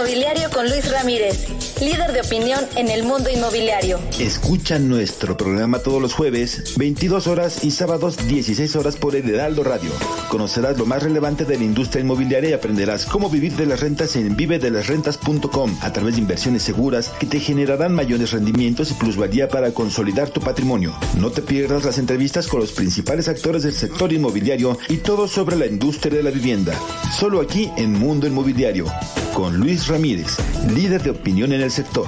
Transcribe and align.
Inmobiliario 0.00 0.48
con 0.48 0.66
Luis 0.66 0.90
Ramírez, 0.90 1.46
líder 1.78 2.12
de 2.12 2.22
opinión 2.22 2.64
en 2.74 2.88
el 2.88 3.02
mundo 3.02 3.28
inmobiliario. 3.28 4.00
Escucha 4.18 4.78
nuestro 4.78 5.36
programa 5.36 5.80
todos 5.80 6.00
los 6.00 6.14
jueves, 6.14 6.74
22 6.78 7.26
horas 7.26 7.64
y 7.64 7.70
sábados 7.70 8.16
16 8.26 8.76
horas 8.76 8.96
por 8.96 9.14
el 9.14 9.28
Heraldo 9.28 9.62
Radio. 9.62 9.90
Conocerás 10.30 10.78
lo 10.78 10.86
más 10.86 11.02
relevante 11.02 11.44
de 11.44 11.58
la 11.58 11.64
industria 11.64 12.00
inmobiliaria 12.00 12.48
y 12.48 12.52
aprenderás 12.54 13.04
cómo 13.04 13.28
vivir 13.28 13.56
de 13.56 13.66
las 13.66 13.80
rentas 13.80 14.16
en 14.16 14.36
vivedelasrentas.com 14.36 15.76
a 15.82 15.92
través 15.92 16.14
de 16.14 16.22
inversiones 16.22 16.62
seguras 16.62 17.10
que 17.20 17.26
te 17.26 17.38
generarán 17.38 17.94
mayores 17.94 18.30
rendimientos 18.30 18.90
y 18.90 18.94
plusvalía 18.94 19.48
para 19.48 19.72
consolidar 19.72 20.30
tu 20.30 20.40
patrimonio. 20.40 20.94
No 21.18 21.30
te 21.30 21.42
pierdas 21.42 21.84
las 21.84 21.98
entrevistas 21.98 22.46
con 22.46 22.60
los 22.60 22.72
principales 22.72 23.28
actores 23.28 23.64
del 23.64 23.74
sector 23.74 24.14
inmobiliario 24.14 24.78
y 24.88 24.96
todo 24.96 25.28
sobre 25.28 25.56
la 25.56 25.66
industria 25.66 26.16
de 26.16 26.22
la 26.22 26.30
vivienda. 26.30 26.74
Solo 27.18 27.42
aquí 27.42 27.70
en 27.76 27.92
Mundo 27.92 28.26
Inmobiliario, 28.26 28.86
con 29.34 29.56
Luis 29.56 29.89
Ramírez, 29.90 30.36
líder 30.72 31.02
de 31.02 31.10
opinión 31.10 31.52
en 31.52 31.62
el 31.62 31.70
sector. 31.72 32.06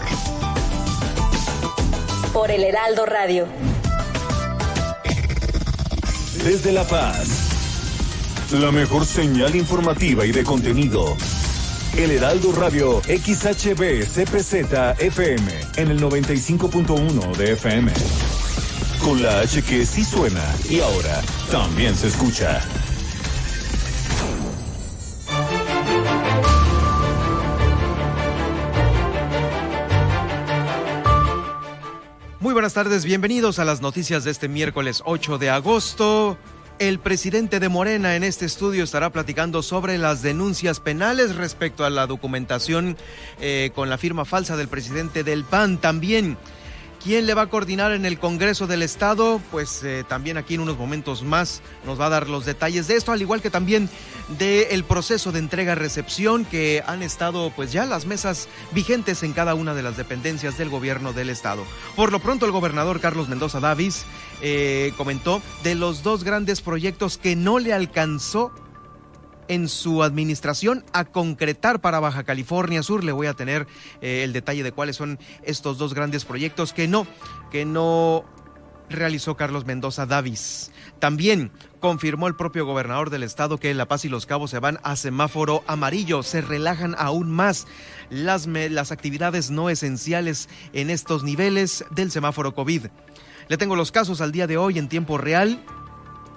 Por 2.32 2.48
el 2.52 2.62
Heraldo 2.62 3.04
Radio. 3.06 3.48
Desde 6.44 6.70
La 6.70 6.84
Paz, 6.84 7.26
la 8.52 8.70
mejor 8.70 9.04
señal 9.04 9.56
informativa 9.56 10.24
y 10.24 10.30
de 10.30 10.44
contenido. 10.44 11.16
El 11.96 12.12
Heraldo 12.12 12.52
Radio 12.52 13.02
XHB 13.02 14.04
CPZ 14.04 15.00
FM 15.00 15.42
en 15.76 15.90
el 15.90 16.00
95.1 16.00 17.36
de 17.36 17.52
FM. 17.54 17.90
Con 19.02 19.20
la 19.20 19.40
H 19.40 19.60
que 19.62 19.84
sí 19.86 20.04
suena 20.04 20.54
y 20.70 20.78
ahora 20.78 21.20
también 21.50 21.96
se 21.96 22.06
escucha. 22.06 22.62
Muy 32.52 32.56
buenas 32.56 32.74
tardes, 32.74 33.06
bienvenidos 33.06 33.58
a 33.58 33.64
las 33.64 33.80
noticias 33.80 34.24
de 34.24 34.30
este 34.30 34.46
miércoles 34.46 35.00
8 35.06 35.38
de 35.38 35.48
agosto. 35.48 36.36
El 36.78 36.98
presidente 36.98 37.60
de 37.60 37.70
Morena 37.70 38.14
en 38.14 38.24
este 38.24 38.44
estudio 38.44 38.84
estará 38.84 39.08
platicando 39.08 39.62
sobre 39.62 39.96
las 39.96 40.20
denuncias 40.20 40.78
penales 40.78 41.36
respecto 41.36 41.86
a 41.86 41.88
la 41.88 42.06
documentación 42.06 42.98
eh, 43.40 43.70
con 43.74 43.88
la 43.88 43.96
firma 43.96 44.26
falsa 44.26 44.58
del 44.58 44.68
presidente 44.68 45.24
del 45.24 45.44
PAN. 45.44 45.78
También 45.78 46.36
¿Quién 47.04 47.26
le 47.26 47.34
va 47.34 47.42
a 47.42 47.46
coordinar 47.48 47.90
en 47.90 48.06
el 48.06 48.20
Congreso 48.20 48.68
del 48.68 48.80
Estado? 48.80 49.40
Pues 49.50 49.82
eh, 49.82 50.04
también 50.08 50.36
aquí 50.36 50.54
en 50.54 50.60
unos 50.60 50.78
momentos 50.78 51.24
más 51.24 51.60
nos 51.84 52.00
va 52.00 52.06
a 52.06 52.10
dar 52.10 52.28
los 52.28 52.44
detalles 52.44 52.86
de 52.86 52.94
esto, 52.94 53.10
al 53.10 53.20
igual 53.20 53.42
que 53.42 53.50
también 53.50 53.88
del 54.38 54.84
proceso 54.84 55.32
de 55.32 55.40
entrega-recepción 55.40 56.44
que 56.44 56.80
han 56.86 57.02
estado 57.02 57.52
pues 57.56 57.72
ya 57.72 57.86
las 57.86 58.06
mesas 58.06 58.48
vigentes 58.70 59.24
en 59.24 59.32
cada 59.32 59.56
una 59.56 59.74
de 59.74 59.82
las 59.82 59.96
dependencias 59.96 60.56
del 60.58 60.68
gobierno 60.68 61.12
del 61.12 61.30
Estado. 61.30 61.64
Por 61.96 62.12
lo 62.12 62.20
pronto 62.20 62.46
el 62.46 62.52
gobernador 62.52 63.00
Carlos 63.00 63.28
Mendoza 63.28 63.58
Davis 63.58 64.04
eh, 64.40 64.92
comentó 64.96 65.42
de 65.64 65.74
los 65.74 66.04
dos 66.04 66.22
grandes 66.22 66.60
proyectos 66.60 67.18
que 67.18 67.34
no 67.34 67.58
le 67.58 67.72
alcanzó 67.72 68.52
en 69.52 69.68
su 69.68 70.02
administración 70.02 70.84
a 70.92 71.04
concretar 71.04 71.80
para 71.80 72.00
Baja 72.00 72.24
California 72.24 72.82
Sur. 72.82 73.04
Le 73.04 73.12
voy 73.12 73.26
a 73.26 73.34
tener 73.34 73.66
eh, 74.00 74.24
el 74.24 74.32
detalle 74.32 74.62
de 74.62 74.72
cuáles 74.72 74.96
son 74.96 75.18
estos 75.42 75.76
dos 75.76 75.92
grandes 75.92 76.24
proyectos 76.24 76.72
que 76.72 76.88
no, 76.88 77.06
que 77.50 77.64
no 77.64 78.24
realizó 78.88 79.36
Carlos 79.36 79.66
Mendoza 79.66 80.06
Davis. 80.06 80.70
También 80.98 81.50
confirmó 81.80 82.28
el 82.28 82.36
propio 82.36 82.64
gobernador 82.64 83.10
del 83.10 83.24
estado 83.24 83.58
que 83.58 83.74
La 83.74 83.88
Paz 83.88 84.04
y 84.04 84.08
Los 84.08 84.24
Cabos 84.24 84.50
se 84.50 84.58
van 84.58 84.78
a 84.82 84.96
semáforo 84.96 85.64
amarillo, 85.66 86.22
se 86.22 86.40
relajan 86.40 86.94
aún 86.96 87.30
más 87.30 87.66
las, 88.08 88.46
las 88.46 88.92
actividades 88.92 89.50
no 89.50 89.68
esenciales 89.68 90.48
en 90.72 90.90
estos 90.90 91.24
niveles 91.24 91.84
del 91.90 92.10
semáforo 92.10 92.54
COVID. 92.54 92.86
Le 93.48 93.56
tengo 93.58 93.76
los 93.76 93.92
casos 93.92 94.20
al 94.20 94.32
día 94.32 94.46
de 94.46 94.56
hoy 94.56 94.78
en 94.78 94.88
tiempo 94.88 95.18
real, 95.18 95.62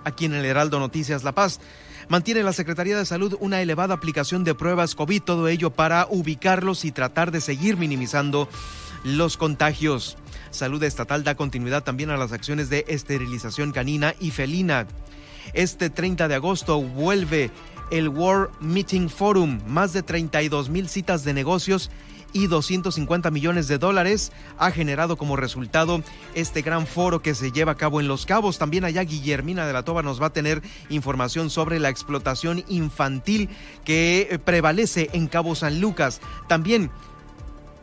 aquí 0.03 0.25
en 0.25 0.33
el 0.33 0.43
Heraldo 0.43 0.79
Noticias 0.79 1.23
La 1.23 1.33
Paz. 1.33 1.61
Mantiene 2.07 2.43
la 2.43 2.53
Secretaría 2.53 2.97
de 2.97 3.05
Salud 3.05 3.35
una 3.39 3.61
elevada 3.61 3.95
aplicación 3.95 4.43
de 4.43 4.53
pruebas 4.53 4.93
COVID, 4.93 5.23
todo 5.23 5.47
ello 5.47 5.71
para 5.71 6.05
ubicarlos 6.09 6.85
y 6.85 6.91
tratar 6.91 7.31
de 7.31 7.41
seguir 7.41 7.77
minimizando 7.77 8.47
los 9.03 9.37
contagios. 9.37 10.15
Salud 10.51 10.83
Estatal 10.83 11.23
da 11.23 11.35
continuidad 11.35 11.83
también 11.83 12.11
a 12.11 12.17
las 12.17 12.31
acciones 12.31 12.69
de 12.69 12.85
esterilización 12.87 13.71
canina 13.71 14.13
y 14.19 14.29
felina. 14.29 14.85
Este 15.53 15.89
30 15.89 16.27
de 16.27 16.35
agosto 16.35 16.79
vuelve 16.79 17.49
el 17.89 18.09
World 18.09 18.51
Meeting 18.59 19.09
Forum, 19.09 19.59
más 19.65 19.93
de 19.93 20.03
32 20.03 20.69
mil 20.69 20.87
citas 20.87 21.23
de 21.23 21.33
negocios 21.33 21.89
y 22.35 22.47
250 22.47 23.31
millones 23.31 23.69
de 23.69 23.77
dólares 23.77 24.33
ha 24.57 24.69
generado 24.69 25.15
como 25.15 25.37
resultado 25.37 26.03
este 26.33 26.61
gran 26.61 26.85
foro 26.85 27.21
que 27.21 27.33
se 27.33 27.53
lleva 27.53 27.71
a 27.71 27.77
cabo 27.77 28.01
en 28.01 28.09
Los 28.09 28.25
Cabos. 28.25 28.57
También 28.57 28.83
allá 28.83 29.03
Guillermina 29.03 29.65
de 29.65 29.71
la 29.71 29.83
Toba 29.83 30.03
nos 30.03 30.21
va 30.21 30.27
a 30.27 30.33
tener 30.33 30.61
información 30.89 31.49
sobre 31.49 31.79
la 31.79 31.87
explotación 31.87 32.65
infantil 32.67 33.49
que 33.85 34.27
eh, 34.29 34.37
prevalece 34.37 35.09
en 35.13 35.27
Cabo 35.27 35.55
San 35.55 35.79
Lucas. 35.79 36.19
También, 36.49 36.91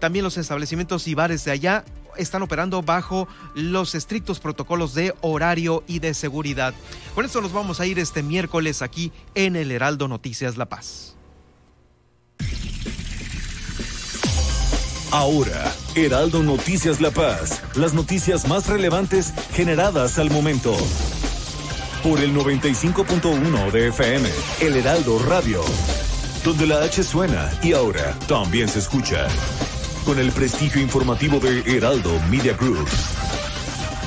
también 0.00 0.22
los 0.22 0.36
establecimientos 0.36 1.08
y 1.08 1.14
bares 1.14 1.46
de 1.46 1.52
allá 1.52 1.86
están 2.18 2.42
operando 2.42 2.82
bajo 2.82 3.28
los 3.54 3.94
estrictos 3.94 4.38
protocolos 4.38 4.92
de 4.92 5.14
horario 5.22 5.82
y 5.86 6.00
de 6.00 6.12
seguridad. 6.12 6.74
Con 7.14 7.24
esto 7.24 7.40
nos 7.40 7.54
vamos 7.54 7.80
a 7.80 7.86
ir 7.86 7.98
este 7.98 8.22
miércoles 8.22 8.82
aquí 8.82 9.12
en 9.34 9.56
el 9.56 9.70
Heraldo 9.70 10.08
Noticias 10.08 10.58
La 10.58 10.66
Paz. 10.66 11.16
Ahora, 15.12 15.70
Heraldo 15.94 16.42
Noticias 16.42 17.02
La 17.02 17.10
Paz, 17.10 17.60
las 17.74 17.92
noticias 17.92 18.48
más 18.48 18.66
relevantes 18.66 19.34
generadas 19.52 20.18
al 20.18 20.30
momento. 20.30 20.74
Por 22.02 22.18
el 22.18 22.34
95.1 22.34 23.70
de 23.72 23.88
FM, 23.88 24.30
El 24.62 24.74
Heraldo 24.74 25.18
Radio, 25.18 25.60
donde 26.42 26.66
la 26.66 26.82
H 26.82 27.04
suena 27.04 27.50
y 27.62 27.74
ahora 27.74 28.16
también 28.26 28.68
se 28.68 28.78
escucha. 28.78 29.28
Con 30.06 30.18
el 30.18 30.32
prestigio 30.32 30.80
informativo 30.80 31.38
de 31.40 31.60
Heraldo 31.76 32.18
Media 32.30 32.54
Group. 32.54 32.88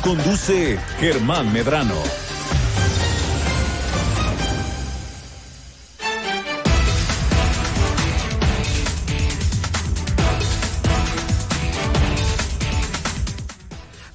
Conduce 0.02 0.80
Germán 1.00 1.54
Medrano. 1.54 2.25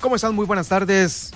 ¿Cómo 0.01 0.17
están? 0.17 0.35
Muy 0.35 0.47
buenas 0.47 0.69
tardes. 0.69 1.31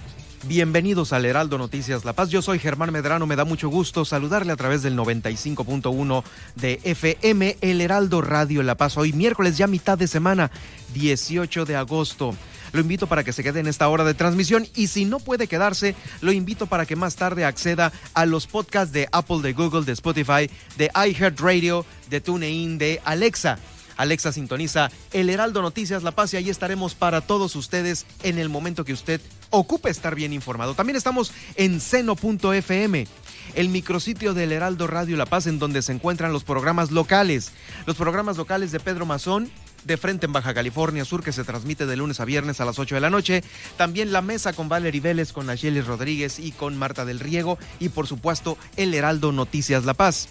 Bienvenidos 0.44 1.12
al 1.12 1.26
Heraldo 1.26 1.58
Noticias 1.58 2.06
La 2.06 2.14
Paz. 2.14 2.30
Yo 2.30 2.41
soy 2.41 2.58
Germán 2.58 2.92
Medrano. 2.92 3.26
Me 3.26 3.36
da 3.36 3.44
mucho 3.44 3.69
gusto 3.69 4.06
saludarle 4.06 4.52
a 4.52 4.56
través 4.56 4.82
del 4.82 4.97
95.1 4.97 6.25
de 6.54 6.80
FM, 6.82 7.58
El 7.60 7.82
Heraldo 7.82 8.22
Radio 8.22 8.62
La 8.62 8.75
Paz. 8.75 8.97
Hoy 8.97 9.12
miércoles, 9.12 9.58
ya 9.58 9.66
mitad 9.66 9.98
de 9.98 10.08
semana, 10.08 10.50
18 10.94 11.66
de 11.66 11.76
agosto. 11.76 12.34
Lo 12.72 12.80
invito 12.80 13.06
para 13.06 13.22
que 13.22 13.34
se 13.34 13.42
quede 13.42 13.60
en 13.60 13.66
esta 13.66 13.86
hora 13.86 14.02
de 14.02 14.14
transmisión 14.14 14.66
y 14.75 14.86
si 14.86 15.04
no 15.04 15.20
puede 15.20 15.46
quedarse, 15.46 15.94
lo 16.22 16.32
invito 16.32 16.66
para 16.66 16.86
que 16.86 16.96
más 16.96 17.16
tarde 17.16 17.44
acceda 17.44 17.92
a 18.14 18.25
los 18.25 18.46
podcasts 18.46 18.94
de 18.94 19.08
Apple, 19.12 19.42
de 19.42 19.52
Google, 19.52 19.84
de 19.84 19.92
Spotify, 19.92 20.50
de 20.78 20.91
iHeartRadio, 20.94 21.84
de 22.08 22.22
TuneIn, 22.22 22.78
de 22.78 23.02
Alexa. 23.04 23.58
Alexa 23.97 24.32
sintoniza 24.32 24.91
El 25.12 25.31
Heraldo 25.31 25.62
Noticias 25.62 26.03
La 26.03 26.12
Paz 26.12 26.34
y 26.34 26.37
ahí 26.37 26.50
estaremos 26.50 26.94
para 26.94 27.21
todos 27.21 27.56
ustedes 27.56 28.06
en 28.22 28.38
el 28.38 28.49
momento 28.49 28.84
que 28.84 28.93
usted 28.93 29.21
ocupe 29.50 29.91
estar 29.91 30.15
bien 30.15 30.32
informado. 30.32 30.75
También 30.75 30.97
estamos 30.97 31.32
en 31.56 31.81
seno.fm 31.81 33.06
el 33.55 33.69
micrositio 33.69 34.34
del 34.34 34.53
Heraldo 34.53 34.87
Radio 34.87 35.16
La 35.16 35.27
Paz, 35.27 35.47
en 35.47 35.59
donde 35.59 35.82
se 35.82 35.93
encuentran 35.93 36.32
los 36.32 36.44
programas 36.44 36.91
locales. 36.91 37.53
Los 37.87 37.97
programas 37.97 38.37
locales 38.37 38.72
de 38.72 38.81
Pedro 38.81 39.06
Mazón, 39.06 39.50
de 39.84 39.96
frente 39.96 40.26
en 40.26 40.32
Baja 40.32 40.55
California 40.55 41.05
Sur, 41.05 41.23
que 41.23 41.32
se 41.32 41.44
transmite 41.44 41.87
de 41.87 41.96
lunes 41.96 42.20
a 42.20 42.25
viernes 42.25 42.61
a 42.61 42.64
las 42.64 42.79
8 42.79 42.94
de 42.96 43.00
la 43.00 43.11
noche. 43.11 43.44
También 43.76 44.12
la 44.12 44.23
mesa 44.23 44.52
con 44.52 44.69
Valerie 44.69 45.00
Vélez, 45.00 45.32
con 45.32 45.46
Nacheli 45.46 45.81
Rodríguez 45.81 46.38
y 46.38 46.52
con 46.52 46.76
Marta 46.76 47.05
del 47.05 47.20
Riego. 47.20 47.58
Y 47.79 47.91
por 47.91 48.06
supuesto, 48.06 48.58
el 48.76 48.94
Heraldo 48.94 49.32
Noticias 49.32 49.85
La 49.85 49.94
Paz. 49.94 50.29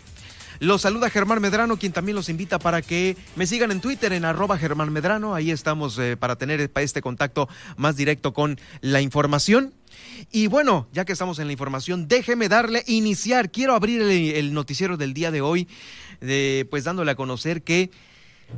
Los 0.59 0.81
saluda 0.81 1.09
Germán 1.09 1.41
Medrano, 1.41 1.77
quien 1.77 1.91
también 1.91 2.15
los 2.15 2.29
invita 2.29 2.59
para 2.59 2.81
que 2.81 3.17
me 3.35 3.47
sigan 3.47 3.71
en 3.71 3.81
Twitter 3.81 4.13
en 4.13 4.25
arroba 4.25 4.57
Germán 4.57 4.91
Medrano. 4.91 5.35
Ahí 5.35 5.51
estamos 5.51 5.97
eh, 5.99 6.17
para 6.17 6.35
tener 6.35 6.71
este 6.75 7.01
contacto 7.01 7.49
más 7.77 7.95
directo 7.95 8.33
con 8.33 8.59
la 8.81 9.01
información. 9.01 9.73
Y 10.31 10.47
bueno, 10.47 10.87
ya 10.91 11.05
que 11.05 11.13
estamos 11.13 11.39
en 11.39 11.47
la 11.47 11.53
información, 11.53 12.07
déjeme 12.07 12.49
darle 12.49 12.83
iniciar. 12.87 13.51
Quiero 13.51 13.73
abrir 13.75 14.01
el, 14.01 14.53
noticiero 14.53 14.97
del 14.97 15.13
día 15.13 15.31
de 15.31 15.41
hoy, 15.41 15.67
pues 16.69 16.83
dándole 16.83 17.11
a 17.11 17.15
conocer 17.15 17.61
que 17.61 17.91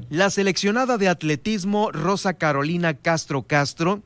la 0.10 0.30
seleccionada 0.30 0.98
de 0.98 1.10
atletismo 1.10 1.92
Rosa 1.92 2.34
Carolina 2.36 2.94
Castro 2.94 3.44
Castro 3.44 4.02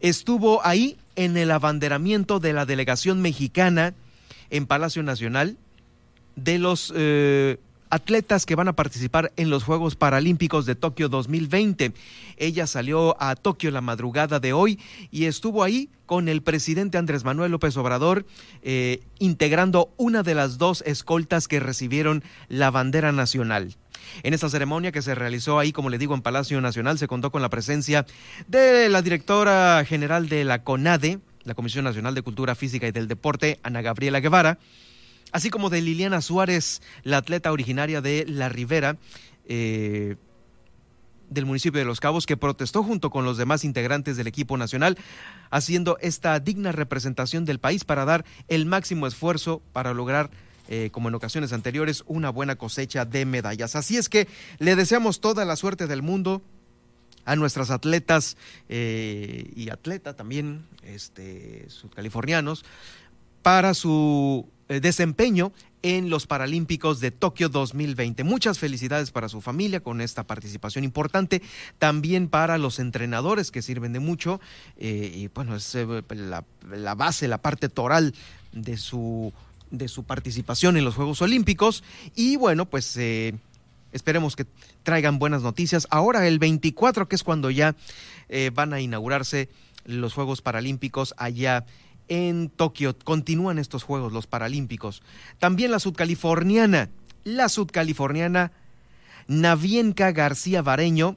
estuvo 0.00 0.64
ahí 0.64 0.98
en 1.16 1.36
el 1.36 1.50
abanderamiento 1.50 2.40
de 2.40 2.52
la 2.52 2.66
delegación 2.66 3.20
mexicana 3.20 3.94
en 4.50 4.66
Palacio 4.66 5.02
Nacional 5.02 5.56
de 6.36 6.58
los 6.58 6.92
eh, 6.96 7.58
atletas 7.90 8.46
que 8.46 8.54
van 8.54 8.68
a 8.68 8.76
participar 8.76 9.32
en 9.36 9.50
los 9.50 9.64
Juegos 9.64 9.96
Paralímpicos 9.96 10.64
de 10.64 10.76
Tokio 10.76 11.08
2020. 11.08 11.92
Ella 12.36 12.66
salió 12.66 13.20
a 13.20 13.34
Tokio 13.34 13.70
la 13.70 13.80
madrugada 13.80 14.40
de 14.40 14.52
hoy 14.52 14.78
y 15.10 15.24
estuvo 15.24 15.62
ahí 15.62 15.90
con 16.06 16.28
el 16.28 16.42
presidente 16.42 16.98
Andrés 16.98 17.24
Manuel 17.24 17.52
López 17.52 17.76
Obrador, 17.76 18.24
eh, 18.62 19.00
integrando 19.18 19.92
una 19.96 20.22
de 20.22 20.34
las 20.34 20.58
dos 20.58 20.82
escoltas 20.86 21.46
que 21.46 21.60
recibieron 21.60 22.24
la 22.48 22.70
bandera 22.70 23.12
nacional. 23.12 23.76
En 24.22 24.34
esta 24.34 24.48
ceremonia 24.48 24.92
que 24.92 25.02
se 25.02 25.14
realizó 25.14 25.58
ahí, 25.58 25.72
como 25.72 25.90
le 25.90 25.98
digo, 25.98 26.14
en 26.14 26.22
Palacio 26.22 26.60
Nacional, 26.60 26.98
se 26.98 27.06
contó 27.06 27.30
con 27.30 27.42
la 27.42 27.50
presencia 27.50 28.06
de 28.48 28.88
la 28.88 29.02
directora 29.02 29.84
general 29.84 30.28
de 30.28 30.44
la 30.44 30.62
CONADE, 30.64 31.20
la 31.44 31.54
Comisión 31.54 31.84
Nacional 31.84 32.14
de 32.14 32.22
Cultura 32.22 32.54
Física 32.54 32.88
y 32.88 32.92
del 32.92 33.08
Deporte, 33.08 33.60
Ana 33.62 33.82
Gabriela 33.82 34.20
Guevara, 34.20 34.58
así 35.32 35.50
como 35.50 35.70
de 35.70 35.80
Liliana 35.80 36.20
Suárez, 36.20 36.82
la 37.02 37.18
atleta 37.18 37.52
originaria 37.52 38.00
de 38.00 38.24
La 38.26 38.48
Ribera, 38.48 38.96
eh, 39.46 40.16
del 41.28 41.46
municipio 41.46 41.78
de 41.78 41.84
Los 41.84 42.00
Cabos, 42.00 42.26
que 42.26 42.36
protestó 42.36 42.82
junto 42.82 43.10
con 43.10 43.24
los 43.24 43.36
demás 43.36 43.64
integrantes 43.64 44.16
del 44.16 44.26
equipo 44.26 44.56
nacional, 44.56 44.98
haciendo 45.50 45.96
esta 46.00 46.38
digna 46.40 46.72
representación 46.72 47.44
del 47.44 47.60
país 47.60 47.84
para 47.84 48.04
dar 48.04 48.24
el 48.48 48.66
máximo 48.66 49.06
esfuerzo 49.06 49.62
para 49.72 49.94
lograr 49.94 50.30
eh, 50.68 50.90
como 50.92 51.08
en 51.08 51.14
ocasiones 51.16 51.52
anteriores, 51.52 52.04
una 52.06 52.30
buena 52.30 52.56
cosecha 52.56 53.04
de 53.04 53.24
medallas. 53.24 53.74
Así 53.74 53.96
es 53.96 54.08
que 54.08 54.28
le 54.58 54.76
deseamos 54.76 55.20
toda 55.20 55.44
la 55.44 55.56
suerte 55.56 55.88
del 55.88 56.02
mundo 56.02 56.42
a 57.24 57.34
nuestras 57.36 57.70
atletas 57.70 58.36
eh, 58.68 59.50
y 59.56 59.70
atleta 59.70 60.14
también, 60.14 60.66
este, 60.82 61.68
sudcalifornianos, 61.68 62.64
para 63.42 63.74
su 63.74 64.48
desempeño 64.78 65.52
en 65.82 66.10
los 66.10 66.26
Paralímpicos 66.26 67.00
de 67.00 67.10
Tokio 67.10 67.48
2020. 67.48 68.22
Muchas 68.22 68.58
felicidades 68.58 69.10
para 69.10 69.28
su 69.28 69.40
familia 69.40 69.80
con 69.80 70.00
esta 70.00 70.24
participación 70.24 70.84
importante, 70.84 71.42
también 71.78 72.28
para 72.28 72.58
los 72.58 72.78
entrenadores 72.78 73.50
que 73.50 73.62
sirven 73.62 73.92
de 73.92 74.00
mucho 74.00 74.40
y 74.78 75.28
bueno, 75.28 75.56
es 75.56 75.76
la, 76.10 76.44
la 76.70 76.94
base, 76.94 77.26
la 77.28 77.38
parte 77.38 77.68
toral 77.68 78.14
de 78.52 78.76
su 78.76 79.32
de 79.70 79.88
su 79.88 80.04
participación 80.04 80.76
en 80.76 80.84
los 80.84 80.94
Juegos 80.94 81.22
Olímpicos 81.22 81.82
y 82.14 82.36
bueno, 82.36 82.66
pues 82.66 82.96
eh, 82.96 83.34
esperemos 83.92 84.36
que 84.36 84.46
traigan 84.82 85.18
buenas 85.18 85.42
noticias. 85.42 85.86
Ahora 85.90 86.26
el 86.26 86.38
24, 86.38 87.08
que 87.08 87.16
es 87.16 87.22
cuando 87.22 87.50
ya 87.50 87.76
eh, 88.28 88.50
van 88.52 88.72
a 88.72 88.80
inaugurarse 88.80 89.48
los 89.84 90.14
Juegos 90.14 90.42
Paralímpicos 90.42 91.14
allá 91.16 91.64
en 92.10 92.50
Tokio. 92.50 92.94
Continúan 93.02 93.58
estos 93.58 93.84
Juegos, 93.84 94.12
los 94.12 94.26
Paralímpicos. 94.26 95.02
También 95.38 95.70
la 95.70 95.78
sudcaliforniana, 95.78 96.90
la 97.24 97.48
sudcaliforniana 97.48 98.52
Navienka 99.28 100.12
García 100.12 100.60
Vareño 100.60 101.16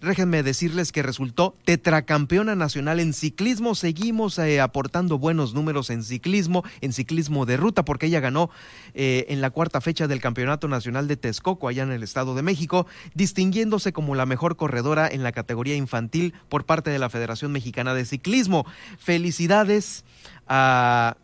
Déjenme 0.00 0.44
decirles 0.44 0.92
que 0.92 1.02
resultó 1.02 1.56
tetracampeona 1.64 2.54
nacional 2.54 3.00
en 3.00 3.12
ciclismo. 3.12 3.74
Seguimos 3.74 4.38
eh, 4.38 4.60
aportando 4.60 5.18
buenos 5.18 5.54
números 5.54 5.90
en 5.90 6.04
ciclismo, 6.04 6.62
en 6.80 6.92
ciclismo 6.92 7.46
de 7.46 7.56
ruta, 7.56 7.84
porque 7.84 8.06
ella 8.06 8.20
ganó 8.20 8.48
eh, 8.94 9.26
en 9.28 9.40
la 9.40 9.50
cuarta 9.50 9.80
fecha 9.80 10.06
del 10.06 10.20
Campeonato 10.20 10.68
Nacional 10.68 11.08
de 11.08 11.16
Texcoco, 11.16 11.66
allá 11.66 11.82
en 11.82 11.90
el 11.90 12.04
Estado 12.04 12.36
de 12.36 12.42
México, 12.42 12.86
distinguiéndose 13.14 13.92
como 13.92 14.14
la 14.14 14.24
mejor 14.24 14.56
corredora 14.56 15.08
en 15.08 15.24
la 15.24 15.32
categoría 15.32 15.74
infantil 15.74 16.32
por 16.48 16.64
parte 16.64 16.90
de 16.90 17.00
la 17.00 17.10
Federación 17.10 17.50
Mexicana 17.50 17.92
de 17.92 18.04
Ciclismo. 18.04 18.66
Felicidades 18.98 20.04
a 20.46 21.16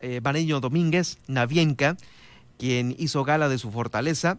eh, 0.00 0.20
Vaneño 0.22 0.60
Domínguez, 0.60 1.18
Navienka, 1.26 1.98
quien 2.58 2.96
hizo 2.98 3.24
gala 3.24 3.50
de 3.50 3.58
su 3.58 3.70
fortaleza 3.70 4.38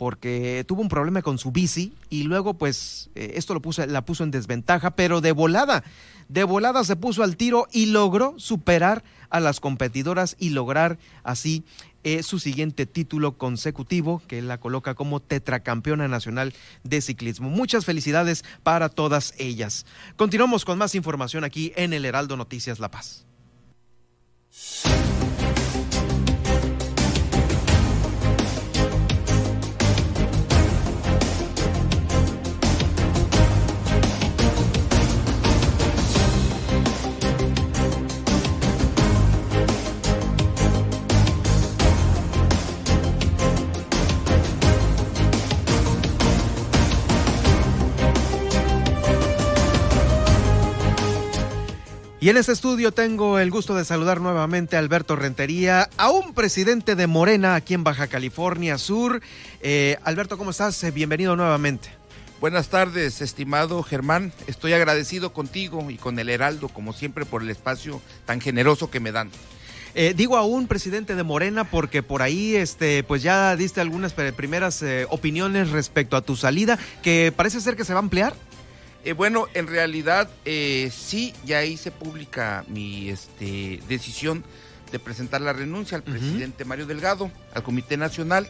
porque 0.00 0.64
tuvo 0.66 0.80
un 0.80 0.88
problema 0.88 1.20
con 1.20 1.36
su 1.36 1.52
bici 1.52 1.92
y 2.08 2.22
luego 2.22 2.54
pues 2.54 3.10
eh, 3.14 3.32
esto 3.34 3.52
lo 3.52 3.60
puso, 3.60 3.84
la 3.84 4.02
puso 4.02 4.24
en 4.24 4.30
desventaja, 4.30 4.92
pero 4.92 5.20
de 5.20 5.32
volada, 5.32 5.84
de 6.30 6.42
volada 6.42 6.84
se 6.84 6.96
puso 6.96 7.22
al 7.22 7.36
tiro 7.36 7.68
y 7.70 7.84
logró 7.84 8.32
superar 8.38 9.04
a 9.28 9.40
las 9.40 9.60
competidoras 9.60 10.36
y 10.38 10.50
lograr 10.50 10.96
así 11.22 11.64
eh, 12.02 12.22
su 12.22 12.38
siguiente 12.38 12.86
título 12.86 13.36
consecutivo 13.36 14.22
que 14.26 14.40
la 14.40 14.56
coloca 14.56 14.94
como 14.94 15.20
tetracampeona 15.20 16.08
nacional 16.08 16.54
de 16.82 17.02
ciclismo. 17.02 17.50
Muchas 17.50 17.84
felicidades 17.84 18.42
para 18.62 18.88
todas 18.88 19.34
ellas. 19.36 19.84
Continuamos 20.16 20.64
con 20.64 20.78
más 20.78 20.94
información 20.94 21.44
aquí 21.44 21.74
en 21.76 21.92
el 21.92 22.06
Heraldo 22.06 22.38
Noticias 22.38 22.78
La 22.78 22.90
Paz. 22.90 23.26
Y 52.30 52.32
en 52.32 52.36
este 52.36 52.52
estudio 52.52 52.92
tengo 52.92 53.40
el 53.40 53.50
gusto 53.50 53.74
de 53.74 53.84
saludar 53.84 54.20
nuevamente 54.20 54.76
a 54.76 54.78
Alberto 54.78 55.16
Rentería, 55.16 55.90
a 55.96 56.10
un 56.10 56.32
presidente 56.32 56.94
de 56.94 57.08
Morena 57.08 57.56
aquí 57.56 57.74
en 57.74 57.82
Baja 57.82 58.06
California 58.06 58.78
Sur. 58.78 59.20
Eh, 59.62 59.98
Alberto, 60.04 60.38
¿cómo 60.38 60.52
estás? 60.52 60.80
Eh, 60.84 60.92
bienvenido 60.92 61.34
nuevamente. 61.34 61.88
Buenas 62.40 62.68
tardes, 62.68 63.20
estimado 63.20 63.82
Germán. 63.82 64.32
Estoy 64.46 64.74
agradecido 64.74 65.32
contigo 65.32 65.90
y 65.90 65.96
con 65.96 66.20
el 66.20 66.28
Heraldo, 66.28 66.68
como 66.68 66.92
siempre, 66.92 67.24
por 67.24 67.42
el 67.42 67.50
espacio 67.50 68.00
tan 68.26 68.40
generoso 68.40 68.92
que 68.92 69.00
me 69.00 69.10
dan. 69.10 69.32
Eh, 69.96 70.14
digo 70.16 70.36
a 70.36 70.44
un 70.44 70.68
presidente 70.68 71.16
de 71.16 71.24
Morena 71.24 71.64
porque 71.64 72.04
por 72.04 72.22
ahí 72.22 72.54
este, 72.54 73.02
pues 73.02 73.24
ya 73.24 73.56
diste 73.56 73.80
algunas 73.80 74.12
primeras 74.12 74.84
opiniones 75.08 75.70
respecto 75.70 76.16
a 76.16 76.22
tu 76.22 76.36
salida, 76.36 76.78
que 77.02 77.32
parece 77.34 77.60
ser 77.60 77.74
que 77.74 77.84
se 77.84 77.92
va 77.92 77.98
a 77.98 78.04
ampliar. 78.04 78.34
Eh, 79.04 79.14
bueno, 79.14 79.46
en 79.54 79.66
realidad 79.66 80.28
eh, 80.44 80.90
sí, 80.92 81.32
ya 81.44 81.58
ahí 81.58 81.76
se 81.76 81.90
publica 81.90 82.64
mi 82.68 83.08
este, 83.08 83.80
decisión 83.88 84.44
de 84.92 84.98
presentar 84.98 85.40
la 85.40 85.52
renuncia 85.52 85.96
al 85.96 86.02
presidente 86.02 86.64
Mario 86.64 86.86
Delgado, 86.86 87.30
al 87.54 87.62
Comité 87.62 87.96
Nacional. 87.96 88.48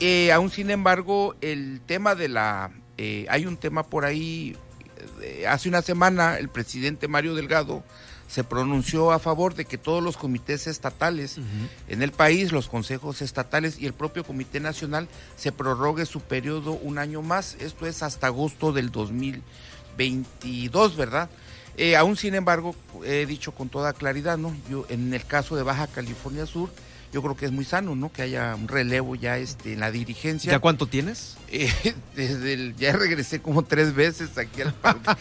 Eh, 0.00 0.32
aún 0.32 0.50
sin 0.50 0.70
embargo, 0.70 1.36
el 1.40 1.80
tema 1.84 2.14
de 2.14 2.28
la... 2.28 2.70
hay 3.28 3.46
un 3.46 3.56
tema 3.56 3.82
por 3.82 4.04
ahí, 4.04 4.56
hace 5.48 5.68
una 5.68 5.82
semana 5.82 6.38
el 6.38 6.48
presidente 6.48 7.08
Mario 7.08 7.34
Delgado 7.34 7.82
se 8.28 8.44
pronunció 8.44 9.12
a 9.12 9.18
favor 9.18 9.54
de 9.54 9.64
que 9.64 9.78
todos 9.78 10.02
los 10.02 10.16
comités 10.16 10.66
estatales 10.66 11.38
en 11.88 12.02
el 12.02 12.10
país, 12.10 12.52
los 12.52 12.68
consejos 12.68 13.20
estatales 13.20 13.78
y 13.78 13.86
el 13.86 13.92
propio 13.92 14.24
Comité 14.24 14.60
Nacional 14.60 15.08
se 15.36 15.52
prorrogue 15.52 16.06
su 16.06 16.20
periodo 16.20 16.72
un 16.72 16.98
año 16.98 17.20
más. 17.22 17.56
Esto 17.60 17.86
es 17.86 18.02
hasta 18.02 18.28
agosto 18.28 18.72
del 18.72 18.90
2000. 18.90 19.42
22, 19.96 20.96
¿verdad? 20.96 21.28
Eh, 21.76 21.96
aún 21.96 22.16
sin 22.16 22.34
embargo, 22.34 22.74
he 23.04 23.26
dicho 23.26 23.52
con 23.52 23.68
toda 23.68 23.92
claridad, 23.92 24.38
¿no? 24.38 24.54
Yo 24.70 24.86
en 24.88 25.12
el 25.12 25.24
caso 25.24 25.56
de 25.56 25.62
Baja 25.62 25.88
California 25.88 26.46
Sur, 26.46 26.70
yo 27.12 27.22
creo 27.22 27.36
que 27.36 27.46
es 27.46 27.52
muy 27.52 27.64
sano, 27.64 27.94
¿no? 27.94 28.12
Que 28.12 28.22
haya 28.22 28.54
un 28.54 28.68
relevo 28.68 29.14
ya 29.14 29.38
este, 29.38 29.72
en 29.72 29.80
la 29.80 29.90
dirigencia. 29.90 30.52
¿Ya 30.52 30.58
cuánto 30.58 30.86
tienes? 30.86 31.36
Eh, 31.56 31.70
desde 32.16 32.52
el, 32.52 32.74
ya 32.74 32.96
regresé 32.96 33.40
como 33.40 33.62
tres 33.62 33.94
veces 33.94 34.36
aquí 34.38 34.62
al 34.62 34.74
parque. 34.82 35.12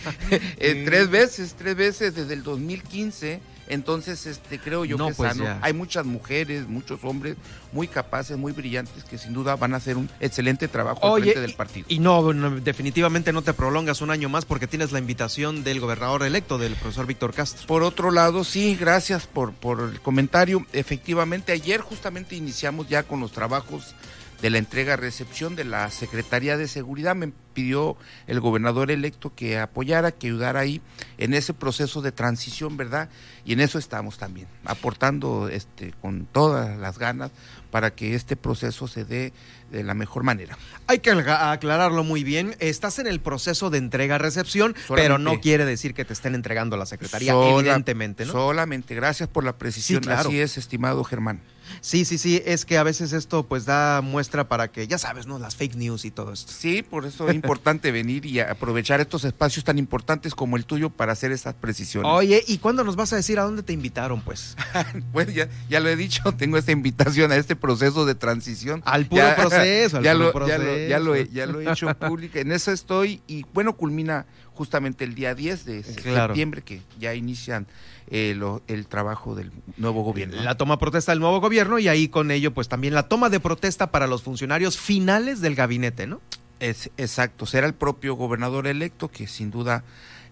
Eh, 0.57 0.81
tres 0.83 1.11
veces, 1.11 1.53
tres 1.55 1.75
veces 1.75 2.15
desde 2.15 2.33
el 2.33 2.41
2015 2.41 3.39
entonces, 3.67 4.25
este, 4.25 4.59
creo 4.59 4.85
yo 4.85 4.97
que 4.97 5.13
pues 5.13 5.37
Hay 5.61 5.73
muchas 5.73 6.05
mujeres, 6.05 6.67
muchos 6.67 7.03
hombres 7.03 7.35
muy 7.71 7.87
capaces, 7.87 8.37
muy 8.37 8.51
brillantes, 8.51 9.03
que 9.03 9.17
sin 9.17 9.33
duda 9.33 9.55
van 9.55 9.73
a 9.73 9.77
hacer 9.77 9.97
un 9.97 10.09
excelente 10.19 10.67
trabajo 10.67 11.15
al 11.15 11.21
frente 11.21 11.41
del 11.41 11.53
partido. 11.53 11.85
Y, 11.89 11.99
no, 11.99 12.33
definitivamente 12.61 13.33
no 13.33 13.41
te 13.41 13.53
prolongas 13.53 14.01
un 14.01 14.11
año 14.11 14.29
más 14.29 14.45
porque 14.45 14.67
tienes 14.67 14.91
la 14.91 14.99
invitación 14.99 15.63
del 15.63 15.79
gobernador 15.79 16.23
electo, 16.23 16.57
del 16.57 16.75
profesor 16.75 17.05
Víctor 17.05 17.33
Castro. 17.33 17.65
Por 17.67 17.83
otro 17.83 18.11
lado, 18.11 18.43
sí, 18.43 18.75
gracias 18.75 19.27
por, 19.27 19.53
por 19.53 19.81
el 19.81 20.01
comentario. 20.01 20.65
Efectivamente, 20.73 21.51
ayer 21.51 21.81
justamente 21.81 22.35
iniciamos 22.35 22.87
ya 22.89 23.03
con 23.03 23.19
los 23.19 23.31
trabajos 23.31 23.95
de 24.43 24.49
la 24.49 24.57
entrega-recepción 24.57 25.55
de 25.55 25.63
la 25.63 25.89
Secretaría 25.89 26.57
de 26.57 26.67
Seguridad. 26.67 27.15
Me 27.15 27.31
pidió 27.53 27.95
el 28.27 28.41
gobernador 28.41 28.91
electo 28.91 29.33
que 29.33 29.57
apoyara, 29.57 30.11
que 30.11 30.27
ayudara 30.27 30.59
ahí 30.59 30.81
en 31.17 31.33
ese 31.33 31.53
proceso 31.53 32.01
de 32.01 32.11
transición, 32.11 32.75
¿verdad? 32.75 33.07
Y 33.45 33.53
en 33.53 33.61
eso 33.61 33.79
estamos 33.79 34.17
también, 34.17 34.47
aportando 34.65 35.47
este, 35.47 35.93
con 36.01 36.25
todas 36.25 36.77
las 36.77 36.99
ganas 36.99 37.31
para 37.71 37.95
que 37.95 38.15
este 38.15 38.35
proceso 38.35 38.89
se 38.89 39.05
dé 39.05 39.31
de 39.71 39.81
la 39.81 39.93
mejor 39.93 40.23
manera. 40.23 40.57
Hay 40.87 40.99
que 40.99 41.11
aclararlo 41.11 42.03
muy 42.03 42.25
bien. 42.25 42.57
Estás 42.59 42.99
en 42.99 43.07
el 43.07 43.21
proceso 43.21 43.69
de 43.69 43.77
entrega-recepción, 43.77 44.75
pero 44.93 45.19
no 45.19 45.39
quiere 45.39 45.63
decir 45.63 45.93
que 45.93 46.03
te 46.03 46.11
estén 46.11 46.35
entregando 46.35 46.75
a 46.75 46.79
la 46.79 46.85
Secretaría, 46.85 47.31
evidentemente, 47.31 48.25
¿no? 48.25 48.33
Solamente, 48.33 48.93
gracias 48.93 49.29
por 49.29 49.45
la 49.45 49.57
precisión. 49.57 50.03
Así 50.09 50.41
es, 50.41 50.57
estimado 50.57 51.01
Germán. 51.05 51.39
Sí, 51.81 52.05
sí, 52.05 52.17
sí, 52.17 52.41
es 52.45 52.65
que 52.65 52.77
a 52.77 52.83
veces 52.83 53.13
esto 53.13 53.43
pues 53.43 53.65
da 53.65 54.01
muestra 54.01 54.47
para 54.47 54.71
que, 54.71 54.87
ya 54.87 54.97
sabes, 54.97 55.27
¿no? 55.27 55.39
Las 55.39 55.55
fake 55.55 55.75
news 55.75 56.05
y 56.05 56.11
todo 56.11 56.33
esto. 56.33 56.51
Sí, 56.51 56.81
por 56.83 57.05
eso 57.05 57.27
es 57.29 57.35
importante 57.35 57.91
venir 57.91 58.25
y 58.25 58.39
aprovechar 58.39 59.01
estos 59.01 59.25
espacios 59.25 59.63
tan 59.65 59.77
importantes 59.77 60.35
como 60.35 60.57
el 60.57 60.65
tuyo 60.65 60.89
para 60.89 61.13
hacer 61.13 61.31
esas 61.31 61.53
precisiones. 61.55 62.09
Oye, 62.11 62.43
¿y 62.47 62.57
cuándo 62.57 62.83
nos 62.83 62.95
vas 62.95 63.13
a 63.13 63.15
decir 63.15 63.39
a 63.39 63.43
dónde 63.43 63.63
te 63.63 63.73
invitaron, 63.73 64.21
pues? 64.21 64.55
pues 65.13 65.33
ya, 65.33 65.49
ya 65.69 65.79
lo 65.79 65.89
he 65.89 65.95
dicho, 65.95 66.21
tengo 66.37 66.57
esta 66.57 66.71
invitación 66.71 67.31
a 67.31 67.35
este 67.35 67.55
proceso 67.55 68.05
de 68.05 68.15
transición. 68.15 68.81
Al 68.85 69.05
puro 69.05 69.23
proceso, 69.35 69.97
al 69.97 70.03
ya 70.03 70.13
puro 70.13 70.25
lo, 70.25 70.33
proceso. 70.33 70.57
Ya 70.57 70.63
lo, 70.63 70.87
ya, 70.87 70.99
lo 70.99 71.15
he, 71.15 71.27
ya 71.29 71.45
lo 71.45 71.61
he 71.61 71.71
hecho 71.71 71.93
público, 71.97 72.37
en 72.37 72.51
eso 72.51 72.71
estoy 72.71 73.21
y 73.27 73.45
bueno, 73.53 73.75
culmina 73.75 74.25
justamente 74.53 75.03
el 75.03 75.15
día 75.15 75.33
10 75.35 75.65
de 75.65 75.81
Claro. 75.81 76.33
septiembre 76.33 76.61
que 76.61 76.81
ya 76.99 77.13
inician 77.13 77.67
eh, 78.09 78.33
lo- 78.35 78.61
el 78.67 78.87
trabajo 78.87 79.35
del 79.35 79.51
nuevo 79.77 80.03
gobierno. 80.03 80.41
La 80.41 80.55
toma 80.55 80.75
de 80.75 80.79
protesta 80.79 81.11
del 81.11 81.19
nuevo 81.19 81.39
gobierno 81.41 81.79
y 81.79 81.87
ahí 81.87 82.07
con 82.07 82.31
ello 82.31 82.53
pues 82.53 82.67
también 82.69 82.93
la 82.93 83.07
toma 83.07 83.29
de 83.29 83.39
protesta 83.39 83.91
para 83.91 84.07
los 84.07 84.23
funcionarios 84.23 84.77
finales 84.77 85.41
del 85.41 85.55
gabinete, 85.55 86.07
¿no? 86.07 86.21
Es, 86.59 86.89
exacto, 86.97 87.45
será 87.45 87.67
el 87.67 87.73
propio 87.73 88.15
gobernador 88.15 88.67
electo 88.67 89.09
que 89.09 89.27
sin 89.27 89.51
duda 89.51 89.83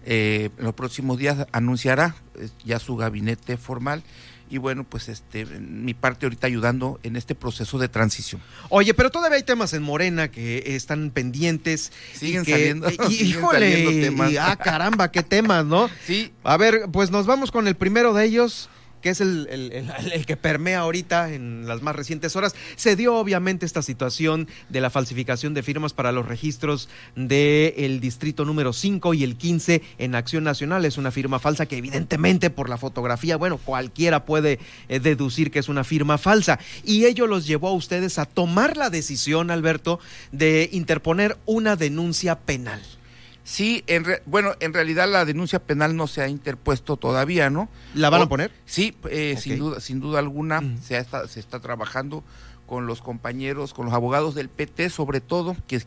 eh, 0.04 0.50
en 0.58 0.64
los 0.64 0.74
próximos 0.74 1.18
días 1.18 1.46
anunciará 1.52 2.14
eh, 2.36 2.48
ya 2.64 2.78
su 2.78 2.96
gabinete 2.96 3.56
formal 3.56 4.02
y 4.52 4.58
bueno, 4.58 4.84
pues 4.84 5.08
este 5.08 5.46
mi 5.46 5.94
parte 5.94 6.26
ahorita 6.26 6.46
ayudando 6.46 7.00
en 7.02 7.16
este 7.16 7.34
proceso 7.34 7.78
de 7.78 7.88
transición. 7.88 8.42
Oye, 8.68 8.92
pero 8.92 9.10
todavía 9.10 9.36
hay 9.36 9.42
temas 9.44 9.72
en 9.72 9.82
Morena 9.82 10.30
que 10.30 10.62
están 10.76 11.10
pendientes. 11.10 11.90
Siguen 12.12 12.42
y 12.42 12.44
que- 12.44 12.52
saliendo- 12.52 12.90
y- 12.90 12.96
siguen 13.16 13.26
híjole, 13.28 13.58
saliendo 13.72 13.90
temas. 14.06 14.30
y- 14.30 14.36
ah, 14.36 14.56
caramba, 14.62 15.10
qué 15.10 15.22
temas, 15.22 15.64
¿no? 15.64 15.88
Sí, 16.06 16.32
A 16.44 16.58
ver, 16.58 16.82
pues 16.92 17.10
nos 17.10 17.24
vamos 17.24 17.50
con 17.50 17.66
el 17.66 17.76
primero 17.76 18.12
de 18.12 18.26
ellos, 18.26 18.68
que 19.02 19.10
es 19.10 19.20
el, 19.20 19.46
el- 19.50 20.26
que 20.26 20.36
permea 20.36 20.80
ahorita 20.80 21.32
en 21.34 21.66
las 21.66 21.82
más 21.82 21.96
recientes 21.96 22.36
horas. 22.36 22.54
Se 22.76 22.96
dio 22.96 23.16
obviamente 23.16 23.66
esta 23.66 23.82
situación 23.82 24.48
de 24.68 24.80
la 24.80 24.88
falsificación 24.90 25.52
de 25.54 25.62
firmas 25.62 25.92
para 25.92 26.12
los 26.12 26.26
registros 26.26 26.88
del 27.16 28.00
distrito 28.00 28.44
número 28.44 28.72
5 28.72 29.14
y 29.14 29.24
el 29.24 29.36
15 29.36 29.82
en 29.98 30.14
Acción 30.14 30.44
Nacional. 30.44 30.84
Es 30.84 30.96
una 30.96 31.10
firma 31.10 31.38
falsa 31.38 31.66
que 31.66 31.76
evidentemente 31.76 32.50
por 32.50 32.68
la 32.68 32.78
fotografía, 32.78 33.36
bueno, 33.36 33.58
cualquiera 33.58 34.24
puede 34.24 34.58
eh, 34.88 35.00
deducir 35.00 35.50
que 35.50 35.58
es 35.58 35.68
una 35.68 35.84
firma 35.84 36.18
falsa. 36.18 36.58
Y 36.84 37.04
ello 37.06 37.26
los 37.26 37.46
llevó 37.46 37.68
a 37.68 37.72
ustedes 37.72 38.18
a 38.18 38.26
tomar 38.26 38.76
la 38.76 38.90
decisión, 38.90 39.50
Alberto, 39.50 39.98
de 40.30 40.68
interponer 40.72 41.36
una 41.46 41.76
denuncia 41.76 42.38
penal. 42.38 42.80
Sí, 43.44 43.82
en 43.86 44.04
re- 44.04 44.22
bueno, 44.26 44.52
en 44.60 44.72
realidad 44.72 45.08
la 45.08 45.24
denuncia 45.24 45.58
penal 45.58 45.96
no 45.96 46.06
se 46.06 46.22
ha 46.22 46.28
interpuesto 46.28 46.96
todavía, 46.96 47.50
¿no? 47.50 47.68
¿La 47.94 48.10
van 48.10 48.22
a 48.22 48.28
poner? 48.28 48.50
Sí, 48.66 48.96
eh, 49.10 49.36
sin 49.38 49.58
duda, 49.58 49.80
sin 49.80 50.00
duda 50.00 50.18
alguna 50.18 50.62
se, 50.82 50.96
ha 50.96 51.00
esta- 51.00 51.26
se 51.28 51.40
está 51.40 51.60
trabajando 51.60 52.22
con 52.66 52.86
los 52.86 53.02
compañeros, 53.02 53.74
con 53.74 53.86
los 53.86 53.94
abogados 53.94 54.34
del 54.34 54.48
PT, 54.48 54.88
sobre 54.90 55.20
todo, 55.20 55.56
que, 55.66 55.82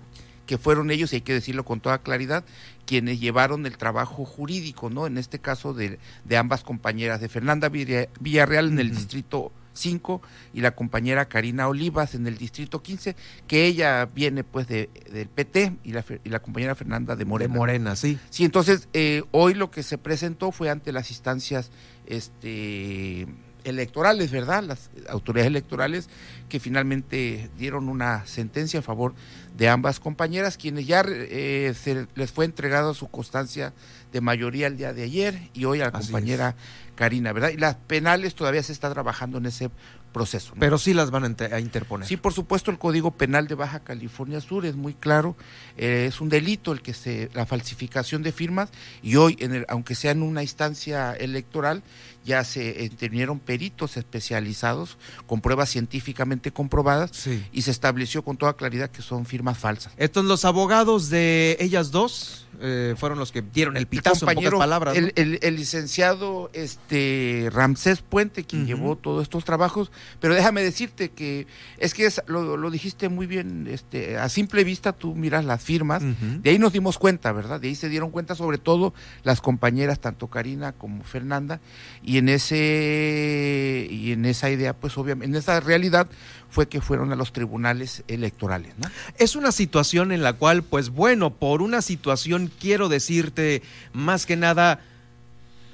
que 0.45 0.57
fueron 0.57 0.91
ellos, 0.91 1.11
y 1.13 1.15
hay 1.17 1.21
que 1.21 1.33
decirlo 1.33 1.65
con 1.65 1.79
toda 1.79 1.97
claridad, 1.99 2.43
quienes 2.85 3.19
llevaron 3.19 3.65
el 3.65 3.77
trabajo 3.77 4.25
jurídico, 4.25 4.89
¿no? 4.91 5.07
En 5.07 5.17
este 5.17 5.39
caso 5.39 5.73
de, 5.73 5.97
de 6.25 6.37
ambas 6.37 6.63
compañeras, 6.63 7.19
de 7.21 7.29
Fernanda 7.29 7.69
Villa- 7.69 8.09
Villarreal 8.19 8.67
en 8.67 8.79
el 8.79 8.91
distrito 8.91 9.51
5 9.75 10.21
y 10.53 10.61
la 10.61 10.71
compañera 10.71 11.25
Karina 11.25 11.67
Olivas 11.67 12.15
en 12.15 12.25
el 12.27 12.37
distrito 12.37 12.81
15, 12.81 13.15
que 13.47 13.65
ella 13.65 14.05
viene 14.05 14.43
pues 14.43 14.67
de, 14.67 14.89
del 15.11 15.27
PT 15.27 15.73
y 15.83 15.91
la, 15.91 16.03
y 16.23 16.29
la 16.29 16.39
compañera 16.39 16.75
Fernanda 16.75 17.15
de 17.15 17.25
Morena. 17.25 17.53
De 17.53 17.59
Morena, 17.59 17.95
sí. 17.95 18.17
Sí, 18.29 18.45
entonces 18.45 18.87
eh, 18.93 19.23
hoy 19.31 19.53
lo 19.53 19.71
que 19.71 19.83
se 19.83 19.97
presentó 19.97 20.51
fue 20.51 20.69
ante 20.69 20.91
las 20.91 21.11
instancias 21.11 21.71
este, 22.07 23.27
electorales, 23.65 24.31
¿verdad? 24.31 24.63
Las 24.63 24.89
autoridades 25.09 25.47
electorales 25.49 26.09
que 26.47 26.59
finalmente 26.59 27.49
dieron 27.57 27.89
una 27.89 28.25
sentencia 28.25 28.79
a 28.79 28.83
favor 28.83 29.13
de 29.57 29.67
ambas 29.67 29.99
compañeras, 29.99 30.57
quienes 30.57 30.87
ya 30.87 31.03
eh, 31.07 31.73
se 31.81 32.07
les 32.15 32.31
fue 32.31 32.45
entregada 32.45 32.93
su 32.93 33.07
constancia 33.07 33.73
de 34.13 34.21
mayoría 34.21 34.67
el 34.67 34.77
día 34.77 34.93
de 34.93 35.03
ayer 35.03 35.49
y 35.53 35.65
hoy 35.65 35.81
a 35.81 35.85
la 35.85 35.97
Así 35.97 36.07
compañera 36.07 36.55
Karina, 36.95 37.33
¿verdad? 37.33 37.49
Y 37.49 37.57
las 37.57 37.75
penales 37.75 38.35
todavía 38.35 38.63
se 38.63 38.71
está 38.71 38.91
trabajando 38.91 39.39
en 39.39 39.47
ese 39.47 39.69
proceso. 40.15 40.53
¿no? 40.55 40.61
Pero 40.61 40.77
sí 40.77 40.93
las 40.93 41.11
van 41.11 41.35
a, 41.51 41.59
interponer. 41.59 42.07
Sí, 42.07 42.15
por 42.15 42.31
supuesto, 42.31 42.71
el 42.71 42.77
Código 42.77 43.11
Penal 43.11 43.49
de 43.49 43.55
Baja 43.55 43.81
California 43.81 44.39
Sur 44.39 44.65
es 44.65 44.77
muy 44.77 44.93
claro, 44.93 45.35
eh, 45.75 46.05
es 46.07 46.21
un 46.21 46.29
delito 46.29 46.71
el 46.71 46.81
que 46.81 46.93
se 46.93 47.29
la 47.33 47.45
falsificación 47.45 48.23
de 48.23 48.31
firmas 48.31 48.69
y 49.03 49.17
hoy, 49.17 49.35
en 49.41 49.53
el, 49.53 49.65
aunque 49.67 49.93
sea 49.93 50.11
en 50.11 50.23
una 50.23 50.41
instancia 50.41 51.11
electoral, 51.11 51.83
ya 52.23 52.45
se 52.45 52.85
intervinieron 52.85 53.39
peritos 53.39 53.97
especializados 53.97 54.97
con 55.27 55.41
pruebas 55.41 55.69
científicamente 55.69 56.51
comprobadas 56.51 57.11
Sí. 57.13 57.45
y 57.51 57.63
se 57.63 57.71
estableció 57.71 58.23
con 58.23 58.37
toda 58.37 58.53
claridad 58.53 58.89
que 58.89 59.01
son 59.01 59.25
firmas 59.25 59.57
falsas. 59.57 59.91
Estos 59.97 60.23
los 60.23 60.45
abogados 60.45 61.09
de 61.09 61.57
ellas 61.59 61.91
dos 61.91 62.44
eh, 62.61 62.95
fueron 62.97 63.19
los 63.19 63.31
que 63.31 63.41
dieron 63.41 63.75
el 63.77 63.81
El 63.83 63.87
pitazo 63.87 64.27
en 64.29 64.35
pocas 64.35 64.51
palabras. 64.59 64.93
¿no? 64.95 64.99
el, 64.99 65.13
el- 65.15 65.39
el 65.41 65.55
licenciado 65.55 66.49
este 66.53 67.49
Ramsés 67.51 68.01
Puente, 68.01 68.43
quien 68.43 68.65
llevó 68.65 68.95
todos 68.95 69.23
estos 69.23 69.45
trabajos, 69.45 69.91
pero 70.19 70.33
déjame 70.35 70.61
decirte 70.63 71.09
que 71.09 71.47
es 71.77 71.93
que 71.93 72.05
es- 72.05 72.21
lo, 72.27 72.57
lo 72.57 72.71
dijiste 72.71 73.09
muy 73.09 73.27
bien, 73.27 73.67
este, 73.69 74.17
a 74.17 74.29
simple 74.29 74.63
vista 74.63 74.93
tú 74.93 75.15
miras 75.15 75.45
las 75.45 75.63
firmas, 75.63 76.01
de 76.41 76.49
ahí 76.49 76.59
nos 76.59 76.73
dimos 76.73 76.97
cuenta, 76.97 77.31
¿verdad? 77.31 77.59
De 77.59 77.67
ahí 77.67 77.75
se 77.75 77.89
dieron 77.89 78.09
cuenta 78.11 78.35
sobre 78.35 78.57
todo 78.57 78.93
las 79.23 79.41
compañeras, 79.41 79.99
tanto 79.99 80.27
Karina 80.27 80.71
como 80.73 81.03
Fernanda, 81.03 81.59
y 82.03 82.17
en 82.17 82.29
ese 82.29 83.87
y 83.89 84.11
en 84.11 84.25
esa 84.25 84.49
idea, 84.49 84.73
pues 84.73 84.97
obviamente, 84.97 85.25
en 85.25 85.35
esa 85.35 85.59
realidad 85.59 86.07
fue 86.55 86.69
que 86.69 86.79
fueron 86.79 87.11
a 87.11 87.17
los 87.17 87.33
tribunales 87.33 88.05
electorales, 88.07 88.75
¿no? 88.77 88.89
Es 89.17 89.35
una 89.35 89.51
situación 89.51 90.13
en 90.13 90.23
la 90.23 90.31
cual, 90.31 90.63
pues 90.63 90.89
bueno, 90.89 91.31
por 91.31 91.61
una 91.61 91.81
situación 91.81 92.49
quiero 92.61 92.87
decirte 92.87 93.61
más 93.91 94.25
que 94.25 94.37
nada 94.37 94.79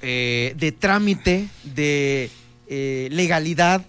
eh, 0.00 0.54
de 0.56 0.72
trámite, 0.72 1.48
de 1.62 2.30
eh, 2.66 3.06
legalidad 3.12 3.86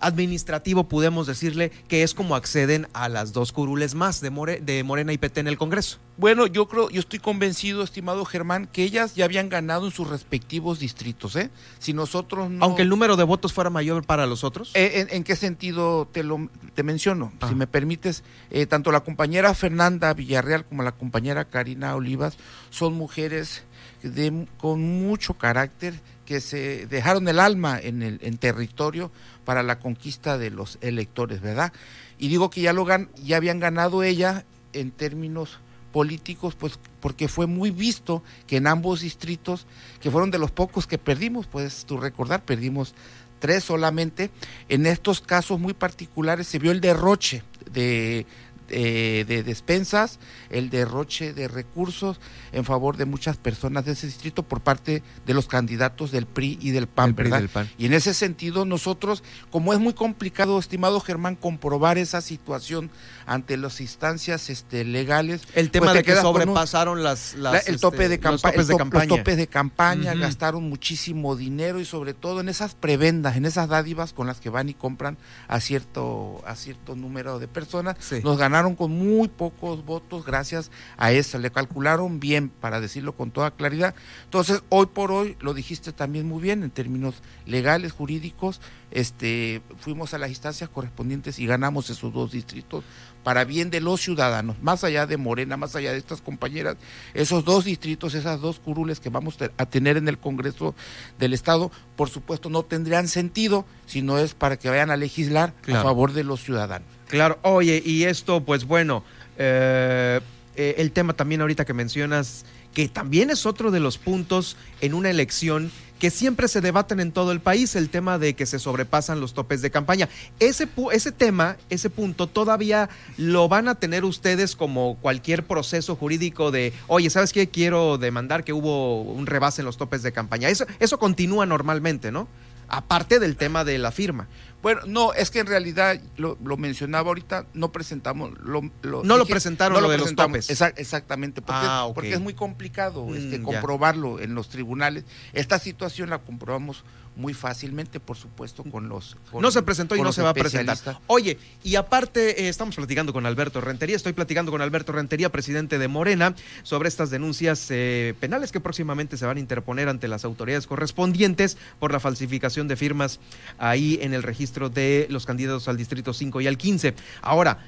administrativo, 0.00 0.88
podemos 0.88 1.26
decirle 1.26 1.70
que 1.88 2.02
es 2.02 2.14
como 2.14 2.36
acceden 2.36 2.88
a 2.92 3.08
las 3.08 3.32
dos 3.32 3.52
curules 3.52 3.94
más 3.94 4.20
de, 4.20 4.30
More- 4.30 4.60
de 4.60 4.82
Morena 4.84 5.12
y 5.12 5.18
PT 5.18 5.40
en 5.40 5.48
el 5.48 5.58
Congreso. 5.58 5.98
Bueno, 6.18 6.46
yo 6.46 6.66
creo, 6.66 6.88
yo 6.88 7.00
estoy 7.00 7.18
convencido, 7.18 7.82
estimado 7.82 8.24
Germán, 8.24 8.66
que 8.72 8.82
ellas 8.84 9.14
ya 9.14 9.26
habían 9.26 9.48
ganado 9.50 9.84
en 9.86 9.92
sus 9.92 10.08
respectivos 10.08 10.78
distritos, 10.78 11.36
¿eh? 11.36 11.50
Si 11.78 11.92
nosotros 11.92 12.50
no... 12.50 12.64
Aunque 12.64 12.82
el 12.82 12.88
número 12.88 13.16
de 13.16 13.24
votos 13.24 13.52
fuera 13.52 13.68
mayor 13.68 14.04
para 14.06 14.26
los 14.26 14.42
otros. 14.42 14.70
Eh, 14.74 15.00
¿En, 15.00 15.14
en 15.14 15.24
qué 15.24 15.36
sentido 15.36 16.08
te 16.10 16.22
lo 16.22 16.48
te 16.74 16.82
menciono? 16.82 17.32
Ah. 17.40 17.48
Si 17.48 17.54
me 17.54 17.66
permites, 17.66 18.24
eh, 18.50 18.64
tanto 18.66 18.92
la 18.92 19.00
compañera 19.00 19.52
Fernanda 19.54 20.12
Villarreal 20.14 20.64
como 20.64 20.82
la 20.82 20.92
compañera 20.92 21.44
Karina 21.44 21.94
Olivas 21.94 22.38
son 22.70 22.94
mujeres 22.94 23.64
de, 24.02 24.46
con 24.56 24.80
mucho 25.06 25.34
carácter 25.34 26.00
que 26.26 26.42
se 26.42 26.86
dejaron 26.86 27.26
el 27.28 27.38
alma 27.40 27.78
en 27.80 28.02
el 28.02 28.18
en 28.22 28.36
territorio 28.36 29.10
para 29.46 29.62
la 29.62 29.78
conquista 29.78 30.36
de 30.36 30.50
los 30.50 30.76
electores, 30.82 31.40
¿verdad? 31.40 31.72
Y 32.18 32.28
digo 32.28 32.50
que 32.50 32.60
ya 32.60 32.74
lo 32.74 32.84
gan- 32.84 33.08
ya 33.24 33.38
habían 33.38 33.60
ganado 33.60 34.02
ella 34.02 34.44
en 34.74 34.90
términos 34.90 35.58
políticos, 35.92 36.54
pues 36.58 36.78
porque 37.00 37.28
fue 37.28 37.46
muy 37.46 37.70
visto 37.70 38.22
que 38.46 38.58
en 38.58 38.66
ambos 38.66 39.00
distritos, 39.00 39.66
que 40.00 40.10
fueron 40.10 40.30
de 40.30 40.38
los 40.38 40.50
pocos 40.50 40.86
que 40.86 40.98
perdimos, 40.98 41.46
puedes 41.46 41.86
tú 41.86 41.96
recordar, 41.96 42.44
perdimos 42.44 42.92
tres 43.38 43.64
solamente, 43.64 44.30
en 44.68 44.84
estos 44.86 45.20
casos 45.20 45.58
muy 45.60 45.72
particulares 45.74 46.46
se 46.48 46.58
vio 46.58 46.72
el 46.72 46.80
derroche 46.80 47.42
de, 47.70 48.26
de, 48.68 49.24
de 49.26 49.42
despensas, 49.42 50.18
el 50.50 50.70
derroche 50.70 51.32
de 51.32 51.48
recursos 51.48 52.20
en 52.52 52.64
favor 52.64 52.96
de 52.96 53.04
muchas 53.04 53.36
personas 53.36 53.84
de 53.84 53.92
ese 53.92 54.06
distrito 54.06 54.42
por 54.42 54.60
parte 54.60 55.02
de 55.24 55.34
los 55.34 55.46
candidatos 55.46 56.10
del 56.10 56.26
PRI 56.26 56.58
y 56.60 56.70
del 56.70 56.86
PAN, 56.86 57.10
y 57.10 57.12
¿verdad? 57.12 57.38
del 57.38 57.48
PAN. 57.48 57.70
Y 57.78 57.86
en 57.86 57.94
ese 57.94 58.14
sentido 58.14 58.64
nosotros, 58.64 59.22
como 59.50 59.72
es 59.72 59.78
muy 59.78 59.94
complicado, 59.94 60.58
estimado 60.58 61.00
Germán, 61.00 61.36
comprobar 61.36 61.98
esa 61.98 62.20
situación 62.20 62.90
ante 63.26 63.56
las 63.56 63.80
instancias 63.80 64.48
este, 64.50 64.84
legales. 64.84 65.42
el 65.54 65.70
tema 65.70 65.86
pues 65.86 65.96
de 65.96 66.02
que 66.04 66.14
un- 66.14 66.22
sobrepasaron 66.22 67.02
las, 67.02 67.34
las, 67.34 67.52
la- 67.52 67.58
el 67.58 67.80
tope 67.80 68.04
este, 68.04 68.18
de, 68.18 68.30
los 68.30 68.42
topes 68.42 68.60
el 68.60 68.66
de 68.68 68.76
campaña. 68.76 69.04
los 69.06 69.18
topes 69.18 69.36
de 69.36 69.46
campaña, 69.48 70.14
gastaron 70.14 70.68
muchísimo 70.68 71.34
dinero 71.36 71.80
y 71.80 71.84
sobre 71.84 72.14
todo 72.14 72.40
en 72.40 72.48
esas 72.48 72.74
prebendas, 72.74 73.36
en 73.36 73.44
esas 73.44 73.68
dádivas 73.68 74.12
con 74.12 74.26
las 74.26 74.40
que 74.40 74.48
van 74.50 74.68
y 74.68 74.74
compran 74.74 75.18
a 75.48 75.60
cierto, 75.60 76.42
a 76.46 76.54
cierto 76.56 76.94
número 76.94 77.38
de 77.38 77.48
personas. 77.48 77.96
Sí. 77.98 78.20
Nos 78.22 78.38
ganaron 78.38 78.74
con 78.76 78.92
muy 78.92 79.28
pocos 79.28 79.84
votos 79.84 80.24
gracias 80.24 80.70
a 80.96 81.12
eso. 81.12 81.38
Le 81.38 81.50
calcularon 81.50 82.20
bien, 82.20 82.48
para 82.48 82.80
decirlo 82.80 83.12
con 83.14 83.30
toda 83.30 83.50
claridad. 83.50 83.94
Entonces, 84.24 84.62
hoy 84.68 84.86
por 84.86 85.10
hoy, 85.12 85.36
lo 85.40 85.52
dijiste 85.54 85.92
también 85.92 86.26
muy 86.26 86.40
bien 86.42 86.62
en 86.62 86.70
términos 86.70 87.16
legales, 87.46 87.92
jurídicos, 87.92 88.60
este, 88.90 89.62
fuimos 89.78 90.14
a 90.14 90.18
las 90.18 90.30
instancias 90.30 90.70
correspondientes 90.70 91.38
y 91.38 91.46
ganamos 91.46 91.90
esos 91.90 92.12
dos 92.12 92.32
distritos 92.32 92.84
para 93.22 93.44
bien 93.44 93.70
de 93.70 93.80
los 93.80 94.00
ciudadanos, 94.00 94.56
más 94.62 94.84
allá 94.84 95.06
de 95.06 95.16
Morena, 95.16 95.56
más 95.56 95.74
allá 95.74 95.90
de 95.92 95.98
estas 95.98 96.20
compañeras, 96.20 96.76
esos 97.12 97.44
dos 97.44 97.64
distritos, 97.64 98.14
esas 98.14 98.40
dos 98.40 98.60
curules 98.60 99.00
que 99.00 99.10
vamos 99.10 99.36
a 99.56 99.66
tener 99.66 99.96
en 99.96 100.06
el 100.06 100.18
Congreso 100.18 100.74
del 101.18 101.34
Estado, 101.34 101.72
por 101.96 102.08
supuesto 102.08 102.50
no 102.50 102.62
tendrían 102.62 103.08
sentido 103.08 103.66
si 103.86 104.02
no 104.02 104.18
es 104.18 104.34
para 104.34 104.56
que 104.56 104.70
vayan 104.70 104.90
a 104.90 104.96
legislar 104.96 105.52
a 105.68 105.82
favor 105.82 106.12
de 106.12 106.22
los 106.22 106.44
ciudadanos. 106.44 106.88
Claro, 107.08 107.38
oye, 107.42 107.82
y 107.84 108.04
esto, 108.04 108.44
pues 108.44 108.64
bueno, 108.64 109.02
eh, 109.38 110.20
eh, 110.56 110.76
el 110.78 110.92
tema 110.92 111.12
también 111.12 111.40
ahorita 111.40 111.64
que 111.64 111.74
mencionas, 111.74 112.46
que 112.76 112.88
también 112.88 113.30
es 113.30 113.46
otro 113.46 113.70
de 113.70 113.80
los 113.80 113.96
puntos 113.96 114.58
en 114.82 114.92
una 114.92 115.08
elección 115.08 115.70
que 115.98 116.10
siempre 116.10 116.46
se 116.46 116.60
debaten 116.60 117.00
en 117.00 117.10
todo 117.10 117.32
el 117.32 117.40
país, 117.40 117.74
el 117.74 117.88
tema 117.88 118.18
de 118.18 118.34
que 118.34 118.44
se 118.44 118.58
sobrepasan 118.58 119.18
los 119.18 119.32
topes 119.32 119.62
de 119.62 119.70
campaña. 119.70 120.10
Ese, 120.40 120.68
ese 120.92 121.10
tema, 121.10 121.56
ese 121.70 121.88
punto, 121.88 122.26
todavía 122.26 122.90
lo 123.16 123.48
van 123.48 123.68
a 123.68 123.76
tener 123.76 124.04
ustedes 124.04 124.56
como 124.56 124.98
cualquier 125.00 125.46
proceso 125.46 125.96
jurídico 125.96 126.50
de, 126.50 126.74
oye, 126.86 127.08
¿sabes 127.08 127.32
qué? 127.32 127.48
Quiero 127.48 127.96
demandar 127.96 128.44
que 128.44 128.52
hubo 128.52 129.00
un 129.00 129.24
rebase 129.24 129.62
en 129.62 129.64
los 129.64 129.78
topes 129.78 130.02
de 130.02 130.12
campaña. 130.12 130.50
Eso, 130.50 130.66
eso 130.78 130.98
continúa 130.98 131.46
normalmente, 131.46 132.12
¿no? 132.12 132.28
Aparte 132.68 133.18
del 133.18 133.36
tema 133.36 133.64
de 133.64 133.78
la 133.78 133.90
firma. 133.90 134.28
Bueno, 134.66 134.80
no, 134.88 135.12
es 135.12 135.30
que 135.30 135.38
en 135.38 135.46
realidad 135.46 136.00
lo, 136.16 136.36
mencionaba 136.56 137.06
ahorita, 137.06 137.46
no 137.54 137.70
presentamos. 137.70 138.32
Lo, 138.40 138.62
no 138.82 139.16
lo 139.16 139.24
presentaron 139.24 139.80
lo, 139.80 139.88
de 139.88 139.96
los 139.96 140.16
topes. 140.16 140.50
exactamente, 140.50 141.40
porque, 141.40 141.60
ah, 141.62 141.88
porque, 141.94 142.14
es 142.14 142.20
muy 142.20 142.34
complicado 142.34 143.14
este, 143.14 143.38
mm, 143.38 143.44
comprobarlo 143.44 144.18
en 144.18 144.34
los 144.34 144.48
tribunales. 144.48 145.04
Esta 145.32 145.60
situación 145.60 146.10
la 146.10 146.18
comprobamos 146.18 146.82
muy 147.16 147.32
fácilmente, 147.32 147.98
por 147.98 148.16
supuesto, 148.16 148.62
con 148.62 148.88
los... 148.88 149.16
no 149.40 149.50
se 149.50 149.62
presentó 149.62 149.96
y 149.96 150.02
no 150.02 150.12
se 150.12 150.22
va 150.22 150.30
a 150.30 150.34
presentar. 150.34 151.00
Oye, 151.06 151.38
y 151.64 151.76
aparte, 151.76 152.42
eh, 152.42 152.48
estamos 152.48 152.76
platicando 152.76 153.12
con 153.12 153.24
Alberto 153.24 153.60
Rentería, 153.60 153.96
estoy 153.96 154.12
platicando 154.12 154.52
con 154.52 154.60
Alberto 154.60 154.92
Rentería, 154.92 155.32
presidente 155.32 155.78
de 155.78 155.88
Morena, 155.88 156.34
sobre 156.62 156.88
estas 156.88 157.08
denuncias 157.08 157.66
eh, 157.70 158.14
penales 158.20 158.52
que 158.52 158.60
próximamente 158.60 159.16
se 159.16 159.24
van 159.24 159.38
a 159.38 159.40
interponer 159.40 159.88
ante 159.88 160.08
las 160.08 160.26
autoridades 160.26 160.66
correspondientes 160.66 161.56
por 161.78 161.90
la 161.90 162.00
falsificación 162.00 162.68
de 162.68 162.76
firmas 162.76 163.18
ahí 163.58 163.98
en 164.02 164.12
el 164.12 164.22
registro 164.22 164.55
de 164.70 165.06
los 165.10 165.26
candidatos 165.26 165.68
al 165.68 165.76
Distrito 165.76 166.12
5 166.12 166.40
y 166.40 166.46
al 166.46 166.56
15. 166.58 166.94
Ahora, 167.22 167.58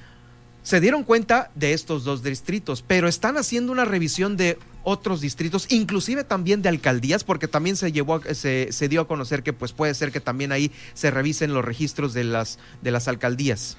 se 0.62 0.80
dieron 0.80 1.04
cuenta 1.04 1.50
de 1.54 1.72
estos 1.72 2.04
dos 2.04 2.22
distritos, 2.22 2.84
pero 2.86 3.08
están 3.08 3.36
haciendo 3.38 3.72
una 3.72 3.84
revisión 3.84 4.36
de 4.36 4.58
otros 4.82 5.20
distritos, 5.20 5.66
inclusive 5.70 6.24
también 6.24 6.62
de 6.62 6.68
alcaldías, 6.68 7.24
porque 7.24 7.48
también 7.48 7.76
se 7.76 7.92
llevó 7.92 8.20
se, 8.34 8.68
se, 8.70 8.88
dio 8.88 9.02
a 9.02 9.08
conocer 9.08 9.42
que 9.42 9.52
pues 9.52 9.72
puede 9.72 9.94
ser 9.94 10.12
que 10.12 10.20
también 10.20 10.52
ahí 10.52 10.70
se 10.94 11.10
revisen 11.10 11.54
los 11.54 11.64
registros 11.64 12.12
de 12.12 12.24
las 12.24 12.58
de 12.82 12.90
las 12.90 13.08
alcaldías. 13.08 13.76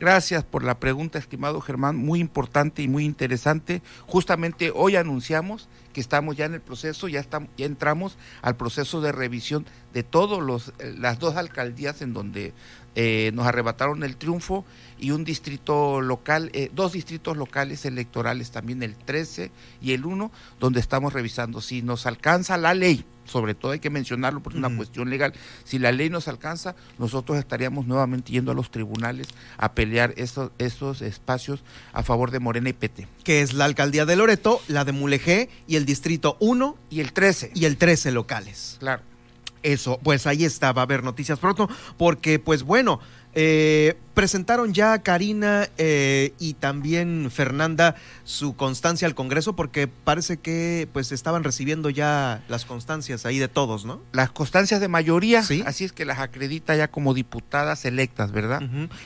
Gracias 0.00 0.42
por 0.42 0.64
la 0.64 0.80
pregunta, 0.80 1.18
estimado 1.18 1.60
Germán, 1.60 1.96
muy 1.96 2.18
importante 2.18 2.82
y 2.82 2.88
muy 2.88 3.04
interesante. 3.04 3.80
Justamente 4.06 4.72
hoy 4.74 4.96
anunciamos 4.96 5.68
que 5.92 6.00
estamos 6.00 6.36
ya 6.36 6.46
en 6.46 6.54
el 6.54 6.60
proceso, 6.60 7.06
ya 7.06 7.20
estamos, 7.20 7.48
ya 7.56 7.66
entramos 7.66 8.18
al 8.42 8.56
proceso 8.56 9.00
de 9.00 9.12
revisión 9.12 9.64
de 9.92 10.02
todos 10.02 10.42
los 10.42 10.72
eh, 10.80 10.92
las 10.98 11.20
dos 11.20 11.36
alcaldías 11.36 12.02
en 12.02 12.12
donde 12.12 12.52
eh, 12.96 13.30
nos 13.34 13.46
arrebataron 13.46 14.02
el 14.02 14.16
triunfo 14.16 14.64
y 14.98 15.12
un 15.12 15.24
distrito 15.24 16.00
local, 16.00 16.50
eh, 16.54 16.70
dos 16.74 16.92
distritos 16.92 17.36
locales 17.36 17.84
electorales 17.84 18.50
también, 18.50 18.82
el 18.82 18.96
13 18.96 19.52
y 19.80 19.92
el 19.92 20.04
1, 20.04 20.32
donde 20.58 20.80
estamos 20.80 21.12
revisando 21.12 21.60
si 21.60 21.82
nos 21.82 22.06
alcanza 22.06 22.56
la 22.56 22.74
ley, 22.74 23.04
sobre 23.24 23.54
todo 23.54 23.72
hay 23.72 23.80
que 23.80 23.90
mencionarlo 23.90 24.42
por 24.42 24.54
una 24.54 24.74
cuestión 24.74 25.10
legal, 25.10 25.32
si 25.64 25.78
la 25.78 25.92
ley 25.92 26.10
nos 26.10 26.28
alcanza, 26.28 26.74
nosotros 26.98 27.38
estaríamos 27.38 27.86
nuevamente 27.86 28.32
yendo 28.32 28.52
a 28.52 28.54
los 28.54 28.70
tribunales 28.70 29.28
a 29.56 29.72
pelear 29.72 30.14
esos, 30.16 30.50
esos 30.58 31.02
espacios 31.02 31.62
a 31.92 32.02
favor 32.02 32.30
de 32.30 32.40
Morena 32.40 32.68
y 32.68 32.72
PT. 32.72 33.08
Que 33.22 33.42
es 33.42 33.54
la 33.54 33.64
alcaldía 33.64 34.06
de 34.06 34.16
Loreto, 34.16 34.60
la 34.68 34.84
de 34.84 34.92
Mulegé 34.92 35.48
y 35.66 35.76
el 35.76 35.86
distrito 35.86 36.36
1 36.40 36.76
y 36.90 37.00
el 37.00 37.12
13. 37.12 37.52
Y 37.54 37.64
el 37.64 37.76
13 37.76 38.12
locales. 38.12 38.76
Claro. 38.80 39.02
Eso, 39.62 39.98
pues 40.02 40.26
ahí 40.26 40.44
está, 40.44 40.72
va 40.72 40.82
a 40.82 40.84
haber 40.84 41.02
noticias 41.02 41.38
pronto, 41.38 41.70
porque 41.96 42.38
pues 42.38 42.64
bueno, 42.64 43.00
eh, 43.34 43.96
presentaron 44.14 44.72
ya 44.72 44.98
Karina 45.00 45.68
eh, 45.76 46.32
y 46.38 46.54
también 46.54 47.30
Fernanda 47.32 47.96
su 48.22 48.54
constancia 48.54 49.08
al 49.08 49.14
Congreso 49.14 49.56
porque 49.56 49.88
parece 49.88 50.36
que 50.36 50.88
pues 50.92 51.10
estaban 51.10 51.42
recibiendo 51.42 51.90
ya 51.90 52.44
las 52.48 52.64
constancias 52.64 53.26
ahí 53.26 53.38
de 53.38 53.48
todos, 53.48 53.84
¿no? 53.84 54.00
Las 54.12 54.30
constancias 54.30 54.80
de 54.80 54.88
mayoría, 54.88 55.42
¿Sí? 55.42 55.62
así 55.66 55.84
es 55.84 55.92
que 55.92 56.04
las 56.04 56.20
acredita 56.20 56.76
ya 56.76 56.88
como 56.88 57.12
diputadas 57.12 57.84
electas, 57.84 58.30
¿verdad? 58.30 58.62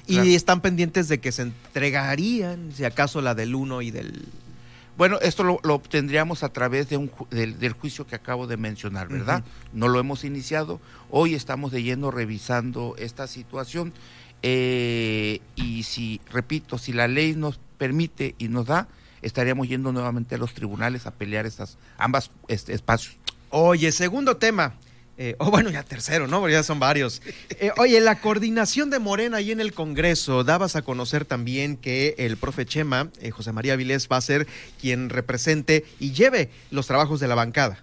Y 0.07 0.35
están 0.35 0.61
pendientes 0.61 1.09
de 1.09 1.19
que 1.19 1.33
se 1.33 1.43
entregarían, 1.43 2.73
si 2.75 2.85
acaso, 2.85 3.23
la 3.23 3.35
del 3.35 3.55
1 3.55 3.83
y 3.83 3.91
del 3.91 4.27
bueno, 4.99 5.21
esto 5.23 5.45
lo, 5.45 5.61
obtendríamos 5.63 6.43
a 6.43 6.49
través 6.49 6.89
de 6.89 6.97
un, 6.97 7.11
del, 7.31 7.73
juicio 7.73 8.05
que 8.05 8.17
acabo 8.17 8.49
de 8.49 8.57
mencionar, 8.57 9.07
¿verdad? 9.07 9.45
No 9.73 9.87
lo 9.87 10.01
hemos 10.01 10.25
iniciado. 10.25 10.81
Hoy 11.09 11.35
estamos 11.35 11.71
de 11.71 11.85
lleno 11.85 12.11
revisando 12.11 12.97
esta 12.99 13.29
situación. 13.29 13.93
Eh, 14.43 15.41
y 15.55 15.85
si, 15.85 16.21
repito, 16.33 16.79
si 16.79 16.93
la 16.93 17.07
ley 17.07 17.37
nos 17.37 17.61
permite 17.79 18.35
y 18.39 18.49
nos 18.49 18.67
da, 18.67 18.89
estaríamos 19.23 19.69
yendo 19.69 19.93
nuevamente 19.93 20.35
a 20.35 20.39
los 20.39 20.53
tribunales 20.53 21.07
a 21.07 21.13
pelear 21.13 21.47
estas 21.47 21.79
ambas 21.97 22.33
este, 22.49 22.75
espacios. 22.75 23.17
Oye, 23.51 23.93
segundo 23.93 24.37
tema, 24.37 24.75
eh, 25.21 25.35
o 25.39 25.51
bueno, 25.51 25.69
ya 25.71 25.83
tercero, 25.83 26.29
¿no? 26.29 26.39
Porque 26.39 26.53
ya 26.53 26.63
son 26.63 26.79
varios. 26.79 27.21
Eh, 27.51 27.73
oye, 27.79 28.01
la 28.01 28.21
coordinación 28.21 28.89
de 28.89 29.01
Morena 29.01 29.39
ahí 29.39 29.51
en 29.51 29.61
el 29.61 29.73
Congreso, 29.73 30.45
dabas 30.45 30.77
a 30.77 30.83
conocer 30.83 31.25
también 31.25 31.77
que 31.77 32.15
el 32.19 32.37
profe 32.37 32.65
Chema, 32.65 33.11
eh, 33.21 33.33
José 33.33 33.51
María 33.51 33.75
Vilés, 33.75 34.09
va 34.11 34.17
a 34.17 34.21
ser 34.21 34.47
quien 34.81 35.11
represente 35.11 35.85
y 35.99 36.13
lleve 36.13 36.51
los 36.71 36.87
trabajos 36.87 37.19
de 37.19 37.27
la 37.27 37.35
bancada. 37.35 37.83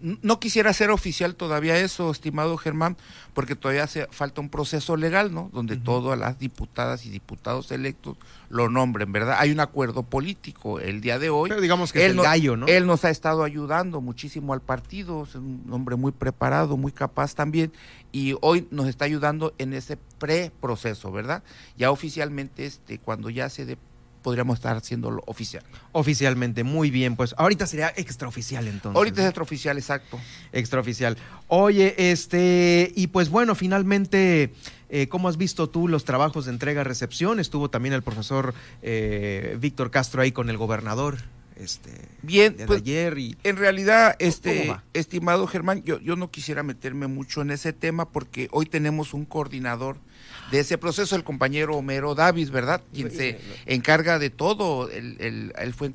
No 0.00 0.38
quisiera 0.40 0.70
hacer 0.70 0.90
oficial 0.90 1.36
todavía 1.36 1.78
eso, 1.78 2.10
estimado 2.10 2.56
Germán, 2.58 2.98
porque 3.32 3.56
todavía 3.56 3.84
hace 3.84 4.06
falta 4.10 4.42
un 4.42 4.50
proceso 4.50 4.96
legal, 4.96 5.32
¿no? 5.32 5.48
Donde 5.54 5.76
todas 5.76 6.18
las 6.18 6.38
diputadas 6.38 7.06
y 7.06 7.10
diputados 7.10 7.70
electos 7.70 8.18
lo 8.50 8.68
nombren, 8.68 9.10
¿verdad? 9.10 9.36
Hay 9.38 9.52
un 9.52 9.60
acuerdo 9.60 10.02
político 10.02 10.80
el 10.80 11.00
día 11.00 11.18
de 11.18 11.30
hoy. 11.30 11.48
Pero 11.48 11.62
digamos 11.62 11.92
que 11.92 12.04
él 12.04 12.12
es 12.12 12.18
el 12.18 12.22
gallo, 12.22 12.56
¿no? 12.56 12.66
Él 12.66 12.86
nos 12.86 13.04
ha 13.06 13.10
estado 13.10 13.42
ayudando 13.42 14.02
muchísimo 14.02 14.52
al 14.52 14.60
partido, 14.60 15.24
es 15.24 15.34
un 15.34 15.64
hombre 15.70 15.96
muy 15.96 16.12
preparado, 16.12 16.76
muy 16.76 16.92
capaz 16.92 17.34
también, 17.34 17.72
y 18.12 18.34
hoy 18.42 18.68
nos 18.70 18.88
está 18.88 19.06
ayudando 19.06 19.54
en 19.58 19.72
ese 19.72 19.96
preproceso, 20.18 21.10
¿verdad? 21.10 21.42
Ya 21.76 21.90
oficialmente, 21.90 22.66
este, 22.66 22.98
cuando 22.98 23.30
ya 23.30 23.48
se 23.48 23.64
dé 23.64 23.78
podríamos 24.26 24.58
estar 24.58 24.76
haciéndolo 24.76 25.22
oficial. 25.26 25.62
Oficialmente, 25.92 26.64
muy 26.64 26.90
bien. 26.90 27.14
Pues 27.14 27.32
ahorita 27.38 27.64
sería 27.64 27.92
extraoficial 27.94 28.66
entonces. 28.66 28.96
Ahorita 28.96 29.20
es 29.20 29.28
extraoficial, 29.28 29.78
exacto. 29.78 30.18
Extraoficial. 30.52 31.16
Oye, 31.46 31.94
este, 32.10 32.90
y 32.96 33.06
pues 33.06 33.28
bueno, 33.28 33.54
finalmente, 33.54 34.52
eh, 34.88 35.06
¿cómo 35.06 35.28
has 35.28 35.36
visto 35.36 35.68
tú 35.68 35.86
los 35.86 36.04
trabajos 36.04 36.46
de 36.46 36.50
entrega-recepción? 36.50 37.38
Estuvo 37.38 37.70
también 37.70 37.94
el 37.94 38.02
profesor 38.02 38.52
eh, 38.82 39.56
Víctor 39.60 39.92
Castro 39.92 40.22
ahí 40.22 40.32
con 40.32 40.50
el 40.50 40.56
gobernador. 40.56 41.18
Este, 41.54 41.92
bien, 42.22 42.56
pues, 42.66 42.80
ayer 42.80 43.16
y 43.18 43.36
en 43.44 43.56
realidad, 43.56 44.16
este, 44.18 44.74
estimado 44.92 45.46
Germán, 45.46 45.84
yo, 45.84 46.00
yo 46.00 46.16
no 46.16 46.32
quisiera 46.32 46.64
meterme 46.64 47.06
mucho 47.06 47.42
en 47.42 47.52
ese 47.52 47.72
tema 47.72 48.10
porque 48.10 48.48
hoy 48.50 48.66
tenemos 48.66 49.14
un 49.14 49.24
coordinador 49.24 49.98
de 50.50 50.60
ese 50.60 50.78
proceso, 50.78 51.16
el 51.16 51.24
compañero 51.24 51.76
Homero 51.76 52.14
Davis, 52.14 52.50
¿verdad? 52.50 52.82
Quien 52.92 53.10
se 53.10 53.38
encarga 53.66 54.18
de 54.18 54.30
todo. 54.30 54.90
Él, 54.90 55.16
él, 55.56 55.74
fue 55.74 55.92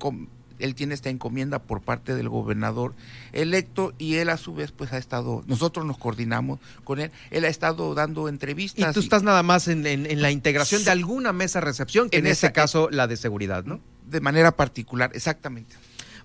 él 0.59 0.75
tiene 0.75 0.93
esta 0.93 1.09
encomienda 1.09 1.59
por 1.59 1.81
parte 1.81 2.15
del 2.15 2.29
gobernador 2.29 2.93
electo 3.33 3.93
y 3.97 4.15
él 4.15 4.29
a 4.29 4.37
su 4.37 4.53
vez 4.53 4.71
pues 4.71 4.93
ha 4.93 4.97
estado, 4.97 5.43
nosotros 5.47 5.85
nos 5.85 5.97
coordinamos 5.97 6.59
con 6.83 6.99
él, 6.99 7.11
él 7.31 7.45
ha 7.45 7.47
estado 7.47 7.93
dando 7.95 8.29
entrevistas. 8.29 8.91
Y 8.91 8.93
tú 8.93 8.99
estás 8.99 9.23
nada 9.23 9.43
más 9.43 9.67
en, 9.67 9.85
en, 9.87 10.21
la 10.21 10.31
integración 10.31 10.83
de 10.83 10.91
alguna 10.91 11.33
mesa 11.33 11.61
recepción, 11.61 12.09
que 12.09 12.17
en, 12.17 12.27
este 12.27 12.51
caso 12.51 12.89
la 12.91 13.07
de 13.07 13.17
seguridad, 13.17 13.63
¿no? 13.65 13.79
De 14.07 14.21
manera 14.21 14.51
particular, 14.51 15.11
exactamente. 15.13 15.75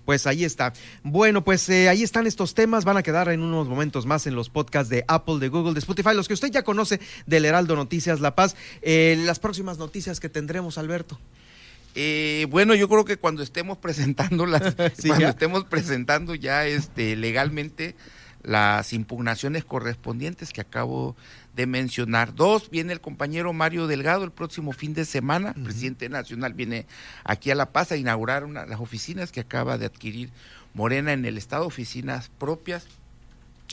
Pues 0.07 0.25
ahí 0.25 0.45
está. 0.45 0.71
Bueno, 1.03 1.43
pues 1.43 1.67
eh, 1.67 1.89
ahí 1.89 2.01
están 2.01 2.27
estos 2.27 2.53
temas. 2.53 2.85
Van 2.85 2.95
a 2.95 3.03
quedar 3.03 3.27
en 3.27 3.41
unos 3.41 3.67
momentos 3.67 4.05
más 4.05 4.25
en 4.25 4.35
los 4.35 4.49
podcasts 4.49 4.89
de 4.89 5.03
Apple, 5.09 5.39
de 5.39 5.49
Google, 5.49 5.73
de 5.73 5.79
Spotify, 5.79 6.11
los 6.15 6.29
que 6.29 6.33
usted 6.33 6.49
ya 6.49 6.63
conoce 6.63 7.01
del 7.25 7.43
Heraldo 7.43 7.75
Noticias 7.75 8.21
La 8.21 8.33
Paz. 8.33 8.55
Eh, 8.81 9.21
las 9.25 9.39
próximas 9.39 9.79
noticias 9.79 10.21
que 10.21 10.29
tendremos, 10.29 10.77
Alberto. 10.77 11.19
Eh, 11.93 12.47
bueno, 12.49 12.73
yo 12.73 12.87
creo 12.87 13.03
que 13.03 13.17
cuando 13.17 13.43
estemos 13.43 13.79
presentando 13.79 14.45
las, 14.45 14.75
cuando 15.05 15.27
estemos 15.27 15.65
presentando 15.65 16.35
ya 16.35 16.65
este 16.65 17.17
legalmente 17.17 17.93
las 18.43 18.93
impugnaciones 18.93 19.65
correspondientes 19.65 20.53
que 20.53 20.61
acabo 20.61 21.17
de 21.57 21.65
mencionar. 21.65 22.33
Dos, 22.35 22.69
viene 22.69 22.93
el 22.93 23.01
compañero 23.01 23.51
Mario 23.51 23.87
Delgado 23.87 24.23
el 24.23 24.31
próximo 24.31 24.71
fin 24.71 24.93
de 24.93 25.03
semana, 25.03 25.53
presidente 25.63 26.07
nacional, 26.07 26.53
viene 26.53 26.85
aquí 27.25 27.51
a 27.51 27.55
La 27.55 27.71
Paz 27.71 27.91
a 27.91 27.97
inaugurar 27.97 28.45
una, 28.45 28.65
las 28.65 28.79
oficinas 28.79 29.31
que 29.31 29.41
acaba 29.41 29.77
de 29.77 29.87
adquirir 29.87 30.29
Morena 30.75 31.11
en 31.11 31.25
el 31.25 31.37
Estado, 31.37 31.65
oficinas 31.65 32.29
propias 32.37 32.85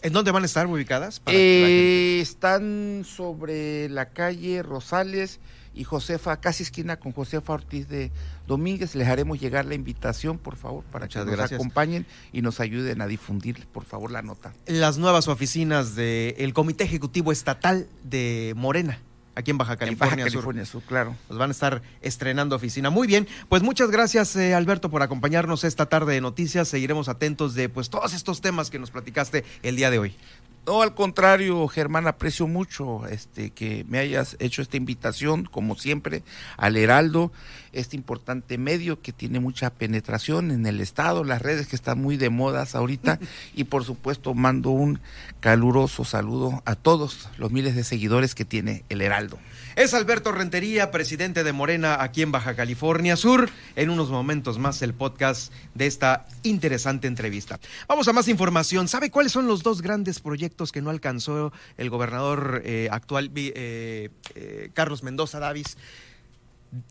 ¿En 0.03 0.12
dónde 0.12 0.33
van 0.33 0.42
a 0.42 0.47
estar 0.47 0.66
ubicadas? 0.66 1.23
Eh, 1.27 2.18
están 2.20 3.05
sobre 3.07 3.88
la 3.88 4.07
calle 4.07 4.62
Rosales 4.62 5.38
y 5.75 5.85
Josefa, 5.85 6.41
casi 6.41 6.63
esquina 6.63 6.97
con 6.99 7.13
Josefa 7.13 7.53
Ortiz 7.53 7.89
de 7.89 8.11
Domínguez. 8.47 8.95
Les 8.95 9.09
haremos 9.09 9.41
llegar 9.41 9.65
la 9.65 9.75
invitación, 9.75 10.39
por 10.39 10.57
favor, 10.57 10.85
para 10.85 11.09
que 11.09 11.19
nos 11.25 11.53
acompañen 11.53 12.07
y 12.33 12.43
nos 12.43 12.61
ayuden 12.61 13.01
a 13.01 13.07
difundir, 13.07 13.67
por 13.73 13.85
favor, 13.85 14.11
la 14.11 14.23
nota. 14.23 14.53
Las 14.67 14.99
nuevas 14.99 15.29
oficinas 15.29 15.95
del 15.95 16.53
Comité 16.55 16.85
Ejecutivo 16.85 17.33
Estatal 17.33 17.89
de 18.03 18.55
Morena 18.57 18.99
aquí 19.35 19.51
en 19.51 19.59
Baja 19.59 19.77
California, 19.77 20.65
Sur. 20.65 20.83
claro. 20.83 21.17
Nos 21.29 21.39
van 21.39 21.51
a 21.51 21.53
estar 21.53 21.83
estrenando 22.01 22.57
oficina. 22.57 22.91
Muy 22.91 23.07
bien, 23.07 23.27
pues 23.49 23.63
muchas 23.63 23.91
gracias 23.91 24.37
eh, 24.37 24.55
Alberto 24.55 24.91
por 24.91 25.03
acompañarnos 25.03 25.65
esta 25.65 25.87
tarde 25.87 26.15
de 26.15 26.21
noticias. 26.21 26.69
Seguiremos 26.69 27.09
atentos 27.09 27.55
de 27.55 27.69
pues 27.69 27.91
todos 27.91 28.15
estos 28.15 28.41
temas 28.41 28.71
que 28.71 28.79
nos 28.79 28.91
platicaste 28.91 29.45
el 29.63 29.77
día 29.77 29.91
de 29.91 29.99
hoy. 29.99 30.17
No, 30.66 30.81
al 30.81 30.94
contrario, 30.94 31.68
Germán, 31.68 32.07
aprecio 32.07 32.46
mucho 32.46 33.07
este 33.07 33.50
que 33.50 33.85
me 33.87 33.98
hayas 33.98 34.35
hecho 34.38 34.62
esta 34.62 34.79
invitación, 34.79 35.44
como 35.44 35.77
siempre, 35.77 36.22
al 36.57 36.79
Heraldo, 36.79 37.33
este 37.72 37.96
importante 37.96 38.57
medio 38.57 39.03
que 39.03 39.12
tiene 39.12 39.40
mucha 39.40 39.68
penetración 39.68 40.50
en 40.50 40.64
el 40.64 40.81
Estado, 40.81 41.22
las 41.22 41.42
redes 41.42 41.66
que 41.66 41.77
están 41.77 42.00
muy 42.00 42.16
de 42.16 42.31
modas 42.31 42.74
ahorita, 42.74 43.18
y 43.55 43.64
por 43.64 43.85
supuesto 43.85 44.33
mando 44.33 44.70
un 44.70 45.00
caluroso 45.40 46.05
saludo 46.05 46.62
a 46.64 46.77
todos 46.77 47.29
los 47.37 47.53
miles 47.53 47.77
de 47.77 47.85
seguidores 47.85 48.35
que 48.35 48.46
tiene 48.46 48.85
el 48.88 49.03
Heraldo. 49.03 49.38
Es 49.77 49.93
Alberto 49.93 50.31
Rentería, 50.31 50.93
presidente 50.93 51.43
de 51.43 51.53
Morena 51.53 52.01
aquí 52.01 52.23
en 52.23 52.31
Baja 52.31 52.55
California 52.55 53.17
Sur. 53.17 53.51
En 53.75 53.91
unos 53.91 54.09
momentos 54.09 54.57
más 54.57 54.81
el 54.83 54.95
podcast 54.95 55.53
de 55.75 55.87
esta 55.87 56.27
interesante 56.45 57.09
entrevista. 57.09 57.59
Vamos 57.89 58.07
a 58.07 58.13
más 58.13 58.29
información. 58.29 58.87
¿Sabe 58.87 59.11
cuáles 59.11 59.33
son 59.33 59.49
los 59.49 59.65
dos 59.65 59.83
grandes 59.83 60.21
proyectos 60.21 60.71
que 60.71 60.81
no 60.81 60.91
alcanzó 60.91 61.53
el 61.77 61.91
gobernador 61.91 62.63
eh, 62.65 62.89
actual 62.93 63.33
eh, 63.35 64.11
eh, 64.37 64.71
Carlos 64.75 65.03
Mendoza 65.03 65.41
Davis 65.41 65.77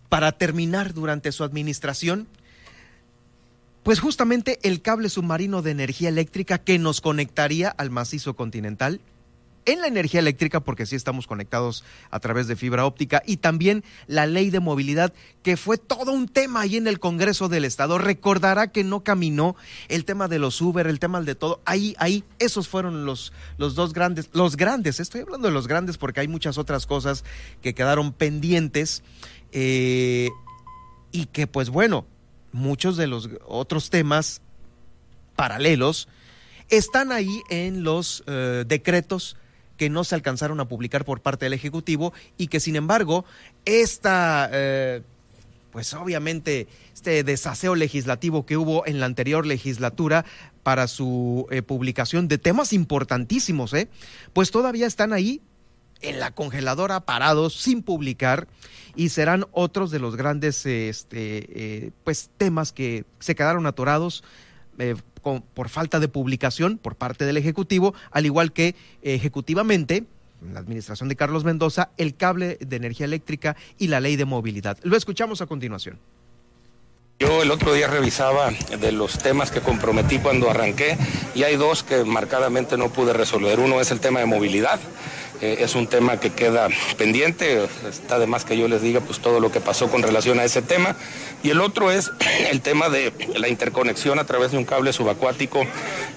para 0.09 0.33
terminar 0.33 0.93
durante 0.93 1.31
su 1.31 1.45
administración? 1.45 2.27
Pues 3.83 4.01
justamente 4.01 4.59
el 4.63 4.81
cable 4.81 5.07
submarino 5.07 5.61
de 5.61 5.71
energía 5.71 6.09
eléctrica 6.09 6.57
que 6.57 6.79
nos 6.79 6.99
conectaría 6.99 7.69
al 7.69 7.91
macizo 7.91 8.35
continental 8.35 8.99
en 9.65 9.81
la 9.81 9.87
energía 9.87 10.19
eléctrica, 10.19 10.59
porque 10.59 10.85
sí 10.85 10.95
estamos 10.95 11.27
conectados 11.27 11.83
a 12.11 12.19
través 12.19 12.47
de 12.47 12.55
fibra 12.55 12.85
óptica, 12.85 13.23
y 13.25 13.37
también 13.37 13.83
la 14.07 14.25
ley 14.25 14.49
de 14.49 14.59
movilidad, 14.59 15.13
que 15.41 15.57
fue 15.57 15.77
todo 15.77 16.11
un 16.11 16.27
tema 16.27 16.61
ahí 16.61 16.77
en 16.77 16.87
el 16.87 16.99
Congreso 16.99 17.49
del 17.49 17.65
Estado. 17.65 17.97
Recordará 17.97 18.71
que 18.71 18.83
no 18.83 19.03
caminó 19.03 19.55
el 19.87 20.05
tema 20.05 20.27
de 20.27 20.39
los 20.39 20.61
Uber, 20.61 20.87
el 20.87 20.99
tema 20.99 21.21
de 21.21 21.35
todo. 21.35 21.61
Ahí, 21.65 21.95
ahí, 21.99 22.23
esos 22.39 22.67
fueron 22.67 23.05
los, 23.05 23.33
los 23.57 23.75
dos 23.75 23.93
grandes, 23.93 24.29
los 24.33 24.57
grandes, 24.57 24.99
estoy 24.99 25.21
hablando 25.21 25.47
de 25.47 25.53
los 25.53 25.67
grandes 25.67 25.97
porque 25.97 26.19
hay 26.19 26.27
muchas 26.27 26.57
otras 26.57 26.85
cosas 26.85 27.23
que 27.61 27.73
quedaron 27.73 28.13
pendientes. 28.13 29.03
Eh, 29.51 30.29
y 31.13 31.27
que 31.27 31.47
pues 31.47 31.69
bueno, 31.69 32.05
muchos 32.51 32.97
de 32.97 33.07
los 33.07 33.29
otros 33.45 33.89
temas 33.89 34.41
paralelos 35.35 36.09
están 36.69 37.11
ahí 37.11 37.41
en 37.49 37.83
los 37.83 38.23
eh, 38.27 38.65
decretos 38.67 39.37
que 39.77 39.89
no 39.89 40.03
se 40.03 40.15
alcanzaron 40.15 40.59
a 40.59 40.67
publicar 40.67 41.05
por 41.05 41.21
parte 41.21 41.45
del 41.45 41.53
Ejecutivo 41.53 42.13
y 42.37 42.47
que 42.47 42.59
sin 42.59 42.75
embargo 42.75 43.25
esta, 43.65 44.49
eh, 44.51 45.01
pues 45.71 45.93
obviamente 45.93 46.67
este 46.93 47.23
desaseo 47.23 47.75
legislativo 47.75 48.45
que 48.45 48.57
hubo 48.57 48.85
en 48.85 48.99
la 48.99 49.05
anterior 49.05 49.45
legislatura 49.45 50.25
para 50.61 50.87
su 50.87 51.47
eh, 51.51 51.61
publicación 51.61 52.27
de 52.27 52.37
temas 52.37 52.73
importantísimos, 52.73 53.73
¿eh? 53.73 53.89
pues 54.33 54.51
todavía 54.51 54.87
están 54.87 55.13
ahí 55.13 55.41
en 56.01 56.19
la 56.19 56.31
congeladora 56.31 56.99
parados 56.99 57.55
sin 57.55 57.81
publicar 57.81 58.47
y 58.95 59.09
serán 59.09 59.45
otros 59.51 59.89
de 59.89 59.99
los 59.99 60.15
grandes 60.15 60.65
este, 60.65 61.93
pues 62.03 62.29
temas 62.37 62.73
que 62.73 63.05
se 63.19 63.35
quedaron 63.35 63.65
atorados 63.65 64.23
por 65.53 65.69
falta 65.69 65.99
de 65.99 66.07
publicación 66.07 66.77
por 66.77 66.95
parte 66.95 67.25
del 67.25 67.37
Ejecutivo, 67.37 67.93
al 68.11 68.25
igual 68.25 68.51
que 68.51 68.75
ejecutivamente 69.01 70.05
la 70.51 70.59
administración 70.59 71.09
de 71.09 71.15
Carlos 71.15 71.43
Mendoza, 71.43 71.89
el 71.97 72.15
cable 72.15 72.57
de 72.59 72.75
energía 72.75 73.05
eléctrica 73.05 73.55
y 73.77 73.87
la 73.87 73.99
ley 73.99 74.15
de 74.15 74.25
movilidad. 74.25 74.77
Lo 74.83 74.97
escuchamos 74.97 75.41
a 75.41 75.45
continuación. 75.45 75.97
Yo 77.19 77.41
el 77.41 77.51
otro 77.51 77.73
día 77.73 77.87
revisaba 77.87 78.51
de 78.51 78.91
los 78.91 79.17
temas 79.19 79.51
que 79.51 79.61
comprometí 79.61 80.19
cuando 80.19 80.49
arranqué 80.49 80.97
y 81.35 81.43
hay 81.43 81.55
dos 81.55 81.83
que 81.83 82.03
marcadamente 82.03 82.75
no 82.75 82.89
pude 82.89 83.13
resolver. 83.13 83.59
Uno 83.59 83.79
es 83.79 83.91
el 83.91 83.99
tema 83.99 84.19
de 84.19 84.25
movilidad 84.25 84.79
eh, 85.43 85.57
es 85.59 85.75
un 85.75 85.87
tema 85.87 86.21
que 86.21 86.29
queda 86.29 86.69
pendiente, 86.97 87.67
está 87.89 88.17
de 88.17 88.27
más 88.27 88.45
que 88.45 88.57
yo 88.57 88.69
les 88.69 88.81
diga 88.81 89.01
pues 89.01 89.19
todo 89.19 89.41
lo 89.41 89.51
que 89.51 89.59
pasó 89.59 89.89
con 89.89 90.01
relación 90.01 90.39
a 90.39 90.45
ese 90.45 90.61
tema. 90.61 90.95
Y 91.43 91.49
el 91.49 91.61
otro 91.61 91.91
es 91.91 92.11
el 92.51 92.61
tema 92.61 92.89
de 92.89 93.13
la 93.35 93.47
interconexión 93.47 94.19
a 94.19 94.25
través 94.25 94.51
de 94.51 94.57
un 94.57 94.65
cable 94.65 94.93
subacuático 94.93 95.65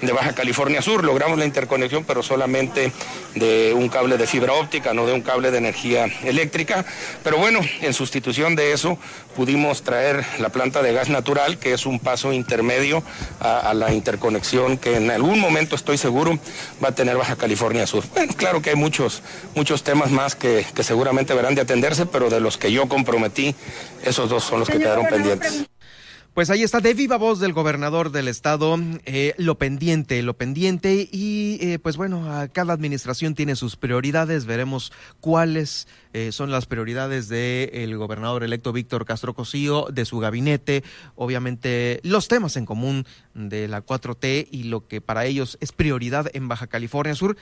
de 0.01 0.13
Baja 0.13 0.35
California 0.35 0.83
Sur. 0.83 1.05
Logramos 1.05 1.39
la 1.39 1.45
interconexión, 1.45 2.05
pero 2.05 2.23
solamente 2.23 2.93
de 3.35 3.75
un 3.75 3.89
cable 3.89 4.17
de 4.17 4.27
fibra 4.27 4.55
óptica, 4.55 4.95
no 4.95 5.07
de 5.07 5.13
un 5.13 5.23
cable 5.23 5.51
de 5.51 5.59
energía 5.59 6.07
eléctrica. 6.25 6.85
Pero 7.23 7.39
bueno, 7.39 7.61
en 7.83 7.93
sustitución 7.93 8.57
de 8.57 8.73
eso 8.73 8.99
pudimos 9.35 9.83
traer 9.83 10.25
la 10.39 10.49
planta 10.49 10.83
de 10.83 10.93
gas 10.93 11.09
natural, 11.09 11.59
que 11.59 11.73
es 11.73 11.87
un 11.87 11.99
paso 11.99 12.33
intermedio 12.33 13.03
a, 13.41 13.75
la 13.75 13.93
interconexión 13.93 14.79
que 14.79 14.97
en 14.97 15.11
algún 15.11 15.41
momento 15.41 15.77
estoy 15.77 15.99
seguro 15.99 16.39
va 16.83 16.89
a 16.89 16.95
tener 16.95 17.17
Baja 17.17 17.37
California 17.37 17.87
Sur. 17.87 18.05
Bueno, 18.15 18.33
claro 18.35 18.63
que 18.63 18.71
hay 18.71 18.77
muchos 18.77 19.23
muchos, 19.55 19.83
temas 19.83 20.11
más 20.11 20.35
que, 20.35 20.65
seguramente 20.81 21.35
verán 21.35 21.55
de 21.55 21.63
atenderse, 21.63 22.07
pero 22.07 22.31
de 22.31 22.41
los 22.41 22.57
que 22.57 22.73
yo 22.73 22.89
comprometí, 22.89 23.55
esos 24.05 24.29
dos 24.29 24.45
son 24.45 24.61
los 24.61 24.69
que 24.69 24.79
quedaron 24.79 25.07
pendientes. 25.17 25.69
Pues 26.37 26.51
ahí 26.51 26.63
está 26.63 26.81
de 26.81 26.93
viva 26.93 27.17
voz 27.17 27.41
del 27.41 27.55
gobernador 27.55 28.13
del 28.13 28.29
estado, 28.29 28.79
eh, 29.07 29.33
lo 29.39 29.57
pendiente, 29.57 30.23
lo 30.23 30.37
pendiente 30.37 31.09
y 31.11 31.57
eh, 31.63 31.79
pues 31.79 31.97
bueno, 31.97 32.29
cada 32.53 32.75
administración 32.75 33.35
tiene 33.35 33.57
sus 33.57 33.77
prioridades, 33.77 34.45
veremos 34.45 34.93
cuáles 35.21 35.89
eh, 36.13 36.33
son 36.33 36.51
las 36.51 36.67
prioridades 36.67 37.31
del 37.31 37.97
gobernador 37.97 38.45
electo 38.45 38.75
Víctor 38.75 39.07
Castro 39.07 39.33
Cosío, 39.33 39.87
de 39.91 40.05
su 40.05 40.19
gabinete, 40.19 40.85
obviamente 41.15 42.01
los 42.03 42.29
temas 42.29 42.59
en 42.59 42.67
común 42.67 43.07
de 43.33 43.67
la 43.67 43.83
4T 43.83 44.49
y 44.51 44.65
lo 44.65 44.87
que 44.87 45.01
para 45.01 45.25
ellos 45.25 45.57
es 45.63 45.73
prioridad 45.73 46.27
en 46.35 46.49
Baja 46.49 46.67
California 46.67 47.15
Sur. 47.15 47.39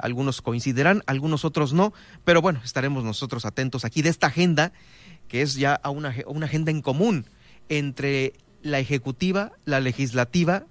algunos 0.00 0.42
coincidirán, 0.42 1.04
algunos 1.06 1.44
otros 1.44 1.72
no, 1.72 1.94
pero 2.24 2.42
bueno, 2.42 2.60
estaremos 2.64 3.04
nosotros 3.04 3.44
atentos 3.44 3.84
aquí 3.84 4.02
de 4.02 4.10
esta 4.10 4.26
agenda 4.26 4.72
que 5.28 5.42
es 5.42 5.54
ya 5.54 5.80
una, 5.84 6.14
una 6.26 6.46
agenda 6.46 6.70
en 6.70 6.82
común 6.82 7.26
entre 7.68 8.34
la 8.62 8.78
ejecutiva, 8.78 9.52
la 9.64 9.80
legislativa, 9.80 10.64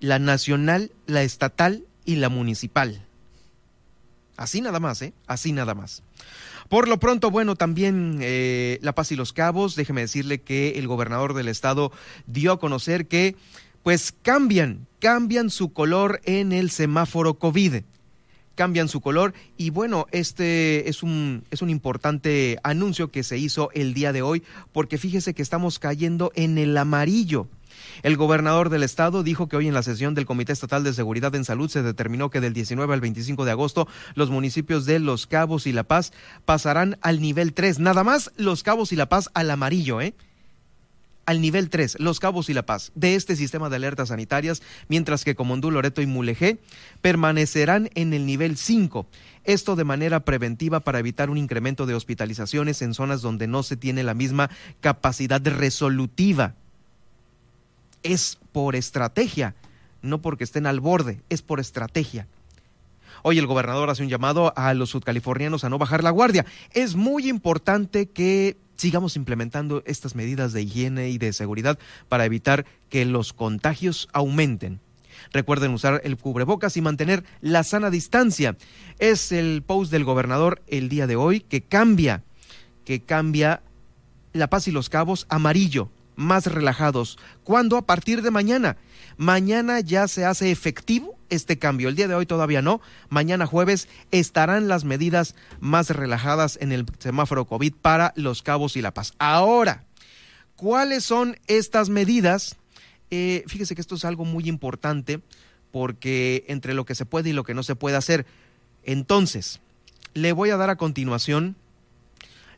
la 0.00 0.18
nacional, 0.18 0.92
la 1.06 1.22
estatal 1.22 1.84
y 2.04 2.16
la 2.16 2.28
municipal. 2.28 3.06
Así 4.36 4.60
nada 4.60 4.80
más, 4.80 5.00
¿eh? 5.02 5.14
Así 5.26 5.52
nada 5.52 5.74
más. 5.74 6.02
Por 6.68 6.88
lo 6.88 6.98
pronto, 6.98 7.30
bueno, 7.30 7.56
también 7.56 8.18
eh, 8.20 8.78
La 8.82 8.94
Paz 8.94 9.12
y 9.12 9.16
los 9.16 9.32
Cabos, 9.32 9.76
déjeme 9.76 10.00
decirle 10.00 10.40
que 10.40 10.78
el 10.78 10.88
gobernador 10.88 11.34
del 11.34 11.48
estado 11.48 11.92
dio 12.26 12.52
a 12.52 12.58
conocer 12.58 13.06
que 13.06 13.36
pues 13.82 14.12
cambian, 14.22 14.86
cambian 14.98 15.50
su 15.50 15.72
color 15.72 16.20
en 16.24 16.52
el 16.52 16.70
semáforo 16.70 17.34
COVID 17.38 17.82
cambian 18.54 18.88
su 18.88 19.00
color 19.00 19.34
y 19.56 19.70
bueno, 19.70 20.06
este 20.10 20.88
es 20.88 21.02
un, 21.02 21.44
es 21.50 21.62
un 21.62 21.70
importante 21.70 22.58
anuncio 22.62 23.10
que 23.10 23.22
se 23.22 23.38
hizo 23.38 23.70
el 23.74 23.94
día 23.94 24.12
de 24.12 24.22
hoy 24.22 24.42
porque 24.72 24.98
fíjese 24.98 25.34
que 25.34 25.42
estamos 25.42 25.78
cayendo 25.78 26.32
en 26.34 26.58
el 26.58 26.76
amarillo. 26.76 27.48
El 28.02 28.16
gobernador 28.16 28.70
del 28.70 28.82
estado 28.82 29.22
dijo 29.22 29.48
que 29.48 29.56
hoy 29.56 29.68
en 29.68 29.74
la 29.74 29.82
sesión 29.82 30.14
del 30.14 30.26
Comité 30.26 30.52
Estatal 30.52 30.84
de 30.84 30.92
Seguridad 30.92 31.34
en 31.34 31.44
Salud 31.44 31.68
se 31.68 31.82
determinó 31.82 32.30
que 32.30 32.40
del 32.40 32.52
19 32.52 32.92
al 32.92 33.00
25 33.00 33.44
de 33.44 33.50
agosto 33.50 33.88
los 34.14 34.30
municipios 34.30 34.84
de 34.84 34.98
Los 34.98 35.26
Cabos 35.26 35.66
y 35.66 35.72
La 35.72 35.84
Paz 35.84 36.12
pasarán 36.44 36.98
al 37.02 37.20
nivel 37.20 37.52
3. 37.52 37.78
Nada 37.80 38.04
más 38.04 38.32
Los 38.36 38.62
Cabos 38.62 38.92
y 38.92 38.96
La 38.96 39.08
Paz 39.08 39.30
al 39.34 39.50
amarillo, 39.50 40.00
¿eh? 40.00 40.14
Al 41.26 41.40
nivel 41.40 41.70
3, 41.70 41.96
Los 42.00 42.20
Cabos 42.20 42.48
y 42.48 42.54
La 42.54 42.66
Paz, 42.66 42.92
de 42.94 43.14
este 43.14 43.36
sistema 43.36 43.68
de 43.68 43.76
alertas 43.76 44.08
sanitarias, 44.08 44.62
mientras 44.88 45.24
que 45.24 45.34
Comondú, 45.34 45.70
Loreto 45.70 46.02
y 46.02 46.06
Mulegé 46.06 46.58
permanecerán 47.00 47.90
en 47.94 48.12
el 48.12 48.26
nivel 48.26 48.56
5. 48.56 49.06
Esto 49.44 49.76
de 49.76 49.84
manera 49.84 50.20
preventiva 50.20 50.80
para 50.80 50.98
evitar 50.98 51.30
un 51.30 51.38
incremento 51.38 51.86
de 51.86 51.94
hospitalizaciones 51.94 52.82
en 52.82 52.94
zonas 52.94 53.22
donde 53.22 53.46
no 53.46 53.62
se 53.62 53.76
tiene 53.76 54.02
la 54.02 54.14
misma 54.14 54.50
capacidad 54.80 55.42
resolutiva. 55.44 56.54
Es 58.02 58.38
por 58.52 58.76
estrategia, 58.76 59.54
no 60.02 60.20
porque 60.20 60.44
estén 60.44 60.66
al 60.66 60.80
borde, 60.80 61.20
es 61.30 61.42
por 61.42 61.60
estrategia. 61.60 62.26
Hoy 63.26 63.38
el 63.38 63.46
gobernador 63.46 63.88
hace 63.88 64.02
un 64.02 64.10
llamado 64.10 64.52
a 64.54 64.74
los 64.74 64.90
sudcalifornianos 64.90 65.64
a 65.64 65.70
no 65.70 65.78
bajar 65.78 66.04
la 66.04 66.10
guardia. 66.10 66.44
Es 66.72 66.94
muy 66.94 67.26
importante 67.26 68.10
que 68.10 68.58
sigamos 68.76 69.16
implementando 69.16 69.82
estas 69.86 70.14
medidas 70.14 70.52
de 70.52 70.60
higiene 70.60 71.08
y 71.08 71.16
de 71.16 71.32
seguridad 71.32 71.78
para 72.10 72.26
evitar 72.26 72.66
que 72.90 73.06
los 73.06 73.32
contagios 73.32 74.10
aumenten. 74.12 74.80
Recuerden 75.32 75.72
usar 75.72 76.02
el 76.04 76.18
cubrebocas 76.18 76.76
y 76.76 76.82
mantener 76.82 77.24
la 77.40 77.64
sana 77.64 77.88
distancia. 77.88 78.58
Es 78.98 79.32
el 79.32 79.62
post 79.62 79.90
del 79.90 80.04
gobernador 80.04 80.60
el 80.66 80.90
día 80.90 81.06
de 81.06 81.16
hoy 81.16 81.40
que 81.40 81.62
cambia, 81.62 82.24
que 82.84 83.00
cambia 83.00 83.62
La 84.34 84.50
Paz 84.50 84.68
y 84.68 84.70
los 84.70 84.90
Cabos 84.90 85.24
amarillo, 85.30 85.88
más 86.14 86.46
relajados. 86.46 87.18
¿Cuándo? 87.42 87.78
A 87.78 87.86
partir 87.86 88.20
de 88.20 88.30
mañana. 88.30 88.76
Mañana 89.16 89.80
ya 89.80 90.08
se 90.08 90.26
hace 90.26 90.50
efectivo 90.50 91.13
este 91.30 91.58
cambio. 91.58 91.88
El 91.88 91.96
día 91.96 92.08
de 92.08 92.14
hoy 92.14 92.26
todavía 92.26 92.62
no. 92.62 92.80
Mañana 93.08 93.46
jueves 93.46 93.88
estarán 94.10 94.68
las 94.68 94.84
medidas 94.84 95.34
más 95.60 95.90
relajadas 95.90 96.58
en 96.60 96.72
el 96.72 96.86
semáforo 96.98 97.46
COVID 97.46 97.74
para 97.74 98.12
Los 98.16 98.42
Cabos 98.42 98.76
y 98.76 98.82
La 98.82 98.94
Paz. 98.94 99.14
Ahora, 99.18 99.84
¿cuáles 100.56 101.04
son 101.04 101.38
estas 101.46 101.88
medidas? 101.88 102.56
Eh, 103.10 103.44
fíjese 103.46 103.74
que 103.74 103.80
esto 103.80 103.94
es 103.94 104.04
algo 104.04 104.24
muy 104.24 104.48
importante 104.48 105.20
porque 105.70 106.44
entre 106.48 106.74
lo 106.74 106.84
que 106.84 106.94
se 106.94 107.06
puede 107.06 107.30
y 107.30 107.32
lo 107.32 107.44
que 107.44 107.54
no 107.54 107.62
se 107.62 107.76
puede 107.76 107.96
hacer. 107.96 108.26
Entonces, 108.84 109.60
le 110.14 110.32
voy 110.32 110.50
a 110.50 110.56
dar 110.56 110.70
a 110.70 110.76
continuación 110.76 111.56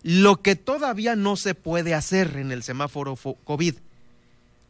lo 0.03 0.41
que 0.41 0.55
todavía 0.55 1.17
no 1.17 1.37
se 1.37 1.55
puede 1.55 1.95
hacer 1.95 2.37
en 2.37 2.53
el 2.53 2.63
semáforo 2.63 3.17
COVID. 3.17 3.75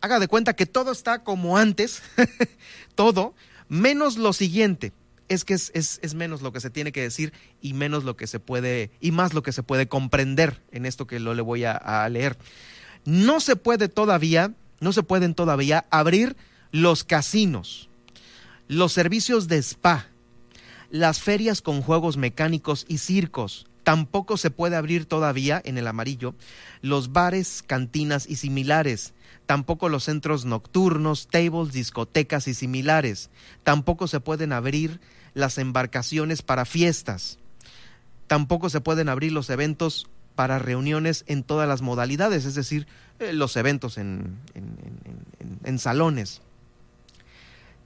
Haga 0.01 0.19
de 0.19 0.29
cuenta 0.29 0.55
que 0.55 0.67
todo 0.67 0.93
está 0.93 1.25
como 1.25 1.59
antes, 1.59 2.03
todo, 2.95 3.35
menos 3.69 4.17
lo 4.17 4.33
siguiente. 4.33 4.93
Es 5.29 5.45
que 5.45 5.55
es, 5.55 5.73
es, 5.75 6.15
menos 6.15 6.41
lo 6.41 6.53
que 6.53 6.61
se 6.61 6.71
tiene 6.71 6.93
que 6.93 7.03
decir 7.03 7.33
y 7.61 7.73
menos 7.73 8.05
lo 8.05 8.17
que 8.17 8.29
se 8.29 8.39
puede, 8.39 8.93
y 9.01 9.11
más 9.11 9.35
lo 9.35 9.43
que 9.43 9.51
se 9.51 9.65
puede 9.65 9.89
comprender 9.89 10.63
en 10.71 10.87
esto 10.87 11.09
que 11.09 11.19
lo 11.19 11.35
le 11.35 11.43
voy 11.43 11.65
a, 11.65 11.73
a 11.73 12.09
leer. 12.09 12.39
No 13.05 13.41
se 13.41 13.57
puede 13.57 13.89
todavía, 13.89 14.55
no 14.79 14.93
se 14.93 15.03
pueden 15.03 15.35
todavía 15.35 15.85
abrir 15.91 16.37
los 16.71 17.03
casinos, 17.03 17.89
los 18.69 18.93
servicios 18.93 19.49
de 19.49 19.59
spa, 19.59 20.07
las 20.91 21.21
ferias 21.21 21.61
con 21.61 21.83
juegos 21.83 22.17
mecánicos 22.17 22.85
y 22.89 22.99
circos. 22.99 23.67
Tampoco 23.83 24.37
se 24.37 24.51
puede 24.51 24.77
abrir 24.77 25.07
todavía 25.07 25.63
en 25.65 25.79
el 25.79 25.87
amarillo 25.87 26.35
los 26.83 27.13
bares, 27.13 27.63
cantinas 27.67 28.29
y 28.29 28.37
similares, 28.37 29.15
tampoco 29.47 29.89
los 29.89 30.05
centros 30.05 30.45
nocturnos, 30.45 31.29
tables, 31.29 31.73
discotecas 31.73 32.49
y 32.49 32.55
similares. 32.55 33.31
Tampoco 33.63 34.09
se 34.09 34.21
pueden 34.21 34.53
abrir 34.53 35.01
las 35.35 35.59
embarcaciones 35.59 36.43
para 36.43 36.65
fiestas. 36.65 37.39
Tampoco 38.27 38.69
se 38.69 38.81
pueden 38.81 39.09
abrir 39.09 39.33
los 39.33 39.49
eventos 39.51 40.09
para 40.35 40.59
reuniones 40.59 41.25
en 41.29 41.43
todas 41.45 41.69
las 41.69 41.81
modalidades, 41.81 42.45
es 42.45 42.55
decir, 42.55 42.87
eh, 43.21 43.33
los 43.33 43.57
eventos 43.57 43.97
en, 43.97 44.37
en 45.65 45.79
salones. 45.79 46.43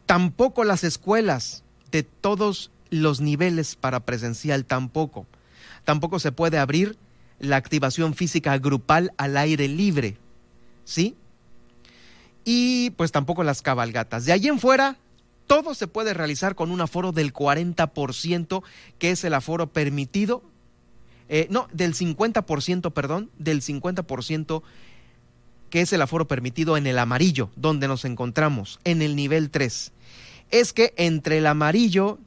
Tampoco 0.07 0.65
las 0.65 0.83
escuelas 0.83 1.63
de 1.93 2.03
todos 2.03 2.73
los 2.91 3.21
niveles 3.21 3.77
para 3.77 4.01
presencial, 4.01 4.65
tampoco. 4.65 5.27
Tampoco 5.85 6.19
se 6.19 6.33
puede 6.33 6.59
abrir 6.59 6.99
la 7.39 7.57
activación 7.57 8.15
física 8.15 8.59
grupal 8.59 9.13
al 9.17 9.37
aire 9.37 9.69
libre, 9.69 10.19
¿sí? 10.85 11.17
Y 12.45 12.91
pues 12.91 13.13
tampoco 13.13 13.43
las 13.45 13.63
cabalgatas. 13.63 14.25
De 14.25 14.33
allí 14.33 14.49
en 14.49 14.59
fuera, 14.59 14.97
todo 15.47 15.75
se 15.75 15.89
puede 15.89 16.15
realizar 16.15 16.55
con 16.55 16.71
un 16.71 16.81
aforo 16.81 17.13
del 17.13 17.33
40%, 17.33 18.63
que 18.99 19.11
es 19.11 19.25
el 19.25 19.35
aforo 19.35 19.67
permitido, 19.73 20.43
eh, 21.29 21.47
no, 21.51 21.69
del 21.73 21.95
50%, 21.95 22.93
perdón, 22.93 23.31
del 23.39 23.63
50%, 23.63 24.63
que 25.71 25.81
es 25.81 25.93
el 25.93 26.03
aforo 26.03 26.27
permitido 26.27 26.77
en 26.77 26.87
el 26.87 26.99
amarillo, 26.99 27.51
donde 27.57 27.89
nos 27.89 28.05
encontramos, 28.05 28.81
en 28.85 29.03
el 29.03 29.17
nivel 29.17 29.51
3. 29.51 29.93
Es 30.51 30.73
que 30.73 30.93
entre 30.97 31.39
el 31.39 31.47
amarillo, 31.47 32.19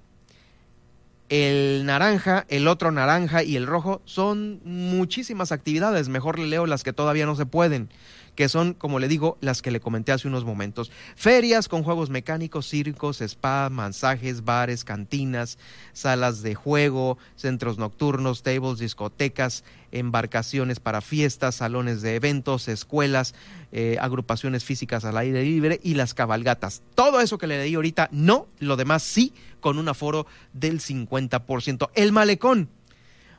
el 1.30 1.86
naranja, 1.86 2.46
el 2.50 2.68
otro 2.68 2.92
naranja 2.92 3.44
y 3.44 3.56
el 3.56 3.66
rojo 3.66 4.02
son 4.06 4.62
muchísimas 4.66 5.52
actividades. 5.52 6.10
Mejor 6.10 6.40
le 6.40 6.48
leo 6.48 6.66
las 6.66 6.84
que 6.84 6.94
todavía 6.94 7.26
no 7.26 7.36
se 7.36 7.46
pueden 7.46 7.90
que 8.36 8.50
son, 8.50 8.74
como 8.74 9.00
le 9.00 9.08
digo, 9.08 9.38
las 9.42 9.62
que 9.62 9.72
le 9.72 9.80
comenté 9.80 10.12
hace 10.12 10.28
unos 10.28 10.46
momentos. 10.46 10.92
Ferias 11.16 11.68
con 11.68 11.84
juegos 11.84 12.10
mecánicos, 12.10 12.68
circos, 12.68 13.22
spa, 13.22 13.70
masajes, 13.70 14.44
bares, 14.44 14.84
cantinas, 14.84 15.58
salas 15.94 16.42
de 16.42 16.56
juego, 16.56 17.18
centros 17.36 17.78
nocturnos, 17.78 18.44
tables, 18.44 18.80
discotecas, 18.80 19.64
embarcaciones 19.92 20.80
para 20.80 21.02
fiestas, 21.02 21.56
salones 21.56 22.02
de 22.02 22.16
eventos, 22.16 22.68
escuelas, 22.68 23.36
eh, 23.72 23.98
agrupaciones 24.02 24.64
físicas 24.64 25.06
al 25.06 25.18
aire 25.18 25.44
libre 25.44 25.80
y 25.84 25.94
las 25.94 26.14
cabalgatas. 26.14 26.82
Todo 26.96 27.22
eso 27.22 27.38
que 27.38 27.48
le 27.48 27.60
leí 27.60 27.76
ahorita, 27.76 28.10
no, 28.12 28.48
lo 28.60 28.76
demás 28.76 29.04
sí, 29.04 29.34
con 29.64 29.80
un 29.80 29.90
aforo 29.90 30.28
del 30.54 30.80
50%. 30.80 31.90
El 31.96 32.12
malecón 32.12 32.70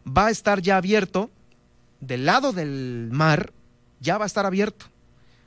va 0.04 0.26
a 0.26 0.30
estar 0.30 0.60
ya 0.60 0.76
abierto 0.76 1.30
del 2.06 2.26
lado 2.26 2.52
del 2.52 3.08
mar 3.12 3.52
ya 4.00 4.18
va 4.18 4.24
a 4.24 4.26
estar 4.26 4.44
abierto, 4.44 4.86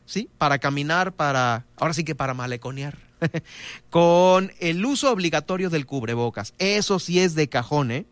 ¿sí? 0.05 0.29
Para 0.37 0.59
caminar, 0.59 1.13
para, 1.13 1.65
ahora 1.75 1.93
sí 1.93 2.03
que 2.03 2.15
para 2.15 2.33
maleconear, 2.33 2.97
con 3.89 4.51
el 4.59 4.83
uso 4.85 5.11
obligatorio 5.11 5.69
del 5.69 5.85
cubrebocas. 5.85 6.53
Eso 6.57 6.99
sí 6.99 7.19
es 7.19 7.35
de 7.35 7.49
cajón, 7.49 7.91
¿eh? 7.91 8.05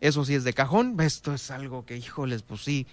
Eso 0.00 0.24
sí 0.24 0.34
es 0.34 0.44
de 0.44 0.54
cajón. 0.54 0.98
Esto 1.00 1.34
es 1.34 1.50
algo 1.50 1.84
que, 1.84 1.96
híjoles, 1.96 2.42
pues 2.42 2.62
sí, 2.62 2.86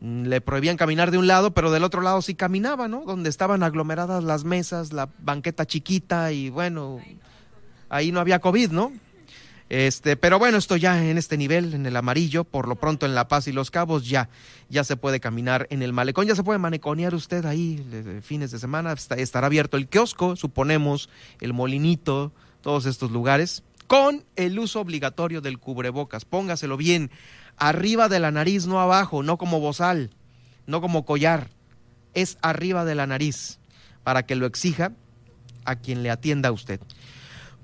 le 0.00 0.40
prohibían 0.40 0.76
caminar 0.76 1.10
de 1.10 1.18
un 1.18 1.26
lado, 1.26 1.52
pero 1.52 1.70
del 1.70 1.84
otro 1.84 2.02
lado 2.02 2.20
sí 2.22 2.34
caminaba, 2.34 2.88
¿no? 2.88 3.04
Donde 3.04 3.30
estaban 3.30 3.62
aglomeradas 3.62 4.24
las 4.24 4.44
mesas, 4.44 4.92
la 4.92 5.08
banqueta 5.18 5.66
chiquita 5.66 6.32
y 6.32 6.50
bueno, 6.50 7.00
ahí 7.92 8.10
no 8.10 8.20
había 8.20 8.40
COVID, 8.40 8.70
¿no? 8.70 8.92
Este, 9.68 10.16
pero 10.16 10.38
bueno, 10.38 10.58
esto 10.58 10.76
ya 10.76 11.02
en 11.02 11.16
este 11.16 11.36
nivel, 11.36 11.72
en 11.72 11.86
el 11.86 11.96
amarillo, 11.96 12.44
por 12.44 12.68
lo 12.68 12.76
pronto 12.76 13.06
en 13.06 13.14
La 13.14 13.28
Paz 13.28 13.46
y 13.48 13.52
Los 13.52 13.70
Cabos, 13.70 14.06
ya, 14.06 14.28
ya 14.68 14.84
se 14.84 14.96
puede 14.96 15.20
caminar 15.20 15.66
en 15.70 15.82
el 15.82 15.92
malecón, 15.92 16.26
ya 16.26 16.34
se 16.34 16.42
puede 16.42 16.58
maneconear 16.58 17.14
usted 17.14 17.46
ahí 17.46 17.82
fines 18.22 18.50
de 18.50 18.58
semana, 18.58 18.92
estará 18.92 19.46
abierto 19.46 19.76
el 19.76 19.88
kiosco, 19.88 20.36
suponemos, 20.36 21.08
el 21.40 21.52
molinito, 21.52 22.32
todos 22.60 22.84
estos 22.86 23.10
lugares, 23.12 23.62
con 23.86 24.24
el 24.36 24.58
uso 24.58 24.80
obligatorio 24.80 25.40
del 25.40 25.58
cubrebocas. 25.58 26.24
Póngaselo 26.24 26.76
bien, 26.76 27.10
arriba 27.56 28.08
de 28.08 28.20
la 28.20 28.30
nariz, 28.30 28.66
no 28.66 28.80
abajo, 28.80 29.22
no 29.22 29.38
como 29.38 29.60
bozal, 29.60 30.10
no 30.66 30.80
como 30.80 31.04
collar, 31.04 31.48
es 32.14 32.36
arriba 32.42 32.84
de 32.84 32.94
la 32.94 33.06
nariz, 33.06 33.58
para 34.02 34.24
que 34.24 34.34
lo 34.34 34.46
exija 34.46 34.92
a 35.64 35.76
quien 35.76 36.02
le 36.02 36.10
atienda 36.10 36.50
a 36.50 36.52
usted. 36.52 36.80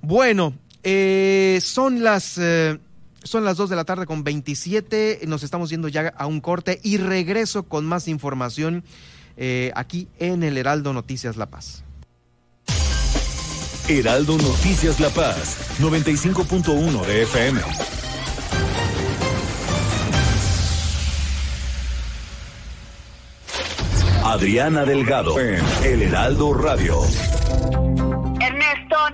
Bueno, 0.03 0.55
eh, 0.83 1.61
son 1.63 2.03
las... 2.03 2.39
Eh, 2.39 2.79
son 3.25 3.45
las 3.45 3.57
2 3.57 3.69
de 3.69 3.77
la 3.77 3.85
tarde 3.85 4.07
con 4.07 4.23
27, 4.23 5.21
nos 5.27 5.43
estamos 5.43 5.69
yendo 5.69 5.89
ya 5.89 6.15
a 6.17 6.27
un 6.27 6.41
corte 6.41 6.81
y 6.83 6.97
regreso 6.99 7.65
con 7.65 7.85
más 7.85 8.09
información 8.09 8.85
eh, 9.37 9.73
aquí 9.75 10.09
en 10.19 10.43
el 10.43 10.57
Heraldo 10.57 10.93
Noticias 10.93 11.37
La 11.37 11.47
Paz. 11.47 11.83
Heraldo 13.89 14.39
Noticias 14.39 15.01
La 15.01 15.11
Paz, 15.11 15.57
95.1 15.81 17.07
de 17.07 17.23
FM. 17.23 17.61
Adriana 24.25 24.85
Delgado 24.85 25.41
en 25.41 25.65
El 25.85 26.03
Heraldo 26.03 26.53
Radio. 26.53 27.01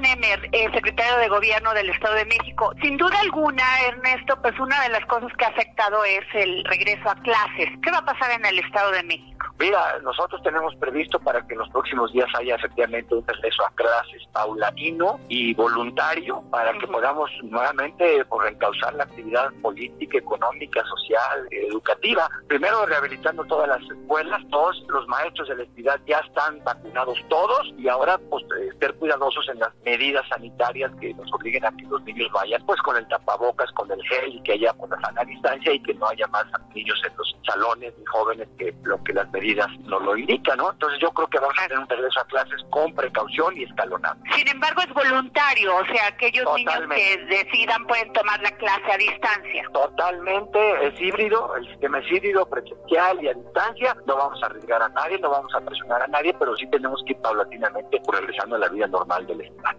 Nemer, 0.00 0.48
el 0.52 0.72
secretario 0.72 1.16
de 1.18 1.28
Gobierno 1.28 1.72
del 1.74 1.90
Estado 1.90 2.14
de 2.14 2.24
México. 2.24 2.72
Sin 2.82 2.96
duda 2.96 3.18
alguna, 3.20 3.64
Ernesto, 3.88 4.40
pues 4.40 4.58
una 4.58 4.80
de 4.82 4.88
las 4.88 5.04
cosas 5.06 5.30
que 5.36 5.44
ha 5.44 5.48
afectado 5.48 6.04
es 6.04 6.24
el 6.34 6.64
regreso 6.64 7.08
a 7.08 7.14
clases. 7.16 7.68
¿Qué 7.82 7.90
va 7.90 7.98
a 7.98 8.04
pasar 8.04 8.30
en 8.32 8.46
el 8.46 8.58
Estado 8.58 8.90
de 8.92 9.02
México? 9.02 9.33
Mira, 9.64 9.98
nosotros 10.02 10.42
tenemos 10.42 10.76
previsto 10.76 11.18
para 11.18 11.40
que 11.46 11.54
en 11.54 11.60
los 11.60 11.70
próximos 11.70 12.12
días 12.12 12.28
haya 12.38 12.56
efectivamente 12.56 13.14
un 13.14 13.26
regreso 13.26 13.64
a 13.64 13.70
clases 13.70 14.22
paulatino 14.30 15.18
y 15.30 15.54
voluntario 15.54 16.42
para 16.50 16.74
que 16.74 16.86
podamos 16.86 17.30
nuevamente 17.44 18.26
por 18.26 18.46
encauzar 18.46 18.92
la 18.92 19.04
actividad 19.04 19.50
política, 19.62 20.18
económica, 20.18 20.84
social, 20.84 21.48
educativa. 21.50 22.28
Primero 22.46 22.84
rehabilitando 22.84 23.42
todas 23.44 23.68
las 23.68 23.80
escuelas, 23.90 24.42
todos 24.50 24.84
los 24.88 25.08
maestros 25.08 25.48
de 25.48 25.56
la 25.56 25.62
entidad 25.62 25.98
ya 26.06 26.18
están 26.18 26.62
vacunados 26.62 27.18
todos 27.30 27.72
y 27.78 27.88
ahora 27.88 28.18
pues 28.28 28.44
eh, 28.60 28.68
ser 28.78 28.92
cuidadosos 28.96 29.48
en 29.48 29.60
las 29.60 29.74
medidas 29.82 30.28
sanitarias 30.28 30.92
que 31.00 31.14
nos 31.14 31.32
obliguen 31.32 31.64
a 31.64 31.74
que 31.74 31.84
los 31.84 32.02
niños 32.02 32.30
vayan 32.34 32.62
pues 32.66 32.82
con 32.82 32.98
el 32.98 33.08
tapabocas, 33.08 33.72
con 33.72 33.90
el 33.90 34.02
gel 34.02 34.34
y 34.34 34.42
que 34.42 34.52
haya 34.52 34.74
pues, 34.74 34.90
la 34.90 35.00
sana 35.00 35.24
distancia 35.24 35.72
y 35.72 35.80
que 35.80 35.94
no 35.94 36.06
haya 36.06 36.26
más 36.26 36.44
niños 36.74 37.00
en 37.06 37.16
los 37.16 37.34
salones 37.46 37.94
ni 37.96 38.04
jóvenes 38.04 38.46
que 38.58 38.74
lo 38.82 39.02
que 39.04 39.14
las 39.14 39.30
medidas 39.30 39.53
medidas 39.54 39.70
nos 39.84 40.02
lo 40.02 40.16
indican, 40.16 40.58
¿no? 40.58 40.72
Entonces 40.72 40.98
yo 41.00 41.10
creo 41.10 41.28
que 41.28 41.38
vamos 41.38 41.54
a 41.58 41.68
tener 41.68 41.78
un 41.78 41.88
regreso 41.88 42.20
a 42.20 42.24
clases 42.26 42.60
con 42.70 42.94
precaución 42.94 43.56
y 43.56 43.64
escalonado. 43.64 44.16
Sin 44.36 44.48
embargo, 44.48 44.82
es 44.82 44.92
voluntario, 44.94 45.76
o 45.76 45.84
sea, 45.86 46.08
aquellos 46.08 46.46
niños 46.56 46.80
que 46.94 47.18
decidan 47.26 47.86
pueden 47.86 48.12
tomar 48.12 48.40
la 48.42 48.50
clase 48.52 48.92
a 48.92 48.96
distancia. 48.96 49.64
Totalmente, 49.72 50.86
es 50.86 51.00
híbrido, 51.00 51.56
el 51.56 51.66
sistema 51.68 51.98
es 51.98 52.10
híbrido, 52.10 52.46
presencial 52.46 53.22
y 53.22 53.28
a 53.28 53.34
distancia. 53.34 53.96
No 54.06 54.16
vamos 54.16 54.42
a 54.42 54.46
arriesgar 54.46 54.82
a 54.82 54.88
nadie, 54.88 55.18
no 55.18 55.30
vamos 55.30 55.52
a 55.54 55.60
presionar 55.60 56.02
a 56.02 56.06
nadie, 56.08 56.34
pero 56.38 56.56
sí 56.56 56.66
tenemos 56.70 57.02
que 57.06 57.12
ir 57.12 57.18
paulatinamente 57.20 58.00
regresando 58.10 58.56
a 58.56 58.58
la 58.58 58.68
vida 58.68 58.86
normal 58.86 59.26
del 59.26 59.42
Estado. 59.42 59.78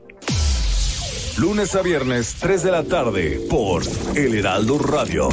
Lunes 1.38 1.76
a 1.76 1.82
viernes, 1.82 2.38
3 2.40 2.64
de 2.64 2.72
la 2.72 2.84
tarde, 2.84 3.40
por 3.50 3.84
El 4.16 4.40
Heraldo 4.40 4.80
Radio. 4.80 5.30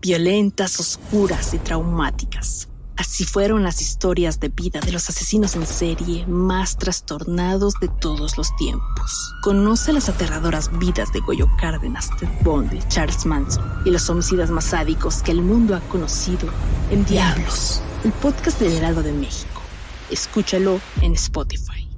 Violentas, 0.00 0.78
oscuras 0.78 1.54
y 1.54 1.58
traumáticas. 1.58 2.68
Así 2.96 3.24
fueron 3.24 3.62
las 3.62 3.80
historias 3.80 4.40
de 4.40 4.48
vida 4.48 4.80
de 4.80 4.90
los 4.90 5.08
asesinos 5.08 5.54
en 5.54 5.64
serie 5.66 6.26
más 6.26 6.76
trastornados 6.78 7.74
de 7.80 7.88
todos 7.88 8.36
los 8.36 8.54
tiempos. 8.56 9.34
Conoce 9.42 9.92
las 9.92 10.08
aterradoras 10.08 10.76
vidas 10.78 11.12
de 11.12 11.20
Goyo 11.20 11.46
Cárdenas, 11.60 12.10
Ted 12.18 12.28
Bundy, 12.42 12.80
Charles 12.88 13.24
Manson 13.24 13.64
y 13.84 13.90
los 13.90 14.10
homicidas 14.10 14.50
más 14.50 14.64
sádicos 14.64 15.22
que 15.22 15.30
el 15.30 15.42
mundo 15.42 15.76
ha 15.76 15.80
conocido 15.80 16.48
en 16.90 17.04
Diablos, 17.04 17.80
el 18.04 18.10
podcast 18.12 18.58
del 18.60 18.72
Heraldo 18.72 19.04
de 19.04 19.12
México. 19.12 19.62
Escúchalo 20.10 20.80
en 21.00 21.12
Spotify. 21.14 21.88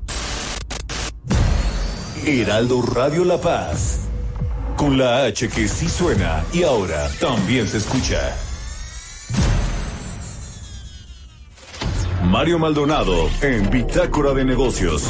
Heraldo 2.27 2.83
Radio 2.83 3.25
La 3.25 3.41
Paz. 3.41 4.10
Con 4.81 4.97
la 4.97 5.27
H 5.27 5.47
que 5.51 5.69
sí 5.69 5.91
suena 5.91 6.43
y 6.55 6.63
ahora 6.63 7.07
también 7.21 7.69
se 7.69 7.77
escucha. 7.77 8.35
Mario 12.25 12.59
Maldonado 12.59 13.29
en 13.43 13.69
Bitácora 13.69 14.33
de 14.33 14.47
Negocios. 14.47 15.03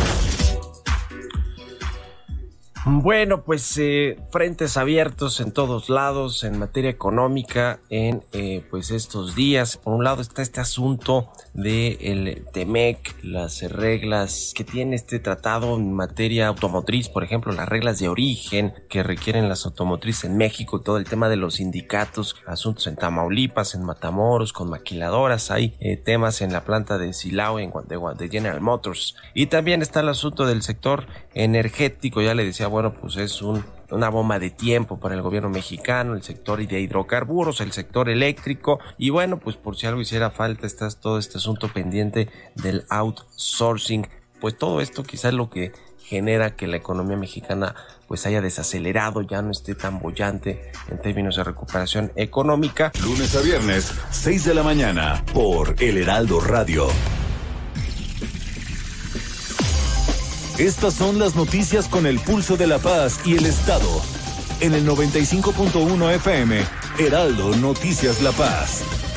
Bueno, 2.86 3.42
pues 3.42 3.76
eh, 3.76 4.16
frentes 4.32 4.78
abiertos 4.78 5.40
en 5.40 5.52
todos 5.52 5.90
lados 5.90 6.44
en 6.44 6.58
materia 6.58 6.88
económica 6.88 7.80
en 7.90 8.24
eh, 8.32 8.64
pues 8.70 8.90
estos 8.90 9.34
días. 9.34 9.76
Por 9.76 9.92
un 9.92 10.02
lado 10.02 10.22
está 10.22 10.40
este 10.40 10.60
asunto 10.60 11.30
de 11.52 11.98
el 12.00 12.46
Temec, 12.54 13.22
las 13.22 13.60
reglas 13.70 14.54
que 14.56 14.64
tiene 14.64 14.96
este 14.96 15.18
tratado 15.18 15.76
en 15.76 15.92
materia 15.92 16.46
automotriz, 16.46 17.10
por 17.10 17.22
ejemplo, 17.22 17.52
las 17.52 17.68
reglas 17.68 17.98
de 17.98 18.08
origen 18.08 18.72
que 18.88 19.02
requieren 19.02 19.50
las 19.50 19.66
automotrices 19.66 20.24
en 20.24 20.38
México, 20.38 20.80
todo 20.80 20.96
el 20.96 21.04
tema 21.04 21.28
de 21.28 21.36
los 21.36 21.56
sindicatos, 21.56 22.36
asuntos 22.46 22.86
en 22.86 22.96
Tamaulipas, 22.96 23.74
en 23.74 23.84
Matamoros, 23.84 24.54
con 24.54 24.70
maquiladoras, 24.70 25.50
hay 25.50 25.76
eh, 25.80 25.98
temas 25.98 26.40
en 26.40 26.54
la 26.54 26.64
planta 26.64 26.96
de 26.96 27.12
Silao 27.12 27.58
en 27.58 27.72
de 28.16 28.28
General 28.30 28.60
Motors 28.62 29.16
y 29.34 29.46
también 29.46 29.82
está 29.82 30.00
el 30.00 30.08
asunto 30.08 30.46
del 30.46 30.62
sector 30.62 31.06
energético, 31.34 32.22
ya 32.22 32.34
le 32.34 32.44
decía 32.44 32.66
bueno, 32.66 32.92
pues 32.94 33.16
es 33.16 33.42
una 33.42 34.08
bomba 34.08 34.38
de 34.38 34.50
tiempo 34.50 34.98
para 34.98 35.14
el 35.14 35.22
gobierno 35.22 35.50
mexicano, 35.50 36.14
el 36.14 36.22
sector 36.22 36.66
de 36.66 36.80
hidrocarburos, 36.80 37.60
el 37.60 37.72
sector 37.72 38.08
eléctrico 38.08 38.78
y 38.98 39.10
bueno, 39.10 39.38
pues 39.38 39.56
por 39.56 39.76
si 39.76 39.86
algo 39.86 40.00
hiciera 40.00 40.30
falta 40.30 40.66
está 40.66 40.88
todo 40.90 41.18
este 41.18 41.38
asunto 41.38 41.68
pendiente 41.72 42.28
del 42.54 42.84
outsourcing, 42.88 44.08
pues 44.40 44.56
todo 44.56 44.80
esto 44.80 45.02
quizás 45.02 45.34
lo 45.34 45.50
que 45.50 45.72
genera 46.10 46.56
que 46.56 46.66
la 46.66 46.76
economía 46.76 47.16
mexicana 47.16 47.76
pues 48.08 48.26
haya 48.26 48.40
desacelerado, 48.40 49.22
ya 49.22 49.40
no 49.42 49.52
esté 49.52 49.76
tan 49.76 50.00
bollante 50.00 50.72
en 50.90 51.00
términos 51.00 51.36
de 51.36 51.44
recuperación 51.44 52.10
económica. 52.16 52.90
Lunes 53.04 53.36
a 53.36 53.40
viernes, 53.40 53.94
6 54.10 54.46
de 54.46 54.54
la 54.54 54.64
mañana, 54.64 55.24
por 55.32 55.76
El 55.78 55.98
Heraldo 55.98 56.40
Radio. 56.40 56.88
Estas 60.60 60.92
son 60.92 61.18
las 61.18 61.36
noticias 61.36 61.88
con 61.88 62.04
el 62.04 62.20
pulso 62.20 62.58
de 62.58 62.66
la 62.66 62.78
paz 62.78 63.20
y 63.24 63.34
el 63.34 63.46
Estado. 63.46 63.88
En 64.60 64.74
el 64.74 64.86
95.1 64.86 66.14
FM, 66.16 66.60
Heraldo 66.98 67.56
Noticias 67.56 68.20
La 68.20 68.30
Paz. 68.32 69.09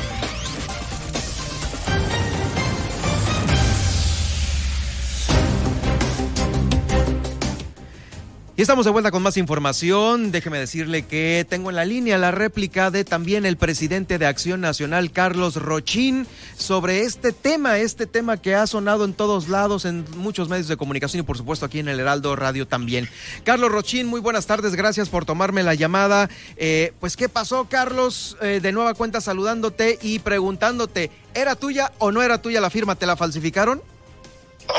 Y 8.56 8.62
estamos 8.62 8.84
de 8.84 8.92
vuelta 8.92 9.10
con 9.10 9.20
más 9.20 9.36
información. 9.36 10.30
Déjeme 10.30 10.60
decirle 10.60 11.02
que 11.02 11.44
tengo 11.48 11.70
en 11.70 11.76
la 11.76 11.84
línea 11.84 12.18
la 12.18 12.30
réplica 12.30 12.92
de 12.92 13.04
también 13.04 13.46
el 13.46 13.56
presidente 13.56 14.16
de 14.16 14.26
Acción 14.26 14.60
Nacional, 14.60 15.10
Carlos 15.10 15.56
Rochín, 15.56 16.24
sobre 16.56 17.00
este 17.00 17.32
tema, 17.32 17.78
este 17.78 18.06
tema 18.06 18.36
que 18.36 18.54
ha 18.54 18.68
sonado 18.68 19.06
en 19.06 19.12
todos 19.12 19.48
lados, 19.48 19.84
en 19.84 20.04
muchos 20.18 20.48
medios 20.48 20.68
de 20.68 20.76
comunicación 20.76 21.18
y 21.18 21.22
por 21.24 21.36
supuesto 21.36 21.66
aquí 21.66 21.80
en 21.80 21.88
el 21.88 21.98
Heraldo 21.98 22.36
Radio 22.36 22.64
también. 22.68 23.10
Carlos 23.42 23.72
Rochín, 23.72 24.06
muy 24.06 24.20
buenas 24.20 24.46
tardes, 24.46 24.76
gracias 24.76 25.08
por 25.08 25.24
tomarme 25.24 25.64
la 25.64 25.74
llamada. 25.74 26.30
Eh, 26.56 26.92
pues, 27.00 27.16
¿qué 27.16 27.28
pasó, 27.28 27.68
Carlos? 27.68 28.36
Eh, 28.40 28.60
de 28.62 28.70
nueva 28.70 28.94
cuenta 28.94 29.20
saludándote 29.20 29.98
y 30.00 30.20
preguntándote, 30.20 31.10
¿era 31.34 31.56
tuya 31.56 31.90
o 31.98 32.12
no 32.12 32.22
era 32.22 32.40
tuya 32.40 32.60
la 32.60 32.70
firma? 32.70 32.94
¿Te 32.94 33.06
la 33.06 33.16
falsificaron? 33.16 33.82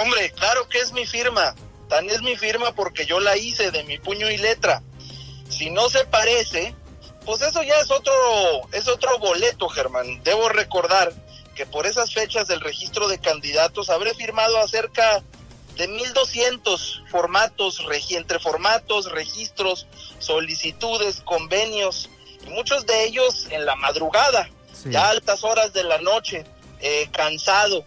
Hombre, 0.02 0.32
claro 0.32 0.66
que 0.70 0.80
es 0.80 0.94
mi 0.94 1.06
firma. 1.06 1.54
Tan 1.89 2.10
es 2.10 2.21
mi 2.21 2.36
firma 2.36 2.74
porque 2.74 3.06
yo 3.06 3.19
la 3.19 3.38
hice 3.38 3.71
de 3.71 3.84
mi 3.84 3.98
puño 4.00 4.30
y 4.30 4.38
letra. 4.38 4.82
Si 5.50 5.69
no 5.69 5.89
se 5.89 6.06
parece, 6.06 6.76
pues 7.26 7.41
eso 7.41 7.63
ya 7.63 7.80
es 7.80 7.91
otro, 7.91 8.13
es 8.71 8.88
otro 8.88 9.19
boleto, 9.19 9.69
Germán. 9.69 10.24
Debo 10.24 10.50
recordar 10.50 11.13
que 11.56 11.65
por 11.65 11.86
esas 11.86 12.13
fechas 12.13 12.48
del 12.48 12.62
registro 12.62 13.08
de 13.08 13.19
candidatos 13.19 13.89
habré 13.89 14.13
firmado 14.13 14.58
acerca 14.60 15.24
de 15.76 15.88
1200 15.88 17.04
formatos, 17.10 17.82
entre 18.10 18.39
formatos, 18.39 19.12
registros, 19.12 19.88
solicitudes, 20.19 21.21
convenios, 21.21 22.10
y 22.45 22.50
muchos 22.50 22.86
de 22.86 23.06
ellos 23.06 23.48
en 23.50 23.65
la 23.65 23.76
madrugada, 23.76 24.50
ya 24.86 25.08
a 25.08 25.10
altas 25.10 25.43
horas 25.43 25.74
de 25.74 25.84
la 25.84 25.98
noche, 25.98 26.45
eh, 26.80 27.10
cansado, 27.12 27.86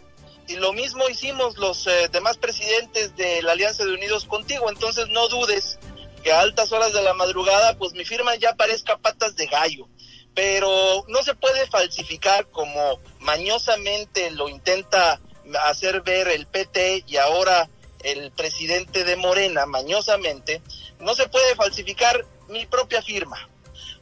y 0.48 0.56
lo 0.56 0.72
mismo 0.72 1.08
hicimos 1.08 1.58
los 1.58 1.87
eh, 1.87 2.08
demás 2.11 2.38
presidentes 2.38 3.14
de 3.16 3.42
la 3.42 3.52
Alianza 3.52 3.84
de 3.84 3.92
Unidos 3.92 4.24
contigo, 4.24 4.70
entonces 4.70 5.08
no 5.08 5.28
dudes 5.28 5.78
que 6.24 6.32
a 6.32 6.40
altas 6.40 6.72
horas 6.72 6.92
de 6.92 7.02
la 7.02 7.12
madrugada 7.14 7.76
pues 7.76 7.92
mi 7.92 8.04
firma 8.04 8.34
ya 8.37 8.54
parezca 8.54 8.96
patas 8.96 9.37
de 9.37 9.46
gallo, 9.46 9.88
pero 10.34 11.04
no 11.08 11.22
se 11.22 11.34
puede 11.34 11.66
falsificar 11.68 12.48
como 12.48 12.98
mañosamente 13.20 14.30
lo 14.30 14.48
intenta 14.48 15.20
hacer 15.66 16.00
ver 16.00 16.28
el 16.28 16.46
PT 16.46 17.04
y 17.06 17.16
ahora 17.18 17.68
el 18.02 18.30
presidente 18.32 19.04
de 19.04 19.16
Morena 19.16 19.66
mañosamente, 19.66 20.62
no 21.00 21.14
se 21.14 21.28
puede 21.28 21.54
falsificar 21.56 22.24
mi 22.48 22.66
propia 22.66 23.02
firma. 23.02 23.48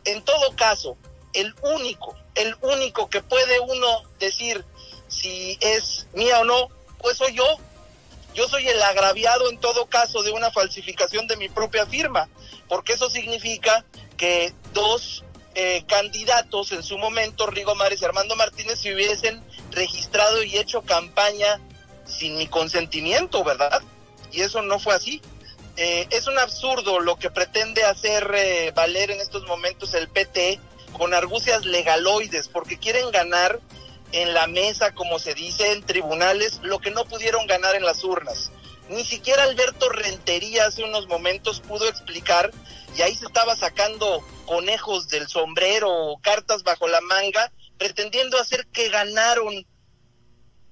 En 0.05 0.23
todo 0.23 0.55
caso, 0.55 0.97
el 1.33 1.55
único, 1.63 2.17
el 2.35 2.55
único 2.61 3.09
que 3.09 3.23
puede 3.23 3.59
uno 3.61 4.03
decir 4.19 4.65
si 5.17 5.59
es 5.61 6.07
mía 6.15 6.41
o 6.41 6.45
no, 6.45 6.69
pues 6.99 7.17
soy 7.17 7.35
yo. 7.35 7.45
Yo 8.35 8.49
soy 8.49 8.69
el 8.69 8.83
agraviado 8.83 9.49
en 9.49 9.59
todo 9.59 9.87
caso 9.87 10.23
de 10.23 10.31
una 10.31 10.51
falsificación 10.51 11.27
de 11.27 11.37
mi 11.37 11.49
propia 11.49 11.87
firma, 11.87 12.29
porque 12.69 12.93
eso 12.93 13.09
significa 13.09 13.85
que 14.19 14.53
dos 14.75 15.25
eh, 15.55 15.85
candidatos 15.89 16.73
en 16.73 16.83
su 16.83 16.99
momento, 16.99 17.47
Rigo 17.47 17.75
Mares 17.75 18.03
y 18.03 18.05
Armando 18.05 18.37
Martínez, 18.37 18.79
se 18.79 18.95
hubiesen 18.95 19.43
registrado 19.71 20.43
y 20.43 20.59
hecho 20.59 20.83
campaña 20.83 21.61
sin 22.05 22.37
mi 22.37 22.47
consentimiento, 22.47 23.43
¿verdad? 23.43 23.81
Y 24.33 24.43
eso 24.43 24.61
no 24.61 24.79
fue 24.79 24.95
así. 24.95 25.23
Eh, 25.79 26.07
es 26.11 26.27
un 26.27 26.39
absurdo 26.39 27.01
lo 27.01 27.19
que 27.19 27.31
pretende 27.31 27.85
hacer 27.85 28.31
eh, 28.35 28.73
valer 28.75 29.11
en 29.11 29.21
estos 29.21 29.47
momentos 29.47 29.95
el 29.95 30.09
PT 30.09 30.61
con 30.93 31.15
argucias 31.15 31.65
legaloides, 31.65 32.49
porque 32.49 32.79
quieren 32.79 33.11
ganar 33.11 33.61
en 34.13 34.35
la 34.35 34.47
mesa, 34.47 34.95
como 34.95 35.19
se 35.19 35.35
dice, 35.35 35.73
en 35.73 35.85
tribunales, 35.85 36.61
lo 36.63 36.79
que 36.79 36.91
no 36.91 37.05
pudieron 37.05 37.47
ganar 37.47 37.75
en 37.75 37.85
las 37.85 38.05
urnas. 38.05 38.51
Ni 38.89 39.05
siquiera 39.05 39.43
Alberto 39.43 39.89
Rentería 39.89 40.67
hace 40.67 40.85
unos 40.85 41.09
momentos 41.09 41.61
pudo 41.61 41.89
explicar, 41.89 42.53
y 42.97 43.03
ahí 43.03 43.15
se 43.15 43.27
estaba 43.27 43.57
sacando 43.57 44.25
conejos 44.47 45.09
del 45.09 45.29
sombrero 45.29 45.91
o 45.91 46.19
cartas 46.19 46.63
bajo 46.63 46.89
la 46.89 47.01
manga, 47.03 47.53
pretendiendo 47.79 48.39
hacer 48.39 48.67
que 48.69 48.89
ganaron. 48.89 49.67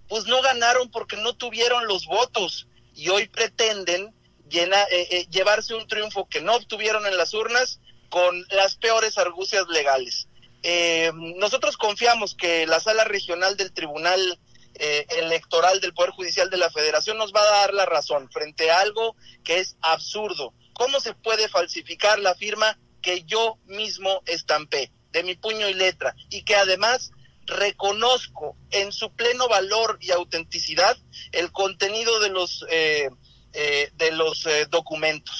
Pues 0.08 0.26
no 0.26 0.40
ganaron 0.42 0.90
porque 0.90 1.16
no 1.16 1.34
tuvieron 1.34 1.86
los 1.86 2.06
votos 2.06 2.66
y 2.94 3.08
hoy 3.08 3.26
pretenden 3.28 4.14
eh, 4.50 4.86
eh, 4.90 5.26
llevarse 5.30 5.74
un 5.74 5.86
triunfo 5.88 6.28
que 6.28 6.40
no 6.40 6.54
obtuvieron 6.54 7.06
en 7.06 7.16
las 7.16 7.34
urnas 7.34 7.80
con 8.08 8.46
las 8.50 8.76
peores 8.76 9.18
argucias 9.18 9.66
legales. 9.68 10.28
Eh, 10.66 11.12
nosotros 11.36 11.76
confiamos 11.76 12.34
que 12.34 12.66
la 12.66 12.80
sala 12.80 13.04
regional 13.04 13.54
del 13.58 13.74
Tribunal 13.74 14.40
eh, 14.76 15.06
Electoral 15.18 15.78
del 15.82 15.92
Poder 15.92 16.12
Judicial 16.12 16.48
de 16.48 16.56
la 16.56 16.70
Federación 16.70 17.18
nos 17.18 17.34
va 17.34 17.42
a 17.42 17.60
dar 17.60 17.74
la 17.74 17.84
razón 17.84 18.30
frente 18.30 18.70
a 18.70 18.80
algo 18.80 19.14
que 19.44 19.58
es 19.60 19.76
absurdo. 19.82 20.54
¿Cómo 20.72 21.00
se 21.00 21.12
puede 21.12 21.48
falsificar 21.48 22.18
la 22.18 22.34
firma 22.34 22.78
que 23.02 23.24
yo 23.24 23.58
mismo 23.66 24.22
estampé 24.24 24.90
de 25.12 25.22
mi 25.22 25.34
puño 25.34 25.68
y 25.68 25.74
letra 25.74 26.16
y 26.30 26.44
que 26.44 26.56
además 26.56 27.12
reconozco 27.44 28.56
en 28.70 28.90
su 28.90 29.12
pleno 29.12 29.48
valor 29.48 29.98
y 30.00 30.12
autenticidad 30.12 30.96
el 31.32 31.52
contenido 31.52 32.20
de 32.20 32.30
los, 32.30 32.64
eh, 32.70 33.10
eh, 33.52 33.90
de 33.96 34.12
los 34.12 34.48
documentos. 34.70 35.33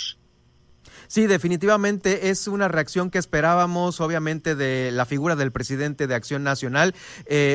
Sí, 1.14 1.28
definitivamente 1.28 2.30
es 2.30 2.48
una 2.48 2.66
reacción 2.66 3.08
que 3.08 3.18
esperábamos, 3.18 4.00
obviamente, 4.00 4.56
de 4.56 4.90
la 4.90 5.06
figura 5.06 5.36
del 5.36 5.52
presidente 5.52 6.08
de 6.08 6.14
Acción 6.16 6.42
Nacional, 6.42 6.92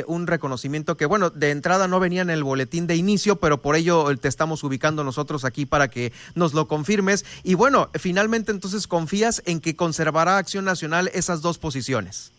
un 0.07 0.27
reconocimiento 0.27 0.95
que, 0.95 1.05
bueno, 1.05 1.29
de 1.29 1.51
entrada 1.51 1.89
no 1.89 1.99
venía 1.99 2.21
en 2.21 2.29
el 2.29 2.41
boletín 2.41 2.87
de 2.87 2.95
inicio, 2.95 3.41
pero 3.41 3.61
por 3.61 3.75
ello 3.75 4.15
te 4.15 4.29
estamos 4.29 4.63
ubicando 4.63 5.03
nosotros 5.03 5.43
aquí 5.43 5.65
para 5.65 5.89
que 5.89 6.13
nos 6.35 6.53
lo 6.53 6.69
confirmes. 6.69 7.25
Y 7.43 7.55
bueno, 7.55 7.89
finalmente 7.95 8.53
entonces 8.53 8.87
confías 8.87 9.43
en 9.45 9.59
que 9.59 9.75
conservará 9.75 10.37
Acción 10.37 10.63
Nacional 10.63 11.11
esas 11.13 11.41
dos 11.41 11.57
posiciones. 11.57 12.31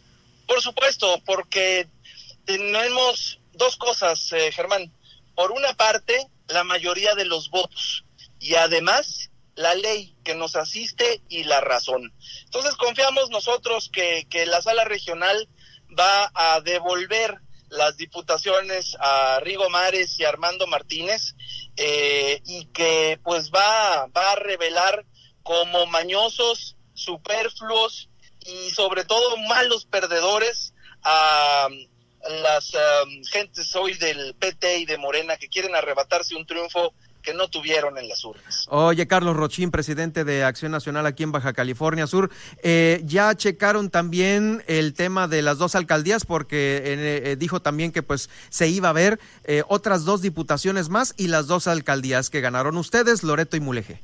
Por 0.46 0.62
supuesto, 0.62 1.20
porque 1.26 1.86
tenemos 2.46 3.38
dos 3.52 3.76
cosas, 3.76 4.32
eh, 4.32 4.50
Germán. 4.52 4.90
Por 5.34 5.52
una 5.52 5.74
parte, 5.74 6.28
la 6.48 6.64
mayoría 6.64 7.14
de 7.14 7.26
los 7.26 7.50
votos 7.50 8.06
y 8.38 8.54
además 8.54 9.29
la 9.54 9.74
ley 9.74 10.16
que 10.24 10.34
nos 10.34 10.56
asiste 10.56 11.22
y 11.28 11.44
la 11.44 11.60
razón. 11.60 12.12
Entonces 12.44 12.74
confiamos 12.76 13.30
nosotros 13.30 13.90
que, 13.92 14.26
que 14.30 14.46
la 14.46 14.62
sala 14.62 14.84
regional 14.84 15.48
va 15.98 16.30
a 16.34 16.60
devolver 16.60 17.38
las 17.68 17.96
diputaciones 17.96 18.96
a 18.98 19.40
Rigo 19.40 19.68
Mares 19.70 20.18
y 20.18 20.24
Armando 20.24 20.66
Martínez 20.66 21.34
eh, 21.76 22.42
y 22.44 22.66
que 22.66 23.18
pues 23.22 23.50
va, 23.50 24.06
va 24.08 24.32
a 24.32 24.36
revelar 24.36 25.06
como 25.42 25.86
mañosos, 25.86 26.76
superfluos 26.94 28.08
y 28.44 28.70
sobre 28.70 29.04
todo 29.04 29.36
malos 29.36 29.84
perdedores 29.84 30.74
a 31.02 31.68
las 32.42 32.74
um, 32.74 33.24
gentes 33.24 33.74
hoy 33.74 33.94
del 33.94 34.34
PT 34.34 34.78
y 34.78 34.84
de 34.84 34.98
Morena 34.98 35.36
que 35.36 35.48
quieren 35.48 35.74
arrebatarse 35.74 36.34
un 36.34 36.46
triunfo 36.46 36.92
que 37.22 37.34
no 37.34 37.48
tuvieron 37.48 37.98
en 37.98 38.08
las 38.08 38.24
urnas. 38.24 38.66
Oye, 38.68 39.06
Carlos 39.06 39.36
Rochín, 39.36 39.70
presidente 39.70 40.24
de 40.24 40.44
Acción 40.44 40.72
Nacional 40.72 41.06
aquí 41.06 41.22
en 41.22 41.32
Baja 41.32 41.52
California 41.52 42.06
Sur, 42.06 42.30
eh, 42.62 43.00
ya 43.04 43.34
checaron 43.34 43.90
también 43.90 44.64
el 44.66 44.94
tema 44.94 45.28
de 45.28 45.42
las 45.42 45.58
dos 45.58 45.74
alcaldías 45.74 46.24
porque 46.24 46.82
eh, 46.84 47.36
dijo 47.36 47.60
también 47.60 47.92
que 47.92 48.02
pues 48.02 48.30
se 48.48 48.68
iba 48.68 48.88
a 48.88 48.92
ver 48.92 49.20
eh, 49.44 49.62
otras 49.68 50.04
dos 50.04 50.22
diputaciones 50.22 50.88
más 50.88 51.14
y 51.16 51.28
las 51.28 51.46
dos 51.46 51.66
alcaldías 51.66 52.30
que 52.30 52.40
ganaron 52.40 52.76
ustedes, 52.76 53.22
Loreto 53.22 53.56
y 53.56 53.60
Mulegé. 53.60 54.00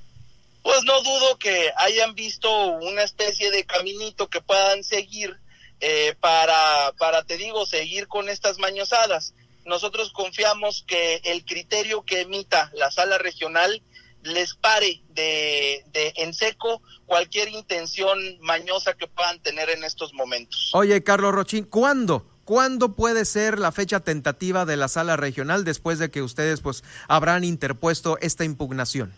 Pues 0.62 0.82
no 0.84 1.00
dudo 1.02 1.38
que 1.38 1.70
hayan 1.76 2.14
visto 2.14 2.50
una 2.50 3.02
especie 3.02 3.50
de 3.50 3.64
caminito 3.64 4.28
que 4.28 4.40
puedan 4.40 4.82
seguir 4.82 5.36
eh, 5.80 6.14
para, 6.20 6.92
para, 6.98 7.22
te 7.22 7.36
digo, 7.36 7.66
seguir 7.66 8.08
con 8.08 8.28
estas 8.28 8.58
mañosadas. 8.58 9.34
Nosotros 9.66 10.12
confiamos 10.12 10.84
que 10.86 11.20
el 11.24 11.44
criterio 11.44 12.04
que 12.04 12.20
emita 12.20 12.70
la 12.74 12.90
sala 12.90 13.18
regional 13.18 13.82
les 14.22 14.54
pare 14.54 15.02
de, 15.10 15.84
de 15.92 16.12
en 16.16 16.34
seco 16.34 16.82
cualquier 17.04 17.48
intención 17.48 18.18
mañosa 18.40 18.94
que 18.94 19.06
puedan 19.06 19.40
tener 19.40 19.68
en 19.70 19.84
estos 19.84 20.12
momentos. 20.14 20.70
Oye, 20.72 21.02
Carlos 21.02 21.32
Rochín, 21.32 21.64
¿cuándo? 21.64 22.26
¿Cuándo 22.44 22.94
puede 22.94 23.24
ser 23.24 23.58
la 23.58 23.72
fecha 23.72 23.98
tentativa 24.00 24.64
de 24.64 24.76
la 24.76 24.86
sala 24.86 25.16
regional 25.16 25.64
después 25.64 25.98
de 25.98 26.10
que 26.12 26.22
ustedes 26.22 26.60
pues 26.60 26.84
habrán 27.08 27.42
interpuesto 27.42 28.18
esta 28.20 28.44
impugnación? 28.44 29.12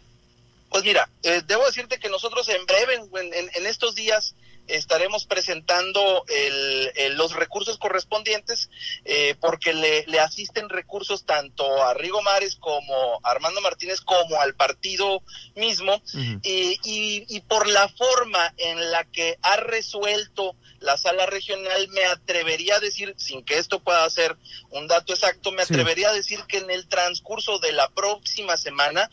Pues 0.71 0.83
mira, 0.83 1.11
eh, 1.23 1.43
debo 1.47 1.67
decirte 1.67 1.99
que 1.99 2.09
nosotros 2.09 2.49
en 2.49 2.65
breve, 2.65 2.95
en, 2.95 3.51
en 3.55 3.67
estos 3.67 3.95
días, 3.95 4.35
estaremos 4.69 5.27
presentando 5.27 6.25
el, 6.29 7.17
los 7.17 7.35
recursos 7.35 7.79
correspondientes 7.79 8.71
eh, 9.05 9.35
porque 9.41 9.73
le, 9.73 10.05
le, 10.07 10.21
asisten 10.21 10.69
recursos 10.69 11.25
tanto 11.25 11.83
a 11.83 11.95
Rigo 11.95 12.23
Mares 12.23 12.57
como 12.57 13.21
a 13.23 13.31
Armando 13.31 13.61
Martínez 13.61 14.01
como 14.01 14.41
al 14.41 14.55
partido 14.55 15.23
mismo. 15.55 16.03
Y, 16.43 16.79
y, 16.85 17.41
por 17.41 17.67
la 17.69 17.89
forma 17.89 18.53
en 18.57 18.91
la 18.91 19.05
que 19.05 19.39
ha 19.43 19.57
resuelto 19.57 20.55
la 20.81 20.97
sala 20.97 21.27
regional 21.27 21.89
me 21.89 22.05
atrevería 22.05 22.77
a 22.77 22.81
decir, 22.81 23.15
sin 23.17 23.45
que 23.45 23.59
esto 23.59 23.81
pueda 23.81 24.09
ser 24.11 24.37
un 24.71 24.87
dato 24.87 25.13
exacto, 25.13 25.51
me 25.53 25.63
atrevería 25.63 26.11
a 26.11 26.13
decir 26.15 26.41
que 26.47 26.59
en 26.59 26.71
el 26.71 26.89
transcurso 26.89 27.59
de 27.59 27.73
la 27.73 27.89
próxima 27.91 28.57
semana, 28.57 29.11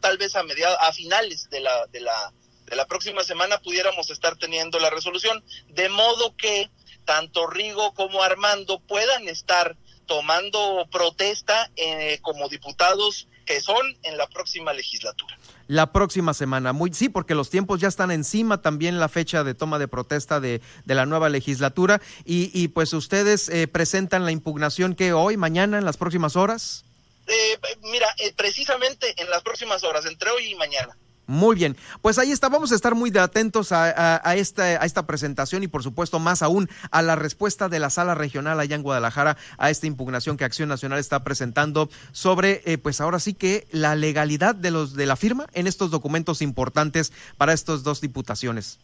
tal 0.00 0.18
vez 0.18 0.36
a 0.36 0.42
mediados, 0.42 0.78
a 0.80 0.92
finales 0.92 1.48
de 1.50 1.60
la, 1.60 1.86
de 1.86 2.00
la 2.00 2.32
de 2.70 2.76
la 2.76 2.86
próxima 2.86 3.24
semana 3.24 3.58
pudiéramos 3.58 4.10
estar 4.10 4.36
teniendo 4.36 4.78
la 4.78 4.88
resolución, 4.88 5.44
de 5.68 5.88
modo 5.88 6.36
que 6.36 6.70
tanto 7.04 7.48
Rigo 7.48 7.92
como 7.94 8.22
Armando 8.22 8.78
puedan 8.78 9.28
estar 9.28 9.76
tomando 10.06 10.88
protesta 10.90 11.70
eh, 11.76 12.18
como 12.22 12.48
diputados 12.48 13.26
que 13.44 13.60
son 13.60 13.84
en 14.04 14.16
la 14.16 14.28
próxima 14.28 14.72
legislatura. 14.72 15.36
La 15.66 15.92
próxima 15.92 16.34
semana, 16.34 16.72
muy 16.72 16.92
sí, 16.94 17.08
porque 17.08 17.34
los 17.34 17.50
tiempos 17.50 17.80
ya 17.80 17.88
están 17.88 18.12
encima, 18.12 18.62
también 18.62 19.00
la 19.00 19.08
fecha 19.08 19.42
de 19.42 19.54
toma 19.54 19.78
de 19.80 19.88
protesta 19.88 20.38
de, 20.38 20.60
de 20.84 20.94
la 20.94 21.06
nueva 21.06 21.28
legislatura, 21.28 22.00
y, 22.24 22.50
y 22.54 22.68
pues 22.68 22.92
ustedes 22.92 23.48
eh, 23.48 23.66
presentan 23.66 24.24
la 24.24 24.30
impugnación 24.30 24.94
que 24.94 25.12
hoy, 25.12 25.36
mañana, 25.36 25.78
en 25.78 25.84
las 25.84 25.96
próximas 25.96 26.36
horas. 26.36 26.84
Eh, 27.26 27.58
mira, 27.82 28.08
precisamente 28.36 29.14
en 29.20 29.30
las 29.30 29.42
próximas 29.42 29.82
horas, 29.84 30.06
entre 30.06 30.30
hoy 30.30 30.46
y 30.46 30.54
mañana. 30.54 30.96
Muy 31.30 31.54
bien, 31.54 31.76
pues 32.02 32.18
ahí 32.18 32.32
está, 32.32 32.48
vamos 32.48 32.72
a 32.72 32.74
estar 32.74 32.96
muy 32.96 33.16
atentos 33.16 33.70
a, 33.70 34.34
esta, 34.34 34.64
a 34.64 34.84
esta 34.84 35.06
presentación 35.06 35.62
y 35.62 35.68
por 35.68 35.84
supuesto 35.84 36.18
más 36.18 36.42
aún 36.42 36.68
a 36.90 37.02
la 37.02 37.14
respuesta 37.14 37.68
de 37.68 37.78
la 37.78 37.88
sala 37.88 38.16
regional 38.16 38.58
allá 38.58 38.74
en 38.74 38.82
Guadalajara 38.82 39.36
a 39.56 39.70
esta 39.70 39.86
impugnación 39.86 40.36
que 40.36 40.42
Acción 40.42 40.68
Nacional 40.68 40.98
está 40.98 41.22
presentando 41.22 41.88
sobre, 42.10 42.62
eh, 42.64 42.78
pues 42.78 43.00
ahora 43.00 43.20
sí 43.20 43.34
que 43.34 43.68
la 43.70 43.94
legalidad 43.94 44.56
de, 44.56 44.72
los, 44.72 44.94
de 44.94 45.06
la 45.06 45.14
firma 45.14 45.46
en 45.52 45.68
estos 45.68 45.92
documentos 45.92 46.42
importantes 46.42 47.12
para 47.36 47.52
estas 47.52 47.84
dos 47.84 48.00
diputaciones. 48.00 48.80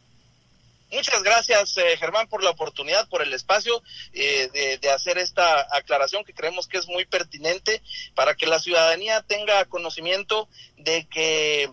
Muchas 0.92 1.20
gracias, 1.24 1.76
eh, 1.78 1.96
Germán, 1.98 2.28
por 2.28 2.44
la 2.44 2.50
oportunidad, 2.50 3.08
por 3.08 3.22
el 3.22 3.34
espacio 3.34 3.82
eh, 4.12 4.78
de, 4.80 4.90
hacer 4.90 5.18
esta 5.18 5.66
aclaración 5.76 6.24
que 6.24 6.32
creemos 6.32 6.68
que 6.68 6.78
es 6.78 6.86
muy 6.86 7.04
pertinente 7.06 7.82
para 8.14 8.36
que 8.36 8.46
la 8.46 8.60
ciudadanía 8.60 9.20
tenga 9.22 9.64
conocimiento 9.64 10.48
de 10.78 11.04
que 11.08 11.68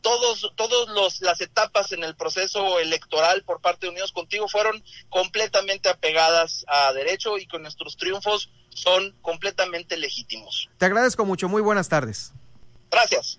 todos, 0.00 0.52
todos 0.56 0.88
los, 0.90 1.20
las 1.20 1.40
etapas 1.40 1.92
en 1.92 2.04
el 2.04 2.14
proceso 2.16 2.78
electoral 2.78 3.42
por 3.44 3.60
parte 3.60 3.86
de 3.86 3.90
Unidos 3.90 4.12
Contigo 4.12 4.48
fueron 4.48 4.82
completamente 5.08 5.88
apegadas 5.88 6.64
a 6.68 6.92
derecho 6.92 7.38
y 7.38 7.46
con 7.46 7.62
nuestros 7.62 7.96
triunfos 7.96 8.50
son 8.70 9.14
completamente 9.22 9.96
legítimos. 9.96 10.68
Te 10.78 10.86
agradezco 10.86 11.24
mucho, 11.24 11.48
muy 11.48 11.62
buenas 11.62 11.88
tardes. 11.88 12.32
Gracias. 12.90 13.38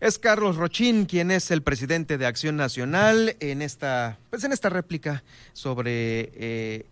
Es 0.00 0.18
Carlos 0.18 0.56
Rochín, 0.56 1.06
quien 1.06 1.32
es 1.32 1.50
el 1.50 1.62
presidente 1.62 2.18
de 2.18 2.26
Acción 2.26 2.56
Nacional 2.56 3.36
en 3.40 3.62
esta, 3.62 4.18
pues 4.30 4.44
en 4.44 4.52
esta 4.52 4.68
réplica 4.68 5.24
sobre 5.52 6.30
eh, 6.34 6.86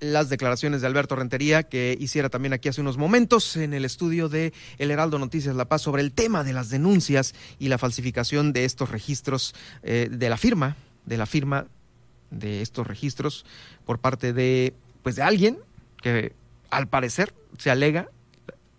las 0.00 0.28
declaraciones 0.28 0.80
de 0.80 0.86
Alberto 0.86 1.16
Rentería 1.16 1.62
que 1.62 1.96
hiciera 1.98 2.28
también 2.28 2.52
aquí 2.52 2.68
hace 2.68 2.80
unos 2.80 2.98
momentos 2.98 3.56
en 3.56 3.72
el 3.72 3.84
estudio 3.84 4.28
de 4.28 4.52
El 4.78 4.90
Heraldo 4.90 5.18
Noticias 5.18 5.54
La 5.54 5.66
Paz 5.66 5.82
sobre 5.82 6.02
el 6.02 6.12
tema 6.12 6.44
de 6.44 6.52
las 6.52 6.70
denuncias 6.70 7.34
y 7.58 7.68
la 7.68 7.78
falsificación 7.78 8.52
de 8.52 8.64
estos 8.64 8.90
registros 8.90 9.54
eh, 9.82 10.08
de 10.10 10.28
la 10.28 10.36
firma, 10.36 10.76
de 11.06 11.16
la 11.16 11.26
firma 11.26 11.66
de 12.30 12.62
estos 12.62 12.86
registros 12.86 13.44
por 13.84 13.98
parte 13.98 14.32
de 14.32 14.74
pues 15.02 15.16
de 15.16 15.22
alguien 15.22 15.58
que 16.02 16.32
al 16.70 16.88
parecer 16.88 17.34
se 17.58 17.70
alega 17.70 18.08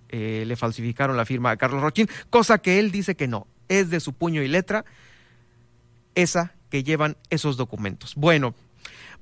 eh, 0.10 0.44
le 0.46 0.56
falsificaron 0.56 1.18
la 1.18 1.26
firma 1.26 1.50
a 1.50 1.58
Carlos 1.58 1.82
Rochín, 1.82 2.08
cosa 2.30 2.60
que 2.60 2.78
él 2.78 2.92
dice 2.92 3.16
que 3.16 3.28
no, 3.28 3.48
es 3.68 3.90
de 3.90 4.00
su 4.00 4.14
puño 4.14 4.44
y 4.44 4.48
letra 4.48 4.86
esa 6.14 6.54
que 6.70 6.84
llevan 6.84 7.18
esos 7.32 7.58
documentos. 7.58 8.14
Bueno, 8.16 8.54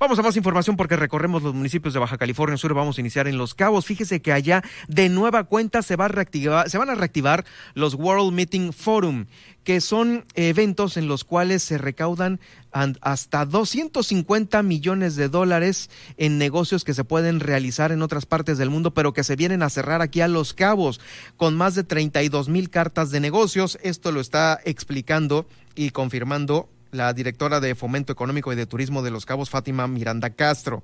Vamos 0.01 0.17
a 0.17 0.23
más 0.23 0.35
información 0.35 0.77
porque 0.77 0.95
recorremos 0.95 1.43
los 1.43 1.53
municipios 1.53 1.93
de 1.93 1.99
Baja 1.99 2.17
California 2.17 2.57
Sur. 2.57 2.73
Vamos 2.73 2.97
a 2.97 3.01
iniciar 3.01 3.27
en 3.27 3.37
Los 3.37 3.53
Cabos. 3.53 3.85
Fíjese 3.85 4.19
que 4.19 4.33
allá 4.33 4.63
de 4.87 5.09
nueva 5.09 5.43
cuenta 5.43 5.83
se, 5.83 5.95
va 5.95 6.05
a 6.05 6.07
reactivar, 6.07 6.71
se 6.71 6.79
van 6.79 6.89
a 6.89 6.95
reactivar 6.95 7.45
los 7.75 7.93
World 7.93 8.33
Meeting 8.33 8.73
Forum, 8.73 9.27
que 9.63 9.79
son 9.79 10.25
eventos 10.33 10.97
en 10.97 11.07
los 11.07 11.23
cuales 11.23 11.61
se 11.61 11.77
recaudan 11.77 12.39
hasta 12.71 13.45
250 13.45 14.63
millones 14.63 15.15
de 15.17 15.29
dólares 15.29 15.91
en 16.17 16.39
negocios 16.39 16.83
que 16.83 16.95
se 16.95 17.03
pueden 17.03 17.39
realizar 17.39 17.91
en 17.91 18.01
otras 18.01 18.25
partes 18.25 18.57
del 18.57 18.71
mundo, 18.71 18.95
pero 18.95 19.13
que 19.13 19.23
se 19.23 19.35
vienen 19.35 19.61
a 19.61 19.69
cerrar 19.69 20.01
aquí 20.01 20.21
a 20.21 20.27
Los 20.27 20.55
Cabos, 20.55 20.99
con 21.37 21.55
más 21.55 21.75
de 21.75 21.83
32 21.83 22.49
mil 22.49 22.71
cartas 22.71 23.11
de 23.11 23.19
negocios. 23.19 23.77
Esto 23.83 24.11
lo 24.11 24.19
está 24.19 24.59
explicando 24.65 25.45
y 25.75 25.91
confirmando 25.91 26.69
la 26.91 27.13
directora 27.13 27.59
de 27.59 27.75
Fomento 27.75 28.13
Económico 28.13 28.51
y 28.51 28.55
de 28.55 28.65
Turismo 28.65 29.01
de 29.01 29.11
Los 29.11 29.25
Cabos, 29.25 29.49
Fátima 29.49 29.87
Miranda 29.87 30.29
Castro 30.29 30.83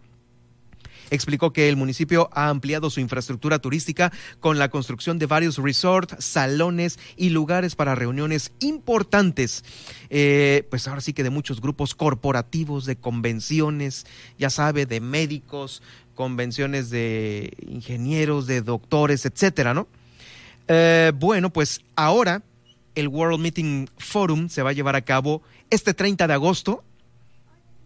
explicó 1.09 1.53
que 1.53 1.69
el 1.69 1.75
municipio 1.75 2.29
ha 2.33 2.49
ampliado 2.49 2.89
su 2.89 2.99
infraestructura 2.99 3.59
turística 3.59 4.11
con 4.39 4.59
la 4.59 4.69
construcción 4.69 5.19
de 5.19 5.25
varios 5.25 5.57
resorts, 5.57 6.23
salones 6.23 6.99
y 7.15 7.29
lugares 7.29 7.75
para 7.75 7.95
reuniones 7.95 8.51
importantes. 8.59 9.63
Eh, 10.09 10.65
pues 10.69 10.87
ahora 10.87 11.01
sí 11.01 11.13
que 11.13 11.23
de 11.23 11.29
muchos 11.29 11.61
grupos 11.61 11.95
corporativos, 11.95 12.85
de 12.85 12.95
convenciones, 12.95 14.05
ya 14.37 14.49
sabe, 14.49 14.85
de 14.85 14.99
médicos, 14.99 15.81
convenciones 16.15 16.89
de 16.89 17.53
ingenieros, 17.67 18.47
de 18.47 18.61
doctores, 18.61 19.25
etcétera, 19.25 19.73
¿no? 19.73 19.87
Eh, 20.67 21.13
bueno, 21.15 21.51
pues 21.51 21.81
ahora 21.95 22.43
el 22.95 23.07
World 23.07 23.39
Meeting 23.39 23.87
Forum 23.97 24.49
se 24.49 24.63
va 24.63 24.71
a 24.71 24.73
llevar 24.73 24.95
a 24.95 25.03
cabo 25.03 25.43
este 25.69 25.93
30 25.93 26.27
de 26.27 26.33
agosto, 26.33 26.83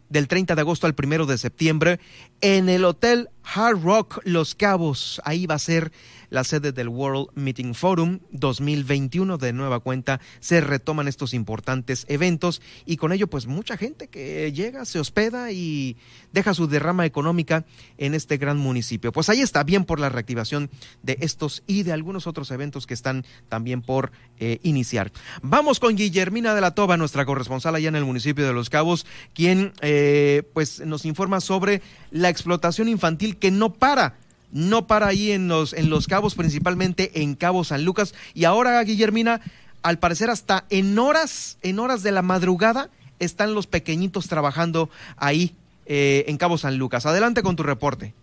del 0.10 0.28
30 0.28 0.56
de 0.56 0.62
agosto 0.62 0.88
al 0.88 0.96
1 1.02 1.26
de 1.26 1.38
septiembre, 1.38 2.00
en 2.42 2.70
el 2.70 2.84
Hotel 2.86 3.30
Hard 3.44 3.82
Rock 3.82 4.20
Los 4.26 4.56
Cabos. 4.56 5.22
Ahí 5.24 5.46
va 5.46 5.56
a 5.56 5.60
ser 5.60 5.92
la 6.32 6.44
sede 6.44 6.72
del 6.72 6.90
World 6.90 7.28
Meeting 7.36 7.76
Forum 7.76 8.20
2021. 8.32 9.38
De 9.38 9.54
nueva 9.54 9.82
cuenta 9.82 10.20
se 10.40 10.62
retoman 10.62 11.08
estos 11.08 11.36
importantes 11.36 12.06
eventos 12.10 12.62
y 12.88 12.98
con 12.98 13.12
ello 13.12 13.28
pues 13.28 13.46
mucha 13.46 13.78
gente 13.78 14.08
que 14.08 14.52
llega, 14.52 14.86
se 14.86 15.00
hospeda 15.00 15.52
y 15.52 15.98
deja 16.32 16.56
su 16.56 16.68
derrama 16.68 17.06
económica 17.06 17.66
en 18.00 18.16
este 18.16 18.38
gran 18.38 18.58
municipio. 18.58 19.12
Pues 19.12 19.30
ahí 19.30 19.42
está 19.42 19.64
bien 19.64 19.86
por 19.86 20.00
la 20.00 20.10
reactivación 20.10 20.72
de 21.04 21.18
estos 21.22 21.64
y 21.68 21.84
de 21.84 21.92
algunos 21.92 22.26
otros 22.26 22.50
eventos 22.50 22.88
que 22.88 22.94
están 22.96 23.26
también 23.50 23.82
por 23.82 24.12
eh, 24.40 24.60
iniciar. 24.64 25.12
Vamos 25.44 25.80
con 25.80 25.96
Guillermina 25.96 26.56
de 26.56 26.62
la 26.62 26.74
Toba, 26.74 26.98
nuestra 26.98 27.26
corresponsal 27.26 27.76
allá 27.76 27.90
en 27.90 27.96
el 27.96 28.06
municipio 28.06 28.48
de 28.48 28.54
Los 28.54 28.70
Cabos, 28.70 29.06
quien 29.34 29.74
eh, 29.82 30.44
pues 30.54 30.80
nos 30.86 31.06
informa 31.06 31.42
sobre 31.42 31.82
la 32.10 32.30
explotación 32.30 32.88
infantil 32.88 33.38
que 33.38 33.52
no 33.52 33.74
para 33.74 34.16
no 34.52 34.88
para 34.88 35.08
ahí 35.08 35.32
en 35.32 35.48
los, 35.48 35.74
en 35.74 35.90
los 35.90 36.08
cabos, 36.08 36.36
principalmente 36.36 37.22
en 37.22 37.36
Cabo 37.36 37.64
San 37.64 37.86
Lucas. 37.86 38.14
Y 38.34 38.46
ahora, 38.46 38.82
Guillermina, 38.84 39.42
al 39.84 40.00
parecer 40.00 40.30
hasta 40.30 40.66
en 40.70 40.98
horas, 41.00 41.58
en 41.62 41.80
horas 41.80 42.04
de 42.04 42.12
la 42.12 42.22
madrugada, 42.22 42.90
están 43.20 43.54
los 43.54 43.68
pequeñitos 43.68 44.28
trabajando 44.28 44.90
ahí 45.18 45.56
eh, 45.86 46.26
en 46.28 46.38
Cabo 46.38 46.58
San 46.58 46.78
Lucas. 46.78 47.06
Adelante 47.06 47.44
con 47.44 47.56
tu 47.56 47.64
reporte. 47.64 48.14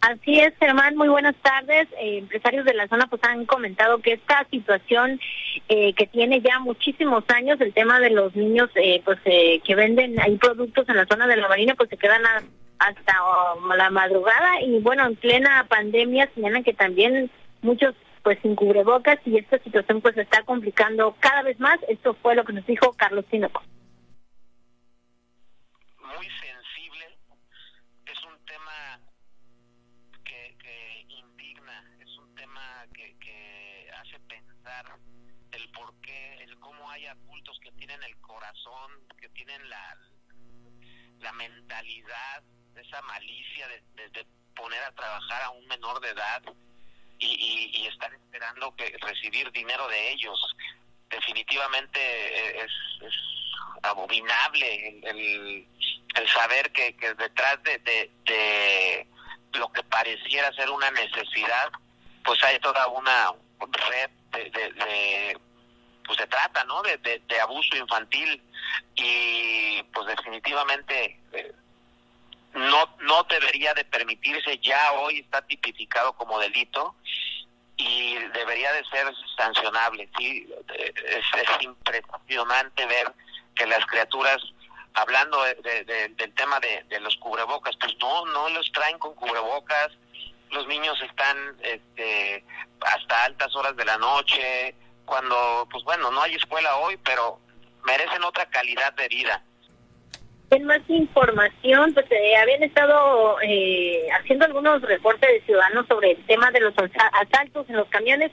Así 0.00 0.38
es, 0.38 0.54
Germán, 0.60 0.96
muy 0.96 1.08
buenas 1.08 1.34
tardes. 1.42 1.88
Eh, 2.00 2.18
empresarios 2.18 2.64
de 2.64 2.74
la 2.74 2.86
zona 2.86 3.08
pues 3.08 3.22
han 3.24 3.46
comentado 3.46 3.98
que 3.98 4.12
esta 4.12 4.46
situación 4.48 5.20
eh, 5.68 5.92
que 5.94 6.06
tiene 6.06 6.40
ya 6.40 6.60
muchísimos 6.60 7.24
años, 7.28 7.60
el 7.60 7.72
tema 7.72 7.98
de 7.98 8.10
los 8.10 8.34
niños 8.36 8.70
pues 9.04 9.18
que 9.24 9.74
venden 9.74 10.20
ahí 10.20 10.36
productos 10.36 10.88
en 10.88 10.96
la 10.96 11.06
zona 11.06 11.26
de 11.26 11.36
la 11.36 11.48
marina, 11.48 11.74
pues 11.74 11.90
se 11.90 11.96
quedan 11.96 12.24
a, 12.26 12.42
hasta 12.78 13.12
la 13.76 13.90
madrugada 13.90 14.60
y 14.62 14.78
bueno, 14.80 15.06
en 15.06 15.16
plena 15.16 15.66
pandemia 15.68 16.30
señalan 16.34 16.62
que 16.62 16.74
también 16.74 17.30
muchos 17.60 17.94
pues 18.22 18.38
sin 18.42 18.54
cubrebocas 18.54 19.18
y 19.24 19.38
esta 19.38 19.58
situación 19.60 20.00
pues 20.00 20.14
se 20.14 20.22
está 20.22 20.42
complicando 20.42 21.16
cada 21.18 21.42
vez 21.42 21.58
más. 21.58 21.78
Esto 21.88 22.14
fue 22.14 22.34
lo 22.34 22.44
que 22.44 22.52
nos 22.52 22.66
dijo 22.66 22.92
Carlos 22.92 23.24
Tinoco. 23.30 23.62
Muy 25.98 26.26
sensible, 26.26 27.18
es 28.06 28.24
un 28.24 28.44
tema 28.44 29.00
que, 30.24 30.56
que 30.60 31.06
indigna, 31.08 31.84
es 32.00 32.18
un 32.18 32.34
tema 32.34 32.84
que, 32.92 33.16
que 33.18 33.88
hace 34.00 34.20
pensar 34.20 34.84
el 35.52 35.68
por 35.70 35.94
qué, 36.00 36.34
el 36.44 36.58
cómo 36.58 36.90
hay 36.90 37.06
adultos 37.06 37.58
que 37.62 37.72
tienen 37.72 38.02
el 38.02 38.16
corazón, 38.20 38.92
que 39.20 39.28
tienen 39.30 39.68
la, 39.70 39.96
la 41.20 41.32
mentalidad 41.32 42.42
esa 42.78 43.02
malicia 43.02 43.68
de, 43.68 44.26
poner 44.54 44.82
a 44.82 44.92
trabajar 44.92 45.42
a 45.42 45.50
un 45.50 45.64
menor 45.68 46.00
de 46.00 46.10
edad 46.10 46.42
y, 47.20 47.86
estar 47.86 48.12
esperando 48.12 48.74
que 48.76 48.96
recibir 49.00 49.50
dinero 49.52 49.86
de 49.88 50.12
ellos. 50.12 50.56
Definitivamente 51.08 52.00
eh, 52.00 52.66
es, 52.66 53.12
abominable 53.82 55.00
el, 55.04 55.66
el, 56.14 56.28
saber 56.28 56.70
que, 56.72 56.92
detrás 57.16 57.62
de, 57.62 57.78
de, 57.78 59.06
lo 59.52 59.70
que 59.72 59.82
pareciera 59.84 60.52
ser 60.52 60.68
una 60.70 60.90
necesidad, 60.90 61.70
pues 62.24 62.42
hay 62.42 62.58
toda 62.58 62.86
una 62.88 63.32
red 63.60 64.10
de, 64.32 64.50
de, 64.50 65.38
pues 66.04 66.18
se 66.18 66.26
trata, 66.26 66.64
¿no? 66.64 66.82
De, 66.82 66.96
de, 66.98 67.40
abuso 67.40 67.76
infantil 67.76 68.42
y 68.96 69.82
pues 69.94 70.06
definitivamente 70.06 71.20
eh, 71.32 71.52
no 72.54 72.96
no 73.00 73.22
debería 73.24 73.74
de 73.74 73.84
permitirse 73.84 74.58
ya 74.58 74.92
hoy 74.92 75.20
está 75.20 75.42
tipificado 75.42 76.12
como 76.14 76.38
delito 76.38 76.94
y 77.76 78.14
debería 78.34 78.72
de 78.72 78.84
ser 78.86 79.06
sancionable 79.36 80.08
sí 80.18 80.48
es, 80.74 81.24
impresionante 81.60 82.86
ver 82.86 83.12
que 83.54 83.66
las 83.66 83.84
criaturas 83.86 84.38
hablando 84.94 85.42
del 85.44 86.34
tema 86.34 86.58
de, 86.60 87.00
los 87.00 87.16
cubrebocas 87.16 87.76
pues 87.76 87.96
no 87.98 88.26
no 88.26 88.48
los 88.50 88.70
traen 88.72 88.98
con 88.98 89.14
cubrebocas 89.14 89.90
los 90.50 90.66
niños 90.66 91.00
están 91.02 91.56
este, 91.62 92.44
hasta 92.80 93.24
altas 93.24 93.54
horas 93.54 93.76
de 93.76 93.84
la 93.84 93.98
noche 93.98 94.74
cuando 95.04 95.68
pues 95.70 95.84
bueno 95.84 96.10
no 96.10 96.22
hay 96.22 96.34
escuela 96.34 96.76
hoy 96.76 96.96
pero 97.04 97.40
merecen 97.84 98.24
otra 98.24 98.46
calidad 98.46 98.92
de 98.94 99.08
vida 99.08 99.44
en 100.50 100.64
más 100.64 100.80
información, 100.88 101.92
pues 101.92 102.06
eh, 102.10 102.36
habían 102.36 102.62
estado 102.62 103.36
eh, 103.42 104.08
haciendo 104.18 104.46
algunos 104.46 104.80
reportes 104.82 105.28
de 105.30 105.40
ciudadanos 105.42 105.86
sobre 105.86 106.12
el 106.12 106.26
tema 106.26 106.50
de 106.50 106.60
los 106.60 106.74
asaltos 107.12 107.68
en 107.68 107.76
los 107.76 107.88
camiones. 107.88 108.32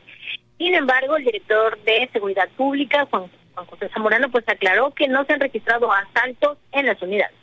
Sin 0.57 0.73
embargo, 0.73 1.17
el 1.17 1.25
director 1.25 1.77
de 1.83 2.09
Seguridad 2.13 2.47
Pública, 2.55 3.05
Juan, 3.09 3.29
José 3.55 3.89
Zamorano, 3.89 4.29
pues 4.31 4.47
aclaró 4.47 4.91
que 4.91 5.07
no 5.07 5.25
se 5.25 5.33
han 5.33 5.41
registrado 5.41 5.91
asaltos 5.91 6.57
en 6.71 6.85
las 6.85 7.01
unidades. 7.01 7.35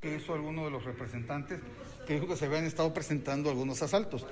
Que 0.00 0.16
hizo 0.16 0.34
alguno 0.34 0.64
de 0.64 0.70
los 0.70 0.84
representantes 0.84 1.60
que 2.06 2.14
dijo 2.14 2.26
que 2.26 2.36
se 2.36 2.46
habían 2.46 2.64
estado 2.64 2.92
presentando 2.92 3.50
algunos 3.50 3.82
asaltos 3.82 4.26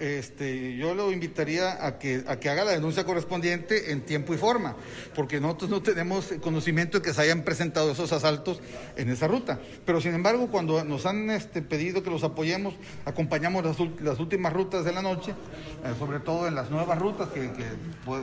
este, 0.00 0.76
yo 0.76 0.94
lo 0.94 1.12
invitaría 1.12 1.84
a 1.86 1.98
que, 1.98 2.24
a 2.26 2.40
que 2.40 2.48
haga 2.48 2.64
la 2.64 2.72
denuncia 2.72 3.04
correspondiente 3.04 3.92
en 3.92 4.00
tiempo 4.00 4.34
y 4.34 4.38
forma, 4.38 4.74
porque 5.14 5.40
nosotros 5.40 5.70
no 5.70 5.82
tenemos 5.82 6.32
conocimiento 6.40 6.98
de 6.98 7.04
que 7.04 7.12
se 7.12 7.20
hayan 7.20 7.42
presentado 7.42 7.90
esos 7.90 8.12
asaltos 8.12 8.60
en 8.96 9.10
esa 9.10 9.28
ruta. 9.28 9.60
Pero 9.84 10.00
sin 10.00 10.14
embargo, 10.14 10.48
cuando 10.50 10.82
nos 10.84 11.06
han 11.06 11.30
este, 11.30 11.62
pedido 11.62 12.02
que 12.02 12.10
los 12.10 12.24
apoyemos, 12.24 12.74
acompañamos 13.04 13.64
las, 13.64 14.18
últimas 14.18 14.52
rutas 14.52 14.84
de 14.84 14.92
la 14.92 15.02
noche, 15.02 15.32
eh, 15.32 15.94
sobre 15.98 16.20
todo 16.20 16.48
en 16.48 16.54
las 16.54 16.70
nuevas 16.70 16.98
rutas 16.98 17.28
que, 17.28 17.50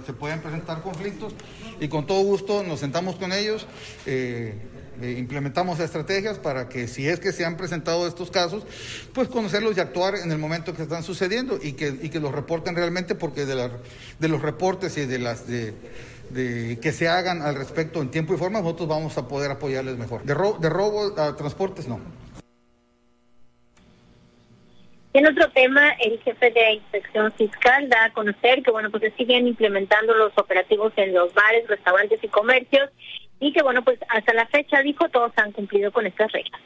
se 0.05 0.13
pueden 0.13 0.41
presentar 0.41 0.81
conflictos, 0.81 1.33
y 1.79 1.87
con 1.87 2.07
todo 2.07 2.21
gusto 2.21 2.63
nos 2.63 2.79
sentamos 2.79 3.15
con 3.17 3.31
ellos. 3.31 3.67
Eh, 4.05 4.55
eh, 5.01 5.15
implementamos 5.17 5.79
estrategias 5.79 6.39
para 6.39 6.69
que 6.69 6.87
si 6.87 7.07
es 7.07 7.19
que 7.19 7.31
se 7.31 7.45
han 7.45 7.57
presentado 7.57 8.07
estos 8.07 8.31
casos, 8.31 8.63
pues 9.13 9.27
conocerlos 9.27 9.77
y 9.77 9.79
actuar 9.79 10.15
en 10.15 10.31
el 10.31 10.37
momento 10.37 10.73
que 10.73 10.81
están 10.81 11.03
sucediendo 11.03 11.59
y 11.61 11.73
que, 11.73 11.93
y 12.01 12.09
que 12.09 12.19
los 12.19 12.31
reporten 12.31 12.75
realmente 12.75 13.15
porque 13.15 13.45
de, 13.45 13.55
la, 13.55 13.71
de 14.19 14.27
los 14.27 14.41
reportes 14.41 14.97
y 14.97 15.05
de 15.05 15.19
las 15.19 15.47
de, 15.47 15.73
que 16.81 16.91
se 16.91 17.07
hagan 17.07 17.41
al 17.41 17.55
respecto 17.55 18.01
en 18.01 18.11
tiempo 18.11 18.33
y 18.33 18.37
forma, 18.37 18.59
nosotros 18.59 18.87
vamos 18.87 19.17
a 19.17 19.27
poder 19.27 19.51
apoyarles 19.51 19.97
mejor. 19.97 20.23
De, 20.23 20.33
de 20.33 20.69
robo 20.69 21.19
a 21.19 21.35
transportes, 21.35 21.87
no. 21.87 22.01
En 25.13 25.25
otro 25.25 25.49
tema, 25.49 25.93
el 25.93 26.19
jefe 26.19 26.51
de 26.51 26.73
inspección 26.73 27.31
fiscal 27.31 27.89
da 27.89 28.05
a 28.05 28.13
conocer 28.13 28.61
que 28.61 28.69
bueno, 28.69 28.91
pues 28.91 29.01
se 29.01 29.11
siguen 29.11 29.47
implementando 29.47 30.13
los 30.13 30.31
operativos 30.37 30.93
en 30.95 31.13
los 31.13 31.33
bares, 31.33 31.67
restaurantes 31.67 32.23
y 32.23 32.27
comercios 32.27 32.89
y 33.39 33.53
que 33.53 33.61
bueno, 33.61 33.83
pues 33.83 33.99
hasta 34.09 34.33
la 34.33 34.47
fecha 34.47 34.81
dijo 34.81 35.09
todos 35.09 35.31
han 35.37 35.51
cumplido 35.51 35.91
con 35.91 36.05
estas 36.05 36.31
reglas. 36.31 36.61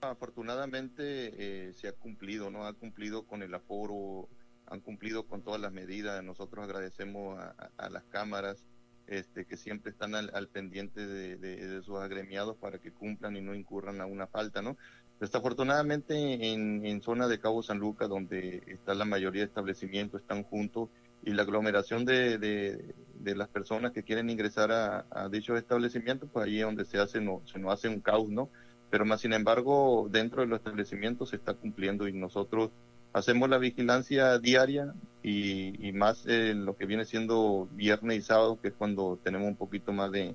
Afortunadamente 0.00 1.32
eh, 1.38 1.72
se 1.74 1.88
ha 1.88 1.92
cumplido, 1.92 2.50
¿no? 2.50 2.66
Ha 2.66 2.72
cumplido 2.72 3.24
con 3.24 3.42
el 3.42 3.52
aforo, 3.54 4.28
han 4.66 4.80
cumplido 4.80 5.24
con 5.24 5.42
todas 5.42 5.60
las 5.60 5.72
medidas. 5.72 6.22
Nosotros 6.22 6.64
agradecemos 6.64 7.38
a, 7.38 7.88
las 7.90 8.04
cámaras 8.04 8.64
este, 9.06 9.44
que 9.44 9.56
siempre 9.56 9.90
están 9.90 10.14
al, 10.14 10.48
pendiente 10.48 11.06
de, 11.06 11.82
sus 11.82 11.98
agremiados 11.98 12.56
para 12.56 12.78
que 12.78 12.92
cumplan 12.92 13.36
y 13.36 13.40
no 13.40 13.54
incurran 13.54 14.00
a 14.00 14.06
una 14.06 14.26
falta, 14.26 14.62
¿no? 14.62 14.76
Desafortunadamente 15.18 16.52
en, 16.52 16.86
en 16.86 17.02
zona 17.02 17.26
de 17.26 17.40
Cabo 17.40 17.64
San 17.64 17.78
Lucas, 17.78 18.08
donde 18.08 18.62
está 18.68 18.94
la 18.94 19.04
mayoría 19.04 19.42
de 19.42 19.48
establecimientos, 19.48 20.20
están 20.20 20.44
juntos 20.44 20.90
y 21.24 21.32
la 21.32 21.42
aglomeración 21.42 22.04
de, 22.04 22.38
de, 22.38 22.94
las 23.24 23.48
personas 23.48 23.92
que 23.92 24.02
quieren 24.02 24.30
ingresar 24.30 24.72
a, 24.72 25.06
a, 25.10 25.28
dichos 25.28 25.58
establecimientos, 25.58 26.28
pues 26.32 26.46
ahí 26.46 26.58
es 26.58 26.64
donde 26.64 26.84
se 26.84 26.98
hace, 26.98 27.20
no, 27.20 27.42
se 27.44 27.58
nos 27.58 27.72
hace 27.72 27.88
un 27.88 28.00
caos, 28.00 28.28
¿no? 28.28 28.48
Pero 28.90 29.04
más 29.04 29.20
sin 29.20 29.32
embargo, 29.32 30.08
dentro 30.10 30.40
de 30.40 30.48
los 30.48 30.58
establecimientos 30.58 31.30
se 31.30 31.36
está 31.36 31.54
cumpliendo 31.54 32.08
y 32.08 32.12
nosotros 32.12 32.70
hacemos 33.12 33.48
la 33.48 33.58
vigilancia 33.58 34.38
diaria 34.38 34.94
y, 35.22 35.92
más 35.92 36.26
en 36.26 36.64
lo 36.64 36.76
que 36.76 36.86
viene 36.86 37.04
siendo 37.04 37.68
viernes 37.72 38.18
y 38.18 38.22
sábado, 38.22 38.58
que 38.60 38.68
es 38.68 38.74
cuando 38.74 39.18
tenemos 39.22 39.48
un 39.48 39.56
poquito 39.56 39.92
más 39.92 40.10
de, 40.10 40.34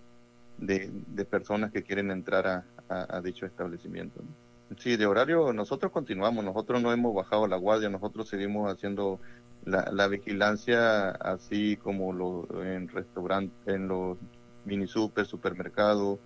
de, 0.57 1.25
personas 1.25 1.71
que 1.71 1.83
quieren 1.83 2.11
entrar 2.11 2.65
a, 2.89 3.21
dicho 3.21 3.45
establecimiento. 3.45 4.21
Sí, 4.77 4.97
de 4.97 5.05
horario 5.05 5.53
nosotros 5.53 5.91
continuamos, 5.91 6.43
nosotros 6.43 6.81
no 6.81 6.91
hemos 6.91 7.13
bajado 7.13 7.47
la 7.47 7.57
guardia, 7.57 7.89
nosotros 7.89 8.27
seguimos 8.27 8.71
haciendo 8.71 9.19
la, 9.65 9.89
la 9.91 10.07
vigilancia, 10.07 11.09
así 11.11 11.77
como 11.77 12.13
lo, 12.13 12.47
en 12.63 12.89
en 13.65 13.87
los 13.87 14.17
mini 14.65 14.87
super, 14.87 15.25
supermercados, 15.25 16.19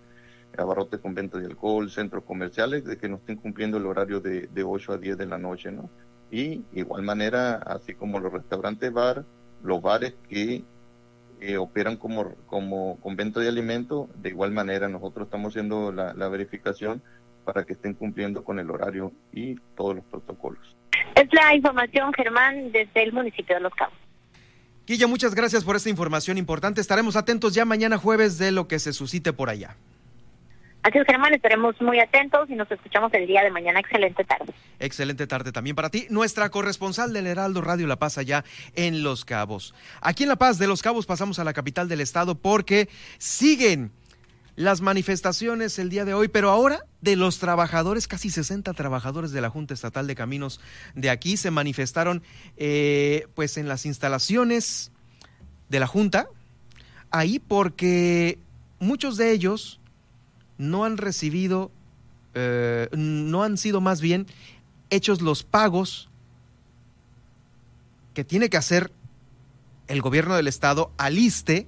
abarrotes 0.58 1.00
con 1.00 1.14
venta 1.14 1.38
de 1.38 1.46
alcohol, 1.46 1.90
centros 1.90 2.24
comerciales, 2.24 2.86
de 2.86 2.98
que 2.98 3.10
no 3.10 3.18
estén 3.18 3.38
cumpliendo 3.38 3.78
el 3.78 3.86
horario 3.86 4.20
de, 4.20 4.48
de 4.48 4.64
8 4.64 4.94
a 4.94 4.98
10 4.98 5.18
de 5.18 5.26
la 5.26 5.38
noche, 5.38 5.72
¿no? 5.72 5.90
Y 6.32 6.64
igual 6.74 7.04
manera, 7.04 7.56
así 7.56 7.94
como 7.94 8.20
los 8.20 8.34
restaurantes 8.34 8.92
bar, 8.92 9.26
los 9.64 9.82
bares 9.82 10.14
que 10.30 10.64
operan 11.58 11.98
como, 11.98 12.34
como 12.48 13.00
con 13.00 13.16
venta 13.16 13.40
de 13.40 13.48
alimentos, 13.48 14.10
de 14.22 14.30
igual 14.30 14.52
manera 14.52 14.90
nosotros 14.90 15.28
estamos 15.28 15.54
haciendo 15.54 15.92
la, 15.92 16.14
la 16.14 16.28
verificación 16.30 17.02
para 17.48 17.64
que 17.64 17.74
estén 17.74 17.94
cumpliendo 17.94 18.44
con 18.44 18.60
el 18.60 18.70
horario 18.70 19.14
y 19.32 19.56
todos 19.78 19.96
los 19.96 20.04
protocolos. 20.04 20.76
Es 21.16 21.32
la 21.32 21.56
información, 21.56 22.12
Germán, 22.12 22.74
desde 22.74 23.04
el 23.04 23.14
municipio 23.14 23.56
de 23.56 23.62
Los 23.62 23.74
Cabos. 23.74 23.96
Guilla, 24.86 25.08
muchas 25.08 25.34
gracias 25.34 25.64
por 25.64 25.78
esta 25.78 25.90
información 25.90 26.38
importante. 26.38 26.82
Estaremos 26.82 27.16
atentos 27.16 27.54
ya 27.54 27.64
mañana 27.64 27.98
jueves 27.98 28.38
de 28.38 28.52
lo 28.52 28.68
que 28.68 28.80
se 28.80 28.92
suscite 28.92 29.32
por 29.32 29.50
allá. 29.50 29.78
Así 30.84 30.98
es, 30.98 31.06
Germán, 31.06 31.34
estaremos 31.34 31.82
muy 31.82 32.02
atentos 32.02 32.50
y 32.50 32.56
nos 32.56 32.70
escuchamos 32.70 33.14
el 33.14 33.26
día 33.26 33.44
de 33.44 33.52
mañana. 33.52 33.80
Excelente 33.80 34.26
tarde. 34.26 34.54
Excelente 34.80 35.26
tarde 35.26 35.54
también 35.54 35.78
para 35.78 35.90
ti. 35.90 36.06
Nuestra 36.10 36.50
corresponsal 36.50 37.14
del 37.14 37.28
Heraldo 37.28 37.62
Radio 37.62 37.88
La 37.88 37.96
Paz 37.96 38.18
allá 38.18 38.44
en 38.76 39.04
Los 39.04 39.24
Cabos. 39.24 39.74
Aquí 40.02 40.24
en 40.24 40.30
La 40.30 40.36
Paz 40.36 40.58
de 40.58 40.68
Los 40.68 40.82
Cabos 40.82 41.06
pasamos 41.06 41.40
a 41.40 41.46
la 41.46 41.54
capital 41.54 41.88
del 41.88 42.02
estado 42.02 42.36
porque 42.36 42.90
siguen 43.20 43.92
las 44.58 44.82
manifestaciones 44.82 45.78
el 45.78 45.90
día 45.90 46.04
de 46.04 46.16
hoy, 46.16 46.30
pero 46.30 46.50
ahora 46.50 46.84
de 47.02 47.16
los 47.16 47.38
trabajadores, 47.38 48.08
casi 48.08 48.32
60 48.32 48.74
trabajadores 48.74 49.32
de 49.32 49.40
la 49.40 49.52
Junta 49.52 49.76
Estatal 49.76 50.08
de 50.08 50.16
Caminos 50.16 50.60
de 50.96 51.12
aquí 51.12 51.38
se 51.38 51.52
manifestaron 51.52 52.24
eh, 52.58 53.28
pues 53.36 53.58
en 53.58 53.68
las 53.68 53.86
instalaciones 53.86 54.92
de 55.70 55.80
la 55.80 55.86
Junta, 55.86 56.28
ahí 57.12 57.38
porque 57.38 58.40
muchos 58.80 59.16
de 59.16 59.32
ellos 59.32 59.80
no 60.58 60.86
han 60.86 60.98
recibido, 60.98 61.72
eh, 62.34 62.90
no 62.94 63.44
han 63.44 63.58
sido 63.58 63.80
más 63.80 64.02
bien 64.02 64.26
hechos 64.90 65.22
los 65.22 65.44
pagos 65.44 66.10
que 68.16 68.24
tiene 68.24 68.50
que 68.50 68.58
hacer 68.58 68.92
el 69.88 70.02
gobierno 70.02 70.36
del 70.36 70.48
estado 70.48 70.92
al 70.98 71.20
ISTE 71.20 71.68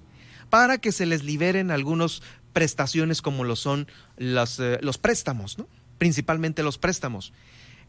para 0.49 0.79
que 0.79 0.91
se 0.91 1.05
les 1.05 1.23
liberen 1.23 1.69
algunos 1.69 2.23
prestaciones 2.53 3.21
como 3.21 3.43
lo 3.43 3.55
son 3.55 3.87
los, 4.17 4.59
eh, 4.59 4.79
los 4.81 4.97
préstamos, 4.97 5.57
¿no? 5.57 5.67
principalmente 5.97 6.63
los 6.63 6.77
préstamos. 6.77 7.33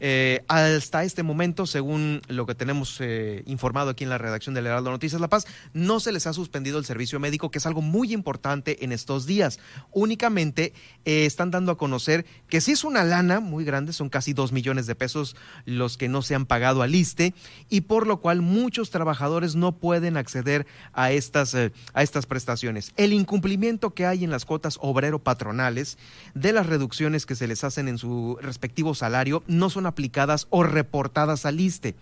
Eh, 0.03 0.43
hasta 0.47 1.03
este 1.03 1.21
momento, 1.21 1.67
según 1.67 2.21
lo 2.27 2.47
que 2.47 2.55
tenemos 2.55 2.97
eh, 3.01 3.43
informado 3.45 3.91
aquí 3.91 4.03
en 4.03 4.09
la 4.09 4.17
redacción 4.17 4.55
del 4.55 4.65
Heraldo 4.65 4.89
Noticias 4.89 5.21
La 5.21 5.27
Paz, 5.27 5.45
no 5.73 5.99
se 5.99 6.11
les 6.11 6.25
ha 6.25 6.33
suspendido 6.33 6.79
el 6.79 6.85
servicio 6.85 7.19
médico, 7.19 7.51
que 7.51 7.59
es 7.59 7.67
algo 7.67 7.83
muy 7.83 8.11
importante 8.11 8.83
en 8.83 8.93
estos 8.93 9.27
días. 9.27 9.59
Únicamente 9.91 10.73
eh, 11.05 11.27
están 11.27 11.51
dando 11.51 11.71
a 11.71 11.77
conocer 11.77 12.25
que 12.49 12.61
sí 12.61 12.71
es 12.71 12.83
una 12.83 13.03
lana 13.03 13.41
muy 13.41 13.63
grande, 13.63 13.93
son 13.93 14.09
casi 14.09 14.33
dos 14.33 14.51
millones 14.51 14.87
de 14.87 14.95
pesos 14.95 15.35
los 15.65 15.97
que 15.97 16.09
no 16.09 16.23
se 16.23 16.33
han 16.33 16.47
pagado 16.47 16.81
al 16.81 16.95
ISTE, 16.95 17.35
y 17.69 17.81
por 17.81 18.07
lo 18.07 18.21
cual 18.21 18.41
muchos 18.41 18.89
trabajadores 18.89 19.53
no 19.53 19.73
pueden 19.73 20.17
acceder 20.17 20.65
a 20.93 21.11
estas, 21.11 21.53
a 21.53 22.01
estas 22.01 22.25
prestaciones. 22.25 22.91
El 22.97 23.13
incumplimiento 23.13 23.93
que 23.93 24.07
hay 24.07 24.23
en 24.23 24.31
las 24.31 24.45
cuotas 24.45 24.79
obrero-patronales 24.81 25.99
de 26.33 26.53
las 26.53 26.65
reducciones 26.65 27.27
que 27.27 27.35
se 27.35 27.47
les 27.47 27.63
hacen 27.63 27.87
en 27.87 27.99
su 27.99 28.39
respectivo 28.41 28.95
salario 28.95 29.43
no 29.45 29.69
son 29.69 29.90
aplicadas 29.91 30.47
o 30.49 30.63
reportadas 30.63 31.45
al 31.45 31.59
ISTE. 31.59 31.95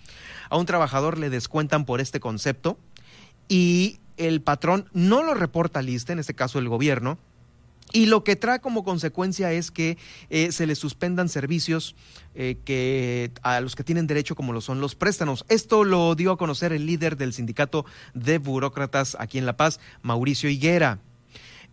A 0.49 0.57
un 0.57 0.65
trabajador 0.65 1.17
le 1.17 1.29
descuentan 1.29 1.85
por 1.85 2.01
este 2.01 2.19
concepto 2.19 2.79
y 3.47 3.99
el 4.17 4.41
patrón 4.41 4.89
no 4.93 5.23
lo 5.23 5.33
reporta 5.33 5.79
al 5.79 5.89
ISTE, 5.89 6.13
en 6.13 6.19
este 6.19 6.33
caso 6.33 6.59
el 6.59 6.69
gobierno, 6.69 7.17
y 7.91 8.05
lo 8.05 8.23
que 8.23 8.35
trae 8.35 8.59
como 8.59 8.83
consecuencia 8.83 9.51
es 9.51 9.71
que 9.71 9.97
eh, 10.29 10.51
se 10.51 10.67
le 10.67 10.75
suspendan 10.75 11.27
servicios 11.27 11.95
eh, 12.35 12.57
que 12.63 13.31
a 13.41 13.61
los 13.61 13.75
que 13.75 13.83
tienen 13.83 14.05
derecho, 14.05 14.35
como 14.35 14.53
lo 14.53 14.61
son 14.61 14.79
los 14.79 14.95
préstamos. 14.95 15.43
Esto 15.49 15.83
lo 15.83 16.13
dio 16.13 16.31
a 16.31 16.37
conocer 16.37 16.71
el 16.71 16.85
líder 16.85 17.17
del 17.17 17.33
sindicato 17.33 17.85
de 18.13 18.37
burócratas 18.37 19.17
aquí 19.19 19.39
en 19.39 19.47
La 19.47 19.57
Paz, 19.57 19.79
Mauricio 20.03 20.49
Higuera. 20.49 20.99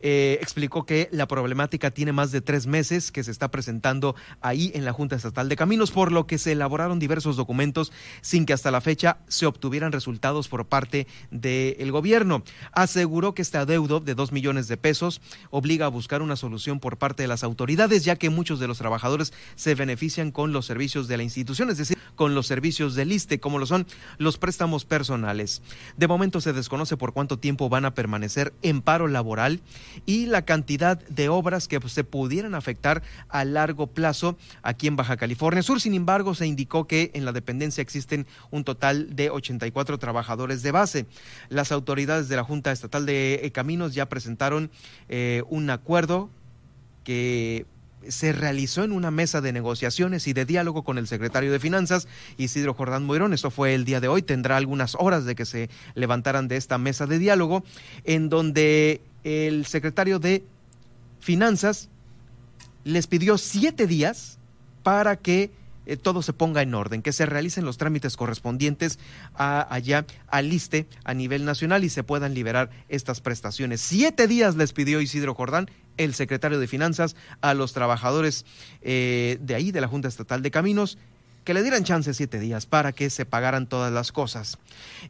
Eh, 0.00 0.38
explicó 0.42 0.84
que 0.84 1.08
la 1.10 1.26
problemática 1.26 1.90
tiene 1.90 2.12
más 2.12 2.30
de 2.30 2.40
tres 2.40 2.66
meses 2.66 3.10
que 3.10 3.24
se 3.24 3.30
está 3.30 3.50
presentando 3.50 4.14
ahí 4.40 4.70
en 4.74 4.84
la 4.84 4.92
Junta 4.92 5.16
Estatal 5.16 5.48
de 5.48 5.56
Caminos, 5.56 5.90
por 5.90 6.12
lo 6.12 6.26
que 6.26 6.38
se 6.38 6.52
elaboraron 6.52 6.98
diversos 6.98 7.36
documentos 7.36 7.92
sin 8.20 8.46
que 8.46 8.52
hasta 8.52 8.70
la 8.70 8.80
fecha 8.80 9.18
se 9.28 9.46
obtuvieran 9.46 9.92
resultados 9.92 10.48
por 10.48 10.66
parte 10.66 11.06
del 11.30 11.92
gobierno. 11.92 12.42
Aseguró 12.72 13.34
que 13.34 13.42
este 13.42 13.58
adeudo 13.58 14.00
de 14.00 14.14
dos 14.14 14.32
millones 14.32 14.68
de 14.68 14.76
pesos 14.76 15.20
obliga 15.50 15.86
a 15.86 15.90
buscar 15.90 16.22
una 16.22 16.36
solución 16.36 16.80
por 16.80 16.98
parte 16.98 17.22
de 17.22 17.28
las 17.28 17.42
autoridades, 17.42 18.04
ya 18.04 18.16
que 18.16 18.30
muchos 18.30 18.60
de 18.60 18.68
los 18.68 18.78
trabajadores 18.78 19.32
se 19.54 19.74
benefician 19.74 20.30
con 20.30 20.52
los 20.52 20.66
servicios 20.66 21.08
de 21.08 21.16
la 21.16 21.22
institución, 21.22 21.70
es 21.70 21.78
decir, 21.78 21.96
con 22.14 22.34
los 22.34 22.46
servicios 22.46 22.94
del 22.94 23.12
ISTE, 23.12 23.40
como 23.40 23.58
lo 23.58 23.66
son 23.66 23.86
los 24.18 24.38
préstamos 24.38 24.84
personales. 24.84 25.62
De 25.96 26.08
momento 26.08 26.40
se 26.40 26.52
desconoce 26.52 26.96
por 26.96 27.12
cuánto 27.12 27.38
tiempo 27.38 27.68
van 27.68 27.84
a 27.84 27.94
permanecer 27.94 28.54
en 28.62 28.82
paro 28.82 29.08
laboral 29.08 29.60
y 30.04 30.26
la 30.26 30.42
cantidad 30.42 30.98
de 31.08 31.28
obras 31.28 31.68
que 31.68 31.80
se 31.88 32.04
pudieran 32.04 32.54
afectar 32.54 33.02
a 33.28 33.44
largo 33.44 33.86
plazo 33.86 34.36
aquí 34.62 34.86
en 34.86 34.96
Baja 34.96 35.16
California 35.16 35.62
Sur. 35.62 35.80
Sin 35.80 35.94
embargo, 35.94 36.34
se 36.34 36.46
indicó 36.46 36.86
que 36.86 37.10
en 37.14 37.24
la 37.24 37.32
dependencia 37.32 37.82
existen 37.82 38.26
un 38.50 38.64
total 38.64 39.14
de 39.14 39.30
84 39.30 39.98
trabajadores 39.98 40.62
de 40.62 40.72
base. 40.72 41.06
Las 41.48 41.72
autoridades 41.72 42.28
de 42.28 42.36
la 42.36 42.44
Junta 42.44 42.72
Estatal 42.72 43.06
de 43.06 43.50
Caminos 43.54 43.94
ya 43.94 44.08
presentaron 44.08 44.70
eh, 45.08 45.42
un 45.48 45.70
acuerdo 45.70 46.30
que 47.04 47.66
se 48.08 48.32
realizó 48.32 48.84
en 48.84 48.92
una 48.92 49.10
mesa 49.10 49.40
de 49.40 49.52
negociaciones 49.52 50.26
y 50.26 50.32
de 50.32 50.44
diálogo 50.44 50.82
con 50.82 50.98
el 50.98 51.06
secretario 51.06 51.52
de 51.52 51.60
Finanzas, 51.60 52.08
Isidro 52.36 52.74
Jordán 52.74 53.04
Moirón. 53.04 53.32
Esto 53.32 53.50
fue 53.50 53.74
el 53.74 53.84
día 53.84 54.00
de 54.00 54.08
hoy. 54.08 54.22
Tendrá 54.22 54.56
algunas 54.56 54.96
horas 54.98 55.24
de 55.24 55.34
que 55.34 55.44
se 55.44 55.70
levantaran 55.94 56.48
de 56.48 56.56
esta 56.56 56.78
mesa 56.78 57.06
de 57.06 57.18
diálogo, 57.18 57.64
en 58.04 58.28
donde 58.28 59.00
el 59.24 59.66
secretario 59.66 60.18
de 60.18 60.44
Finanzas 61.20 61.88
les 62.84 63.06
pidió 63.06 63.36
siete 63.38 63.86
días 63.86 64.38
para 64.82 65.16
que 65.16 65.50
eh, 65.86 65.96
todo 65.96 66.22
se 66.22 66.32
ponga 66.32 66.62
en 66.62 66.74
orden, 66.74 67.02
que 67.02 67.12
se 67.12 67.26
realicen 67.26 67.64
los 67.64 67.78
trámites 67.78 68.16
correspondientes 68.16 68.98
a, 69.34 69.72
allá 69.72 70.04
al 70.28 70.52
ISTE 70.52 70.86
a 71.04 71.14
nivel 71.14 71.44
nacional 71.44 71.84
y 71.84 71.88
se 71.88 72.04
puedan 72.04 72.34
liberar 72.34 72.70
estas 72.88 73.20
prestaciones. 73.20 73.80
Siete 73.80 74.26
días 74.26 74.56
les 74.56 74.72
pidió 74.72 75.00
Isidro 75.00 75.34
Jordán, 75.34 75.70
el 75.96 76.14
secretario 76.14 76.58
de 76.58 76.66
Finanzas, 76.66 77.16
a 77.40 77.54
los 77.54 77.72
trabajadores 77.72 78.44
eh, 78.82 79.38
de 79.40 79.54
ahí, 79.54 79.72
de 79.72 79.80
la 79.80 79.88
Junta 79.88 80.08
Estatal 80.08 80.42
de 80.42 80.50
Caminos, 80.50 80.98
que 81.46 81.54
le 81.54 81.62
dieran 81.62 81.84
chance 81.84 82.12
siete 82.12 82.40
días 82.40 82.66
para 82.66 82.90
que 82.90 83.08
se 83.08 83.24
pagaran 83.24 83.68
todas 83.68 83.92
las 83.92 84.10
cosas. 84.10 84.58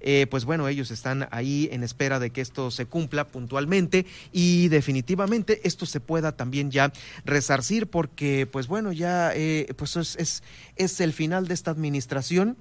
Eh, 0.00 0.26
pues 0.30 0.44
bueno, 0.44 0.68
ellos 0.68 0.90
están 0.90 1.28
ahí 1.30 1.66
en 1.72 1.82
espera 1.82 2.20
de 2.20 2.28
que 2.28 2.42
esto 2.42 2.70
se 2.70 2.84
cumpla 2.84 3.26
puntualmente 3.26 4.04
y 4.32 4.68
definitivamente 4.68 5.66
esto 5.66 5.86
se 5.86 5.98
pueda 5.98 6.32
también 6.32 6.70
ya 6.70 6.92
resarcir 7.24 7.86
porque 7.86 8.46
pues 8.46 8.66
bueno, 8.66 8.92
ya 8.92 9.32
eh, 9.34 9.72
pues 9.76 9.96
es, 9.96 10.42
es, 10.76 11.00
el 11.00 11.14
final 11.14 11.48
de 11.48 11.54
esta 11.54 11.70
administración 11.70 12.58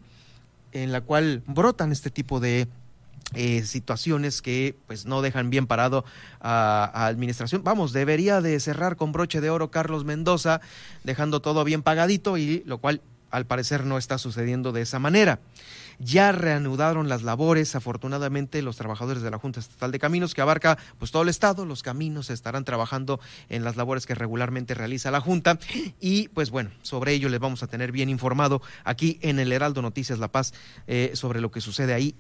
en 0.72 0.94
la 0.94 1.02
cual 1.02 1.44
brotan 1.46 1.92
este 1.92 2.10
tipo 2.10 2.40
de 2.40 2.70
eh, 3.34 3.64
situaciones 3.64 4.42
que 4.42 4.78
pues 4.88 5.06
no 5.06 5.22
dejan 5.22 5.50
bien 5.50 5.68
parado 5.68 6.06
a, 6.40 6.90
a, 6.94 7.08
administración. 7.08 7.62
Vamos, 7.62 7.92
debería 7.92 8.40
de 8.40 8.58
cerrar 8.62 8.96
con 8.96 9.12
broche 9.12 9.42
de 9.42 9.50
oro 9.50 9.70
Carlos 9.70 10.06
Mendoza, 10.06 10.62
dejando 11.04 11.42
todo 11.42 11.66
bien 11.66 11.84
pagadito 11.84 12.38
y 12.38 12.64
lo 12.66 12.78
cual 12.78 13.02
al 13.36 13.46
parecer 13.46 13.86
no 13.86 13.98
está 13.98 14.18
sucediendo 14.18 14.72
de 14.72 14.82
esa 14.82 14.98
manera. 14.98 15.40
Ya 16.00 16.32
reanudaron 16.32 17.10
las 17.10 17.24
labores, 17.24 17.76
afortunadamente 17.76 18.62
los 18.62 18.78
trabajadores 18.78 19.22
de 19.24 19.32
la 19.32 19.38
Junta 19.38 19.60
Estatal 19.60 19.92
de 19.92 20.00
Caminos, 20.00 20.34
que 20.34 20.42
abarca 20.42 20.78
pues 21.00 21.12
todo 21.12 21.24
el 21.24 21.30
estado, 21.30 21.66
los 21.66 21.84
caminos 21.84 22.30
estarán 22.30 22.66
trabajando 22.66 23.20
en 23.50 23.64
las 23.64 23.76
labores 23.76 24.06
que 24.06 24.16
regularmente 24.16 24.74
realiza 24.74 25.12
la 25.12 25.22
Junta 25.22 25.60
y 26.00 26.30
pues 26.30 26.50
bueno, 26.50 26.72
sobre 26.82 27.14
ello 27.14 27.30
les 27.30 27.40
vamos 27.40 27.64
a 27.64 27.68
tener 27.68 27.92
bien 27.92 28.10
informado 28.10 28.62
aquí 28.84 29.20
en 29.22 29.40
el 29.40 29.52
Heraldo 29.52 29.82
Noticias 29.82 30.20
La 30.20 30.32
Paz 30.32 30.54
eh, 30.88 31.12
sobre 31.14 31.42
lo 31.42 31.52
que 31.52 31.62
sucede 31.62 31.94
ahí 31.94 32.16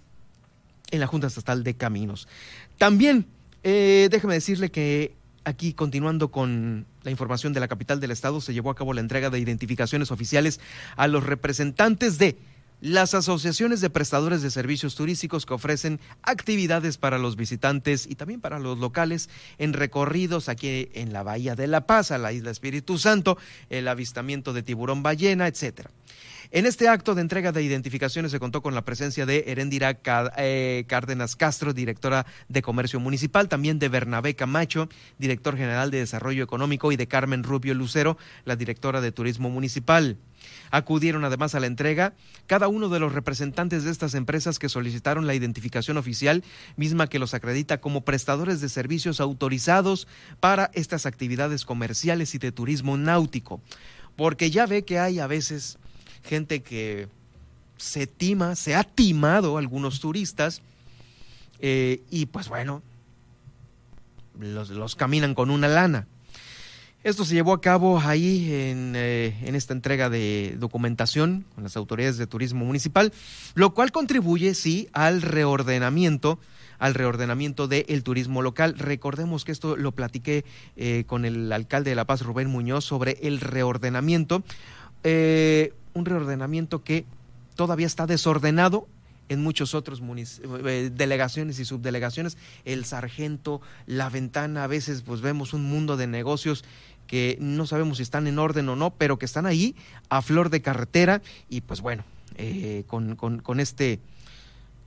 en 0.91 0.99
la 0.99 1.07
Junta 1.07 1.27
Estatal 1.27 1.63
de 1.63 1.75
Caminos. 1.75 2.27
También 2.77 3.27
eh, 3.63 4.09
déjeme 4.11 4.35
decirle 4.35 4.69
que 4.69 5.15
aquí 5.45 5.73
continuando 5.73 6.29
con 6.29 6.85
la 7.03 7.11
información 7.11 7.53
de 7.53 7.59
la 7.59 7.67
capital 7.67 7.99
del 7.99 8.11
estado, 8.11 8.41
se 8.41 8.53
llevó 8.53 8.71
a 8.71 8.75
cabo 8.75 8.93
la 8.93 9.01
entrega 9.01 9.29
de 9.29 9.39
identificaciones 9.39 10.11
oficiales 10.11 10.59
a 10.97 11.07
los 11.07 11.23
representantes 11.23 12.17
de 12.17 12.37
las 12.81 13.13
asociaciones 13.13 13.79
de 13.81 13.89
prestadores 13.89 14.41
de 14.41 14.51
servicios 14.51 14.95
turísticos 14.95 15.45
que 15.45 15.53
ofrecen 15.53 15.99
actividades 16.23 16.97
para 16.97 17.17
los 17.17 17.35
visitantes 17.35 18.05
y 18.05 18.15
también 18.15 18.41
para 18.41 18.59
los 18.59 18.77
locales 18.77 19.29
en 19.57 19.73
recorridos 19.73 20.49
aquí 20.49 20.89
en 20.93 21.13
la 21.13 21.23
Bahía 21.23 21.55
de 21.55 21.67
La 21.67 21.87
Paz, 21.87 22.11
a 22.11 22.17
la 22.17 22.33
isla 22.33 22.51
Espíritu 22.51 22.97
Santo, 22.97 23.37
el 23.69 23.87
avistamiento 23.87 24.51
de 24.51 24.61
tiburón 24.61 25.03
ballena, 25.03 25.47
etcétera. 25.47 25.89
En 26.51 26.65
este 26.65 26.87
acto 26.87 27.15
de 27.15 27.21
entrega 27.21 27.51
de 27.51 27.63
identificaciones 27.63 28.31
se 28.31 28.39
contó 28.39 28.61
con 28.61 28.75
la 28.75 28.85
presencia 28.85 29.25
de 29.25 29.45
Herendira 29.47 29.99
eh, 30.37 30.85
Cárdenas 30.87 31.35
Castro, 31.35 31.73
directora 31.73 32.25
de 32.49 32.61
Comercio 32.61 32.99
Municipal, 32.99 33.49
también 33.49 33.79
de 33.79 33.89
Bernabé 33.89 34.35
Camacho, 34.35 34.87
director 35.17 35.57
general 35.57 35.91
de 35.91 35.99
Desarrollo 35.99 36.43
Económico, 36.43 36.91
y 36.91 36.97
de 36.97 37.07
Carmen 37.07 37.43
Rubio 37.43 37.73
Lucero, 37.73 38.17
la 38.45 38.55
directora 38.55 39.01
de 39.01 39.11
Turismo 39.11 39.49
Municipal. 39.49 40.17
Acudieron 40.69 41.23
además 41.23 41.55
a 41.55 41.59
la 41.59 41.65
entrega 41.65 42.13
cada 42.45 42.67
uno 42.67 42.89
de 42.89 42.99
los 42.99 43.13
representantes 43.13 43.83
de 43.83 43.91
estas 43.91 44.13
empresas 44.13 44.59
que 44.59 44.69
solicitaron 44.69 45.25
la 45.25 45.33
identificación 45.33 45.97
oficial, 45.97 46.43
misma 46.75 47.07
que 47.07 47.17
los 47.17 47.33
acredita 47.33 47.79
como 47.79 48.01
prestadores 48.01 48.61
de 48.61 48.69
servicios 48.69 49.19
autorizados 49.19 50.07
para 50.39 50.69
estas 50.73 51.07
actividades 51.07 51.65
comerciales 51.65 52.35
y 52.35 52.37
de 52.37 52.51
turismo 52.51 52.97
náutico. 52.97 53.61
Porque 54.15 54.51
ya 54.51 54.67
ve 54.67 54.85
que 54.85 54.99
hay 54.99 55.19
a 55.19 55.27
veces 55.27 55.79
gente 56.25 56.61
que 56.61 57.07
se 57.77 58.07
tima, 58.07 58.55
se 58.55 58.75
ha 58.75 58.83
timado 58.83 59.57
algunos 59.57 59.99
turistas 59.99 60.61
eh, 61.59 62.01
y 62.09 62.25
pues 62.27 62.49
bueno, 62.49 62.81
los, 64.39 64.95
caminan 64.95 65.35
con 65.35 65.49
una 65.49 65.67
lana. 65.67 66.07
Esto 67.03 67.23
se 67.23 67.35
llevó 67.35 67.53
a 67.53 67.61
cabo 67.61 67.99
ahí 67.99 68.47
eh, 68.49 69.35
en, 69.43 69.55
esta 69.55 69.73
entrega 69.73 70.09
de 70.09 70.55
documentación 70.59 71.45
con 71.53 71.63
las 71.63 71.77
autoridades 71.77 72.17
de 72.17 72.25
turismo 72.25 72.65
municipal, 72.65 73.13
lo 73.53 73.75
cual 73.75 73.91
contribuye, 73.91 74.55
sí, 74.55 74.89
al 74.91 75.21
reordenamiento 75.21 76.39
al 76.77 76.93
reordenamiento 76.93 77.69
del 77.69 78.03
turismo 78.03 78.41
local. 78.41 78.75
Recordemos 78.77 79.45
que 79.45 79.53
esto 79.53 79.77
lo 79.77 79.93
platiqué 79.93 80.43
eh, 80.75 81.05
con 81.07 81.23
el 81.23 81.49
alcalde 81.53 81.91
de 81.91 81.95
La 81.95 82.03
Paz, 82.03 82.21
Rubén 82.21 82.49
Muñoz, 82.49 82.83
sobre 82.83 83.17
el 83.21 83.39
reordenamiento. 83.39 84.43
Un 85.95 86.05
reordenamiento 86.05 86.83
que 86.83 87.05
todavía 87.55 87.87
está 87.87 88.05
desordenado 88.05 88.87
en 89.27 89.41
muchos 89.41 89.73
otros 89.73 90.03
delegaciones 90.91 91.57
y 91.57 91.65
subdelegaciones, 91.65 92.37
el 92.63 92.85
sargento, 92.85 93.59
la 93.87 94.09
ventana, 94.09 94.63
a 94.63 94.67
veces 94.67 95.01
pues 95.01 95.21
vemos 95.21 95.53
un 95.53 95.63
mundo 95.63 95.97
de 95.97 96.05
negocios 96.05 96.63
que 97.07 97.37
no 97.39 97.65
sabemos 97.65 97.97
si 97.97 98.03
están 98.03 98.27
en 98.27 98.37
orden 98.37 98.69
o 98.69 98.75
no, 98.75 98.91
pero 98.91 99.17
que 99.17 99.25
están 99.25 99.47
ahí 99.47 99.75
a 100.09 100.21
flor 100.21 100.49
de 100.49 100.61
carretera. 100.61 101.21
Y 101.49 101.61
pues 101.61 101.81
bueno, 101.81 102.03
eh, 102.35 102.83
con, 102.87 103.15
con, 103.15 103.59
este, 103.59 103.99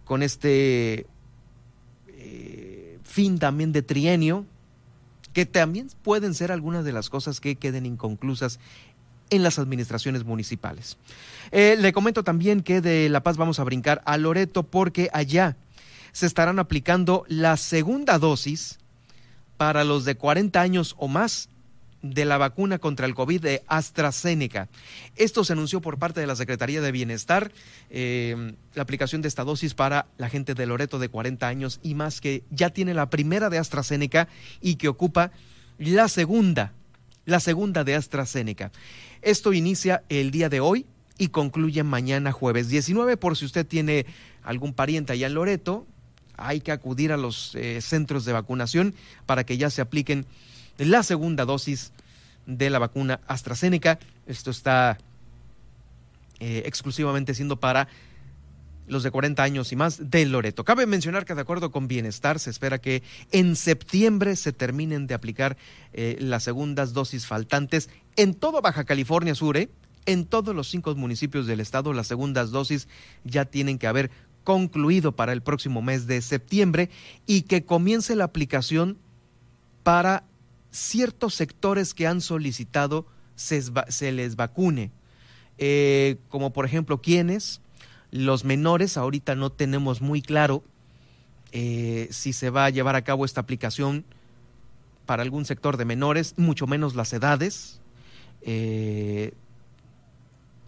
con 0.04 0.22
este 0.22 1.06
eh, 2.08 2.98
fin 3.02 3.38
también 3.38 3.72
de 3.72 3.82
trienio, 3.82 4.44
que 5.32 5.46
también 5.46 5.88
pueden 6.02 6.34
ser 6.34 6.50
algunas 6.50 6.84
de 6.84 6.92
las 6.92 7.10
cosas 7.10 7.40
que 7.40 7.56
queden 7.56 7.86
inconclusas 7.86 8.58
en 9.30 9.42
las 9.42 9.58
administraciones 9.58 10.24
municipales. 10.24 10.96
Eh, 11.50 11.76
le 11.78 11.92
comento 11.92 12.24
también 12.24 12.62
que 12.62 12.80
de 12.80 13.08
La 13.08 13.22
Paz 13.22 13.36
vamos 13.36 13.58
a 13.58 13.64
brincar 13.64 14.02
a 14.04 14.16
Loreto 14.16 14.62
porque 14.64 15.10
allá 15.12 15.56
se 16.12 16.26
estarán 16.26 16.58
aplicando 16.58 17.24
la 17.28 17.56
segunda 17.56 18.18
dosis 18.18 18.78
para 19.56 19.84
los 19.84 20.04
de 20.04 20.16
40 20.16 20.60
años 20.60 20.94
o 20.98 21.08
más 21.08 21.48
de 22.02 22.24
la 22.24 22.38
vacuna 22.38 22.78
contra 22.78 23.06
el 23.06 23.14
COVID 23.14 23.40
de 23.40 23.62
AstraZeneca. 23.66 24.68
Esto 25.16 25.44
se 25.44 25.52
anunció 25.52 25.80
por 25.80 25.98
parte 25.98 26.20
de 26.20 26.26
la 26.26 26.36
Secretaría 26.36 26.80
de 26.80 26.92
Bienestar, 26.92 27.52
eh, 27.90 28.54
la 28.74 28.82
aplicación 28.82 29.20
de 29.20 29.28
esta 29.28 29.44
dosis 29.44 29.74
para 29.74 30.06
la 30.16 30.28
gente 30.28 30.54
de 30.54 30.66
Loreto 30.66 30.98
de 30.98 31.08
40 31.08 31.48
años 31.48 31.80
y 31.82 31.94
más 31.94 32.20
que 32.20 32.44
ya 32.50 32.70
tiene 32.70 32.94
la 32.94 33.10
primera 33.10 33.50
de 33.50 33.58
AstraZeneca 33.58 34.28
y 34.60 34.76
que 34.76 34.88
ocupa 34.88 35.32
la 35.78 36.08
segunda, 36.08 36.72
la 37.28 37.40
segunda 37.40 37.84
de 37.84 37.94
AstraZeneca. 37.94 38.72
Esto 39.20 39.52
inicia 39.52 40.02
el 40.08 40.30
día 40.30 40.48
de 40.48 40.60
hoy 40.60 40.86
y 41.18 41.28
concluye 41.28 41.82
mañana 41.82 42.32
jueves 42.32 42.70
19 42.70 43.18
por 43.18 43.36
si 43.36 43.44
usted 43.44 43.66
tiene 43.66 44.06
algún 44.42 44.72
pariente 44.72 45.12
allá 45.12 45.26
en 45.26 45.34
Loreto, 45.34 45.86
hay 46.38 46.62
que 46.62 46.72
acudir 46.72 47.12
a 47.12 47.18
los 47.18 47.54
eh, 47.54 47.82
centros 47.82 48.24
de 48.24 48.32
vacunación 48.32 48.94
para 49.26 49.44
que 49.44 49.58
ya 49.58 49.68
se 49.68 49.82
apliquen 49.82 50.24
la 50.78 51.02
segunda 51.02 51.44
dosis 51.44 51.92
de 52.46 52.70
la 52.70 52.78
vacuna 52.78 53.20
AstraZeneca. 53.26 53.98
Esto 54.26 54.50
está 54.50 54.96
eh, 56.40 56.62
exclusivamente 56.64 57.34
siendo 57.34 57.60
para 57.60 57.88
los 58.88 59.02
de 59.02 59.10
40 59.10 59.42
años 59.42 59.72
y 59.72 59.76
más 59.76 60.10
de 60.10 60.26
Loreto. 60.26 60.64
Cabe 60.64 60.86
mencionar 60.86 61.24
que 61.24 61.34
de 61.34 61.40
acuerdo 61.40 61.70
con 61.70 61.88
Bienestar 61.88 62.38
se 62.38 62.50
espera 62.50 62.78
que 62.78 63.02
en 63.30 63.56
septiembre 63.56 64.36
se 64.36 64.52
terminen 64.52 65.06
de 65.06 65.14
aplicar 65.14 65.56
eh, 65.92 66.16
las 66.20 66.44
segundas 66.44 66.92
dosis 66.92 67.26
faltantes 67.26 67.90
en 68.16 68.34
todo 68.34 68.60
Baja 68.60 68.84
California 68.84 69.34
Sur. 69.34 69.56
¿eh? 69.56 69.70
En 70.06 70.26
todos 70.26 70.54
los 70.54 70.68
cinco 70.68 70.94
municipios 70.94 71.46
del 71.46 71.60
estado 71.60 71.92
las 71.92 72.06
segundas 72.06 72.50
dosis 72.50 72.88
ya 73.24 73.44
tienen 73.44 73.78
que 73.78 73.86
haber 73.86 74.10
concluido 74.44 75.14
para 75.14 75.32
el 75.32 75.42
próximo 75.42 75.82
mes 75.82 76.06
de 76.06 76.22
septiembre 76.22 76.88
y 77.26 77.42
que 77.42 77.64
comience 77.64 78.16
la 78.16 78.24
aplicación 78.24 78.98
para 79.82 80.24
ciertos 80.70 81.34
sectores 81.34 81.94
que 81.94 82.06
han 82.06 82.20
solicitado 82.20 83.06
se, 83.34 84.12
les 84.12 84.36
vacune, 84.36 84.90
eh, 85.58 86.16
como 86.28 86.52
por 86.52 86.64
ejemplo 86.64 87.00
quienes, 87.00 87.60
los 88.10 88.44
menores, 88.44 88.96
ahorita 88.96 89.34
no 89.34 89.50
tenemos 89.50 90.00
muy 90.00 90.22
claro 90.22 90.62
eh, 91.52 92.08
si 92.10 92.32
se 92.32 92.50
va 92.50 92.66
a 92.66 92.70
llevar 92.70 92.96
a 92.96 93.02
cabo 93.02 93.24
esta 93.24 93.40
aplicación 93.40 94.04
para 95.06 95.22
algún 95.22 95.44
sector 95.44 95.76
de 95.76 95.84
menores, 95.84 96.34
mucho 96.36 96.66
menos 96.66 96.94
las 96.94 97.12
edades. 97.12 97.80
Eh, 98.42 99.32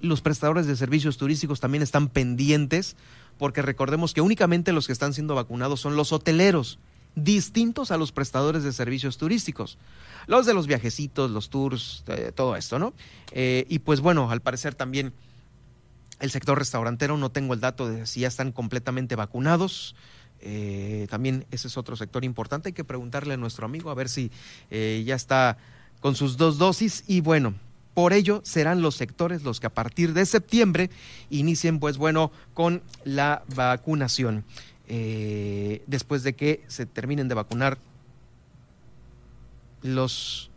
los 0.01 0.23
prestadores 0.23 0.67
de 0.67 0.77
servicios 0.77 1.19
turísticos 1.19 1.61
también 1.61 1.83
están 1.83 2.09
pendientes 2.09 2.97
porque 3.39 3.63
recordemos 3.63 4.15
que 4.15 4.23
únicamente 4.23 4.73
los 4.73 4.87
que 4.87 4.93
están 4.93 5.13
siendo 5.13 5.35
vacunados 5.35 5.81
son 5.81 5.97
los 5.97 6.13
hoteleros 6.13 6.79
distintos 7.17 7.91
a 7.91 7.99
los 7.99 8.13
prestadores 8.13 8.63
de 8.63 8.73
servicios 8.73 9.19
turísticos. 9.19 9.79
Los 10.27 10.47
de 10.47 10.55
los 10.55 10.67
viajecitos, 10.67 11.31
los 11.31 11.51
tours, 11.51 12.05
eh, 12.07 12.33
todo 12.35 12.57
esto, 12.57 12.79
¿no? 12.79 12.95
Y 13.35 13.79
pues 13.81 14.01
bueno, 14.01 14.31
al 14.31 14.41
parecer 14.41 14.75
también 14.75 15.13
el 16.21 16.31
sector 16.31 16.59
restaurantero, 16.59 17.17
no 17.17 17.31
tengo 17.31 17.55
el 17.55 17.61
dato 17.61 17.89
de 17.89 18.07
si 18.07 18.21
ya 18.21 18.29
están 18.29 18.53
completamente 18.53 19.17
vacunados. 19.17 19.95
Eh, 20.43 21.07
también 21.11 21.47
ese 21.51 21.69
es 21.69 21.77
otro 21.77 21.97
sector 21.97 22.25
importante. 22.25 22.69
Hay 22.69 22.73
que 22.73 22.85
preguntarle 22.85 23.35
a 23.35 23.37
nuestro 23.37 23.67
amigo 23.67 23.91
a 23.91 23.95
ver 23.95 24.09
si 24.09 24.31
ya 24.71 25.15
está 25.15 25.59
con 26.01 26.15
sus 26.15 26.37
dos 26.37 26.59
dosis. 26.59 27.05
Y 27.07 27.21
bueno, 27.21 27.55
por 27.95 28.13
ello 28.13 28.41
serán 28.45 28.83
los 28.83 28.95
sectores 28.95 29.43
los 29.43 29.61
que 29.61 29.67
a 29.67 29.75
partir 29.75 30.15
de 30.15 30.25
septiembre 30.25 30.91
inicien, 31.29 31.81
pues 31.81 31.99
bueno, 31.99 32.31
con 32.55 32.83
la 33.05 33.43
vacunación. 33.55 34.45
Eh, 34.93 35.85
después 35.87 36.23
de 36.23 36.35
que 36.35 36.65
se 36.67 36.85
terminen 36.85 37.29
de 37.29 37.35
vacunar 37.35 37.79
los, 39.83 40.51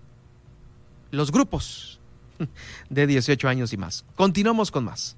los 1.11 1.31
grupos 1.31 1.99
de 2.89 3.07
18 3.07 3.47
años 3.47 3.73
y 3.73 3.77
más. 3.77 4.05
Continuamos 4.15 4.71
con 4.71 4.85
más. 4.85 5.15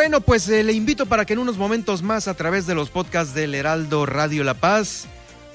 Bueno, 0.00 0.22
pues 0.22 0.48
eh, 0.48 0.64
le 0.64 0.72
invito 0.72 1.04
para 1.04 1.26
que 1.26 1.34
en 1.34 1.40
unos 1.40 1.58
momentos 1.58 2.00
más 2.02 2.26
a 2.26 2.32
través 2.32 2.66
de 2.66 2.74
los 2.74 2.88
podcasts 2.88 3.34
del 3.34 3.54
Heraldo 3.54 4.06
Radio 4.06 4.44
La 4.44 4.54
Paz 4.54 5.04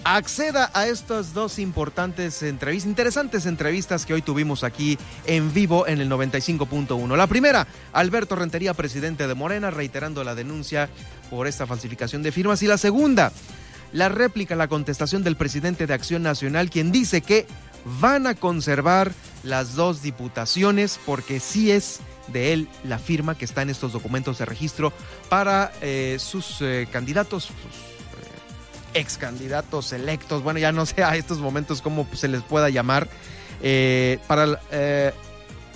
acceda 0.03 0.69
a 0.75 0.85
estas 0.85 1.33
dos 1.33 1.57
importantes 1.57 2.43
entrevistas, 2.43 2.87
interesantes 2.87 3.47
entrevistas 3.47 4.05
que 4.05 4.13
hoy 4.13 4.21
tuvimos 4.21 4.63
aquí 4.63 4.99
en 5.25 5.51
vivo 5.51 5.87
en 5.87 5.99
el 5.99 6.11
95.1. 6.11 7.17
La 7.17 7.25
primera, 7.25 7.65
Alberto 7.91 8.35
Rentería, 8.35 8.75
presidente 8.75 9.25
de 9.25 9.33
Morena, 9.33 9.71
reiterando 9.71 10.23
la 10.23 10.35
denuncia 10.35 10.89
por 11.31 11.47
esta 11.47 11.65
falsificación 11.65 12.21
de 12.21 12.31
firmas. 12.31 12.61
Y 12.61 12.67
la 12.67 12.77
segunda, 12.77 13.31
la 13.93 14.09
réplica, 14.09 14.55
la 14.55 14.67
contestación 14.67 15.23
del 15.23 15.37
presidente 15.37 15.87
de 15.87 15.95
Acción 15.95 16.21
Nacional, 16.21 16.69
quien 16.69 16.91
dice 16.91 17.21
que 17.21 17.47
van 17.99 18.27
a 18.27 18.35
conservar 18.35 19.11
las 19.43 19.73
dos 19.73 20.03
diputaciones 20.03 20.99
porque 21.03 21.39
sí 21.39 21.71
es 21.71 21.99
de 22.27 22.53
él 22.53 22.67
la 22.83 22.99
firma 22.99 23.37
que 23.37 23.45
está 23.45 23.61
en 23.61 23.69
estos 23.69 23.93
documentos 23.93 24.37
de 24.37 24.45
registro 24.45 24.93
para 25.29 25.71
eh, 25.81 26.17
sus 26.19 26.61
eh, 26.61 26.87
candidatos, 26.91 27.45
sus 27.45 27.55
eh, 27.55 28.99
ex 28.99 29.17
candidatos 29.17 29.93
electos, 29.93 30.43
bueno, 30.43 30.59
ya 30.59 30.71
no 30.71 30.85
sé 30.85 31.03
a 31.03 31.15
estos 31.15 31.39
momentos 31.39 31.81
cómo 31.81 32.07
se 32.13 32.27
les 32.27 32.41
pueda 32.41 32.69
llamar, 32.69 33.07
eh, 33.61 34.19
para 34.27 34.59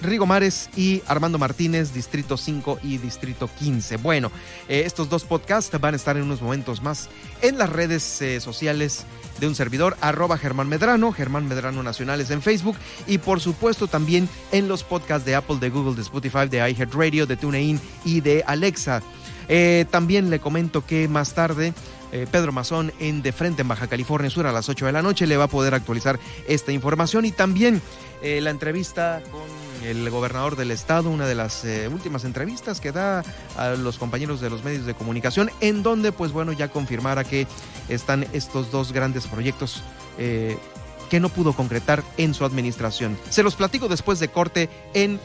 Rigo 0.02 0.26
Mares 0.26 0.70
y 0.76 1.02
Armando 1.08 1.38
Martínez, 1.38 1.94
Distrito 1.94 2.38
5 2.38 2.80
y 2.84 2.98
Distrito 2.98 3.50
15. 3.60 3.98
Bueno, 3.98 4.32
eh, 4.68 4.84
estos 4.86 5.10
dos 5.10 5.26
podcasts 5.26 5.78
van 5.80 5.94
a 5.94 5.98
estar 5.98 6.16
en 6.18 6.24
unos 6.24 6.42
momentos 6.42 6.82
más 6.82 7.10
en 7.42 7.58
las 7.58 7.70
redes 7.70 8.22
eh, 8.22 8.40
sociales 8.40 9.06
de 9.40 9.48
un 9.48 9.56
servidor, 9.56 9.98
arroba 10.02 10.38
Germán 10.38 10.70
Medrano, 10.70 11.12
Germán 11.12 11.48
Medrano 11.48 11.84
Nacionales 11.84 12.32
en 12.32 12.42
Facebook 12.42 12.78
y 13.08 13.18
por 13.18 13.40
supuesto 13.40 13.88
también 13.88 14.30
en 14.52 14.68
los 14.68 14.84
podcasts 14.84 15.26
de 15.26 15.36
Apple, 15.36 15.58
de 15.60 15.70
Google, 15.70 15.96
de 15.96 16.02
Spotify, 16.02 16.48
de 16.50 16.58
iHeartRadio, 16.70 17.26
de 17.26 17.38
TuneIn 17.38 17.80
y 18.06 18.22
de 18.22 18.44
Alexa. 18.48 19.02
Eh, 19.48 19.86
también 19.90 20.30
le 20.30 20.40
comento 20.40 20.86
que 20.86 21.08
más 21.08 21.34
tarde 21.34 21.74
Pedro 22.32 22.52
Mazón 22.52 22.92
en 23.00 23.22
De 23.22 23.32
Frente 23.32 23.62
en 23.62 23.68
Baja 23.68 23.86
California 23.86 24.32
Sur 24.32 24.48
a 24.48 24.52
las 24.52 24.68
8 24.68 24.88
de 24.88 24.92
la 24.92 25.04
noche 25.04 25.28
le 25.28 25.38
va 25.38 25.44
a 25.44 25.48
poder 25.48 25.76
actualizar 25.76 26.20
esta 26.48 26.72
información 26.72 27.24
y 27.24 27.32
también 27.32 27.84
la 28.24 28.50
entrevista 28.50 29.22
con 29.32 29.69
el 29.84 30.10
gobernador 30.10 30.56
del 30.56 30.72
estado, 30.72 31.10
una 31.10 31.28
de 31.28 31.36
las 31.36 31.66
eh, 31.66 31.88
últimas 31.88 32.24
entrevistas 32.26 32.80
que 32.80 32.92
da 32.92 33.24
a 33.58 33.70
los 33.72 33.98
compañeros 33.98 34.42
de 34.42 34.50
los 34.50 34.64
medios 34.64 34.86
de 34.86 34.94
comunicación, 34.94 35.52
en 35.62 35.84
donde 35.84 36.12
pues 36.12 36.32
bueno 36.32 36.52
ya 36.52 36.70
confirmara 36.70 37.24
que 37.24 37.48
están 37.88 38.26
estos 38.34 38.72
dos 38.72 38.92
grandes 38.92 39.28
proyectos 39.28 39.84
eh, 40.18 40.58
que 41.10 41.20
no 41.20 41.30
pudo 41.30 41.54
concretar 41.54 42.04
en 42.18 42.34
su 42.34 42.46
administración. 42.46 43.18
Se 43.30 43.44
los 43.44 43.56
platico 43.56 43.88
después 43.88 44.20
de 44.20 44.28
corte 44.30 44.70
en 44.94 45.20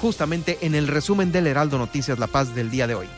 justamente 0.00 0.58
en 0.62 0.74
el 0.74 0.88
resumen 0.88 1.32
del 1.32 1.46
Heraldo 1.46 1.78
Noticias 1.78 2.18
La 2.18 2.26
Paz 2.26 2.54
del 2.54 2.70
día 2.70 2.86
de 2.86 2.94
hoy. 2.94 3.08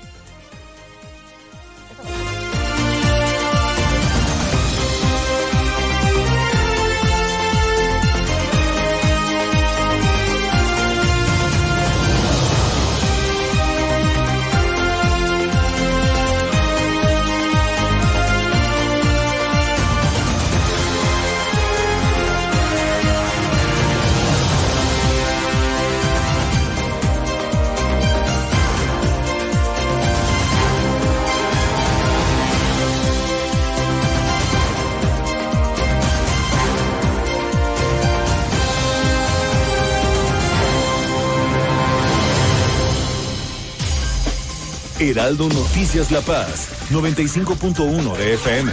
Heraldo 45.17 45.49
Noticias 45.49 46.13
La 46.13 46.21
Paz, 46.21 46.91
95.1 46.91 48.17
de 48.19 48.35
FM. 48.35 48.73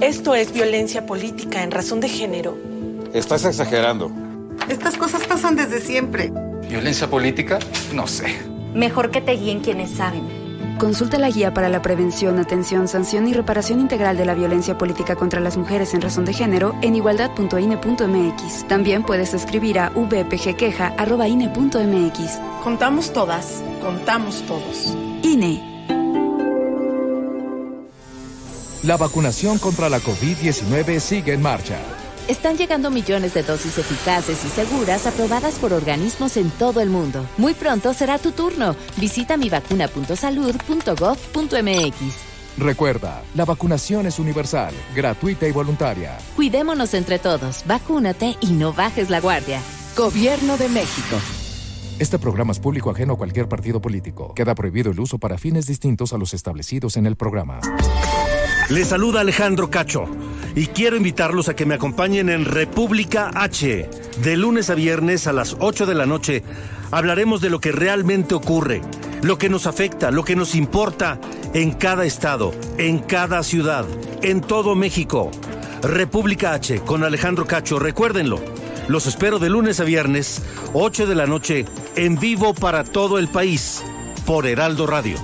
Esto 0.00 0.36
es 0.36 0.52
violencia 0.52 1.04
política 1.04 1.64
en 1.64 1.72
razón 1.72 1.98
de 1.98 2.08
género. 2.08 2.56
Estás 3.12 3.44
exagerando. 3.44 4.12
Estas 4.68 4.96
cosas 4.96 5.26
pasan 5.26 5.56
desde 5.56 5.80
siempre. 5.80 6.30
¿Violencia 6.68 7.10
política? 7.10 7.58
No 7.92 8.06
sé. 8.06 8.38
Mejor 8.72 9.10
que 9.10 9.20
te 9.20 9.32
guíen 9.32 9.62
quienes 9.62 9.90
saben. 9.90 10.43
Consulta 10.78 11.18
la 11.18 11.30
guía 11.30 11.52
para 11.54 11.68
la 11.68 11.82
prevención, 11.82 12.38
atención, 12.38 12.86
sanción 12.88 13.28
y 13.28 13.32
reparación 13.32 13.80
integral 13.80 14.16
de 14.16 14.24
la 14.24 14.34
violencia 14.34 14.76
política 14.76 15.14
contra 15.14 15.38
las 15.40 15.56
mujeres 15.56 15.94
en 15.94 16.00
razón 16.00 16.24
de 16.24 16.32
género 16.32 16.74
en 16.82 16.96
igualdad.ine.mx. 16.96 18.68
También 18.68 19.04
puedes 19.04 19.34
escribir 19.34 19.78
a 19.78 19.90
vpgqueja.ine.mx. 19.90 22.40
Contamos 22.62 23.12
todas, 23.12 23.62
contamos 23.80 24.42
todos. 24.46 24.96
INE. 25.22 25.72
La 28.82 28.96
vacunación 28.98 29.58
contra 29.58 29.88
la 29.88 30.00
COVID-19 30.00 30.98
sigue 30.98 31.32
en 31.32 31.40
marcha. 31.40 31.78
Están 32.28 32.56
llegando 32.56 32.90
millones 32.90 33.34
de 33.34 33.42
dosis 33.42 33.76
eficaces 33.76 34.42
y 34.44 34.48
seguras 34.48 35.06
aprobadas 35.06 35.58
por 35.58 35.74
organismos 35.74 36.38
en 36.38 36.50
todo 36.50 36.80
el 36.80 36.88
mundo. 36.88 37.26
Muy 37.36 37.52
pronto 37.52 37.92
será 37.92 38.18
tu 38.18 38.32
turno. 38.32 38.74
Visita 38.96 39.36
mivacuna.salud.gov.mx. 39.36 42.34
Recuerda, 42.56 43.22
la 43.34 43.44
vacunación 43.44 44.06
es 44.06 44.18
universal, 44.18 44.72
gratuita 44.94 45.46
y 45.46 45.52
voluntaria. 45.52 46.16
Cuidémonos 46.36 46.94
entre 46.94 47.18
todos, 47.18 47.64
vacúnate 47.66 48.36
y 48.40 48.52
no 48.52 48.72
bajes 48.72 49.10
la 49.10 49.20
guardia. 49.20 49.60
Gobierno 49.96 50.56
de 50.56 50.68
México. 50.68 51.16
Este 51.98 52.18
programa 52.18 52.52
es 52.52 52.58
público 52.58 52.90
ajeno 52.90 53.14
a 53.14 53.16
cualquier 53.16 53.48
partido 53.48 53.80
político. 53.80 54.34
Queda 54.34 54.54
prohibido 54.54 54.90
el 54.90 54.98
uso 54.98 55.18
para 55.18 55.36
fines 55.36 55.66
distintos 55.66 56.12
a 56.12 56.18
los 56.18 56.32
establecidos 56.32 56.96
en 56.96 57.06
el 57.06 57.16
programa. 57.16 57.60
Les 58.70 58.88
saluda 58.88 59.20
Alejandro 59.20 59.68
Cacho 59.68 60.06
y 60.54 60.68
quiero 60.68 60.96
invitarlos 60.96 61.50
a 61.50 61.54
que 61.54 61.66
me 61.66 61.74
acompañen 61.74 62.30
en 62.30 62.46
República 62.46 63.30
H. 63.34 63.90
De 64.22 64.36
lunes 64.38 64.70
a 64.70 64.74
viernes 64.74 65.26
a 65.26 65.34
las 65.34 65.56
8 65.58 65.84
de 65.84 65.94
la 65.94 66.06
noche 66.06 66.42
hablaremos 66.90 67.42
de 67.42 67.50
lo 67.50 67.60
que 67.60 67.72
realmente 67.72 68.34
ocurre, 68.34 68.80
lo 69.20 69.36
que 69.36 69.50
nos 69.50 69.66
afecta, 69.66 70.10
lo 70.10 70.24
que 70.24 70.34
nos 70.34 70.54
importa 70.54 71.20
en 71.52 71.72
cada 71.72 72.06
estado, 72.06 72.54
en 72.78 73.00
cada 73.00 73.42
ciudad, 73.42 73.84
en 74.22 74.40
todo 74.40 74.74
México. 74.74 75.30
República 75.82 76.54
H 76.54 76.80
con 76.80 77.04
Alejandro 77.04 77.46
Cacho, 77.46 77.78
recuérdenlo. 77.78 78.40
Los 78.88 79.06
espero 79.06 79.38
de 79.38 79.50
lunes 79.50 79.80
a 79.80 79.84
viernes, 79.84 80.40
8 80.72 81.06
de 81.06 81.14
la 81.14 81.26
noche, 81.26 81.66
en 81.96 82.18
vivo 82.18 82.54
para 82.54 82.84
todo 82.84 83.18
el 83.18 83.28
país, 83.28 83.82
por 84.24 84.46
Heraldo 84.46 84.86
Radio. 84.86 85.18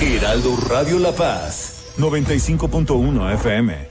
Heraldo 0.00 0.56
Radio 0.68 0.98
La 0.98 1.12
Paz. 1.12 1.75
95.1 1.98 3.34
FM. 3.34 3.88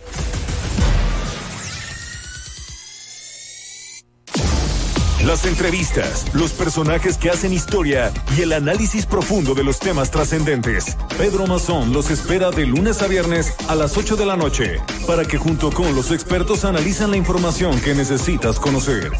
Las 5.25 5.43
entrevistas, 5.45 6.27
los 6.35 6.51
personajes 6.51 7.17
que 7.17 7.31
hacen 7.31 7.51
historia 7.51 8.13
y 8.37 8.41
el 8.43 8.53
análisis 8.53 9.07
profundo 9.07 9.55
de 9.55 9.63
los 9.63 9.79
temas 9.79 10.11
trascendentes. 10.11 10.95
Pedro 11.17 11.47
Mazón 11.47 11.93
los 11.93 12.11
espera 12.11 12.51
de 12.51 12.67
lunes 12.67 13.01
a 13.01 13.07
viernes 13.07 13.55
a 13.67 13.73
las 13.73 13.97
8 13.97 14.17
de 14.17 14.25
la 14.27 14.37
noche 14.37 14.79
para 15.07 15.25
que 15.25 15.39
junto 15.39 15.71
con 15.71 15.95
los 15.95 16.11
expertos 16.11 16.63
analizan 16.63 17.09
la 17.09 17.17
información 17.17 17.79
que 17.81 17.95
necesitas 17.95 18.59
conocer. 18.59 19.11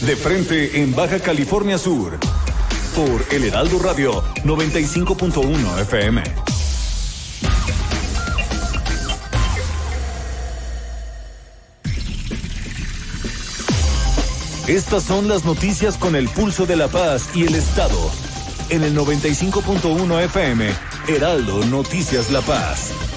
De 0.00 0.16
frente 0.16 0.80
en 0.80 0.94
Baja 0.94 1.18
California 1.18 1.76
Sur 1.76 2.18
por 2.96 3.26
El 3.30 3.44
Heraldo 3.44 3.78
Radio 3.80 4.22
95.1 4.42 5.80
FM. 5.82 6.53
Estas 14.66 15.02
son 15.02 15.28
las 15.28 15.44
noticias 15.44 15.98
con 15.98 16.16
el 16.16 16.26
pulso 16.26 16.64
de 16.64 16.74
la 16.76 16.88
paz 16.88 17.28
y 17.34 17.44
el 17.44 17.54
Estado. 17.54 17.98
En 18.70 18.82
el 18.82 18.96
95.1 18.96 20.24
FM, 20.24 20.70
Heraldo 21.06 21.66
Noticias 21.66 22.30
La 22.30 22.40
Paz. 22.40 23.13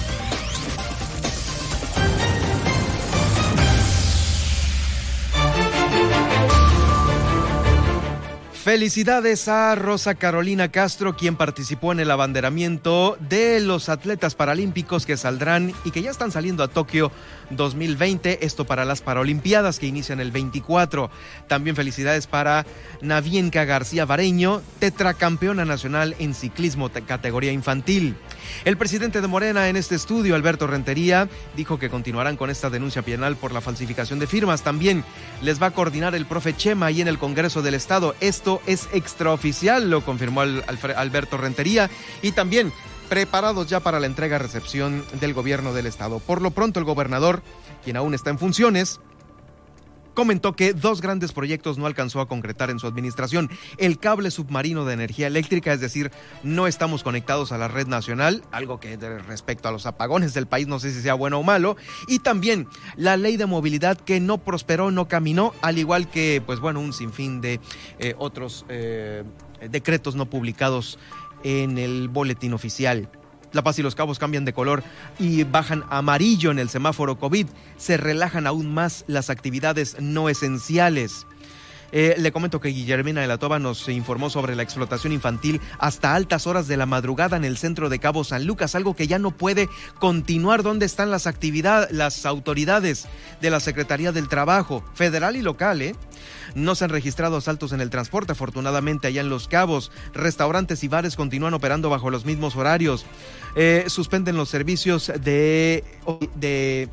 Felicidades 8.68 9.48
a 9.48 9.74
Rosa 9.76 10.16
Carolina 10.16 10.68
Castro, 10.70 11.16
quien 11.16 11.36
participó 11.36 11.92
en 11.92 12.00
el 12.00 12.10
abanderamiento 12.10 13.16
de 13.18 13.60
los 13.60 13.88
atletas 13.88 14.34
paralímpicos 14.34 15.06
que 15.06 15.16
saldrán 15.16 15.72
y 15.86 15.90
que 15.90 16.02
ya 16.02 16.10
están 16.10 16.32
saliendo 16.32 16.62
a 16.62 16.68
Tokio 16.68 17.10
2020, 17.48 18.44
esto 18.44 18.66
para 18.66 18.84
las 18.84 19.00
Paralimpiadas 19.00 19.78
que 19.78 19.86
inician 19.86 20.20
el 20.20 20.32
24. 20.32 21.10
También 21.46 21.76
felicidades 21.76 22.26
para 22.26 22.66
Navienka 23.00 23.64
García 23.64 24.04
Vareño, 24.04 24.60
tetracampeona 24.80 25.64
nacional 25.64 26.14
en 26.18 26.34
ciclismo 26.34 26.90
categoría 26.90 27.52
infantil. 27.52 28.16
El 28.64 28.76
presidente 28.76 29.20
de 29.20 29.28
Morena 29.28 29.68
en 29.68 29.76
este 29.76 29.94
estudio, 29.94 30.34
Alberto 30.34 30.66
Rentería, 30.66 31.28
dijo 31.56 31.78
que 31.78 31.90
continuarán 31.90 32.36
con 32.36 32.50
esta 32.50 32.70
denuncia 32.70 33.02
penal 33.02 33.36
por 33.36 33.52
la 33.52 33.60
falsificación 33.60 34.18
de 34.18 34.26
firmas. 34.26 34.62
También 34.62 35.04
les 35.42 35.60
va 35.62 35.66
a 35.66 35.70
coordinar 35.72 36.14
el 36.14 36.26
profe 36.26 36.56
Chema 36.56 36.86
ahí 36.86 37.00
en 37.00 37.08
el 37.08 37.18
Congreso 37.18 37.62
del 37.62 37.74
Estado. 37.74 38.14
Esto 38.20 38.60
es 38.66 38.88
extraoficial, 38.92 39.90
lo 39.90 40.04
confirmó 40.04 40.40
Alberto 40.40 41.36
Rentería. 41.36 41.90
Y 42.22 42.32
también 42.32 42.72
preparados 43.08 43.68
ya 43.68 43.80
para 43.80 44.00
la 44.00 44.06
entrega-recepción 44.06 45.04
del 45.20 45.34
gobierno 45.34 45.72
del 45.72 45.86
Estado. 45.86 46.18
Por 46.18 46.42
lo 46.42 46.50
pronto, 46.50 46.78
el 46.78 46.84
gobernador, 46.84 47.42
quien 47.84 47.96
aún 47.96 48.14
está 48.14 48.30
en 48.30 48.38
funciones, 48.38 49.00
comentó 50.18 50.56
que 50.56 50.72
dos 50.72 51.00
grandes 51.00 51.30
proyectos 51.30 51.78
no 51.78 51.86
alcanzó 51.86 52.20
a 52.20 52.26
concretar 52.26 52.70
en 52.70 52.80
su 52.80 52.88
administración. 52.88 53.48
El 53.76 54.00
cable 54.00 54.32
submarino 54.32 54.84
de 54.84 54.94
energía 54.94 55.28
eléctrica, 55.28 55.72
es 55.72 55.80
decir, 55.80 56.10
no 56.42 56.66
estamos 56.66 57.04
conectados 57.04 57.52
a 57.52 57.56
la 57.56 57.68
red 57.68 57.86
nacional, 57.86 58.42
algo 58.50 58.80
que 58.80 58.96
respecto 58.96 59.68
a 59.68 59.70
los 59.70 59.86
apagones 59.86 60.34
del 60.34 60.48
país 60.48 60.66
no 60.66 60.80
sé 60.80 60.92
si 60.92 61.02
sea 61.02 61.14
bueno 61.14 61.38
o 61.38 61.44
malo, 61.44 61.76
y 62.08 62.18
también 62.18 62.66
la 62.96 63.16
ley 63.16 63.36
de 63.36 63.46
movilidad 63.46 63.96
que 63.96 64.18
no 64.18 64.38
prosperó, 64.38 64.90
no 64.90 65.06
caminó, 65.06 65.54
al 65.62 65.78
igual 65.78 66.10
que, 66.10 66.42
pues 66.44 66.58
bueno, 66.58 66.80
un 66.80 66.92
sinfín 66.92 67.40
de 67.40 67.60
eh, 68.00 68.16
otros 68.18 68.66
eh, 68.68 69.22
decretos 69.70 70.16
no 70.16 70.28
publicados 70.28 70.98
en 71.44 71.78
el 71.78 72.08
boletín 72.08 72.54
oficial. 72.54 73.08
La 73.52 73.62
Paz 73.62 73.78
y 73.78 73.82
los 73.82 73.94
Cabos 73.94 74.18
cambian 74.18 74.44
de 74.44 74.52
color 74.52 74.82
y 75.18 75.44
bajan 75.44 75.84
amarillo 75.90 76.50
en 76.50 76.58
el 76.58 76.68
semáforo 76.68 77.18
COVID. 77.18 77.46
Se 77.76 77.96
relajan 77.96 78.46
aún 78.46 78.72
más 78.72 79.04
las 79.06 79.30
actividades 79.30 79.96
no 80.00 80.28
esenciales. 80.28 81.26
Eh, 81.92 82.16
le 82.18 82.32
comento 82.32 82.60
que 82.60 82.68
Guillermina 82.68 83.20
de 83.20 83.26
la 83.26 83.38
Toba 83.38 83.58
nos 83.58 83.88
informó 83.88 84.30
sobre 84.30 84.54
la 84.54 84.62
explotación 84.62 85.12
infantil 85.12 85.60
hasta 85.78 86.14
altas 86.14 86.46
horas 86.46 86.68
de 86.68 86.76
la 86.76 86.86
madrugada 86.86 87.36
en 87.36 87.44
el 87.44 87.56
centro 87.56 87.88
de 87.88 87.98
Cabo 87.98 88.24
San 88.24 88.46
Lucas, 88.46 88.74
algo 88.74 88.94
que 88.94 89.06
ya 89.06 89.18
no 89.18 89.30
puede 89.30 89.68
continuar. 89.98 90.62
¿Dónde 90.62 90.86
están 90.86 91.10
las 91.10 91.26
actividades, 91.26 91.90
las 91.92 92.26
autoridades 92.26 93.06
de 93.40 93.50
la 93.50 93.60
Secretaría 93.60 94.12
del 94.12 94.28
Trabajo, 94.28 94.84
federal 94.94 95.36
y 95.36 95.42
local? 95.42 95.82
Eh? 95.82 95.94
No 96.54 96.74
se 96.74 96.84
han 96.84 96.90
registrado 96.90 97.36
asaltos 97.36 97.72
en 97.72 97.80
el 97.80 97.90
transporte, 97.90 98.32
afortunadamente 98.32 99.06
allá 99.06 99.20
en 99.20 99.30
Los 99.30 99.48
Cabos. 99.48 99.90
Restaurantes 100.12 100.84
y 100.84 100.88
bares 100.88 101.16
continúan 101.16 101.54
operando 101.54 101.90
bajo 101.90 102.10
los 102.10 102.24
mismos 102.24 102.56
horarios. 102.56 103.06
Eh, 103.56 103.84
suspenden 103.88 104.36
los 104.36 104.48
servicios 104.48 105.10
de, 105.20 105.84
de 106.34 106.88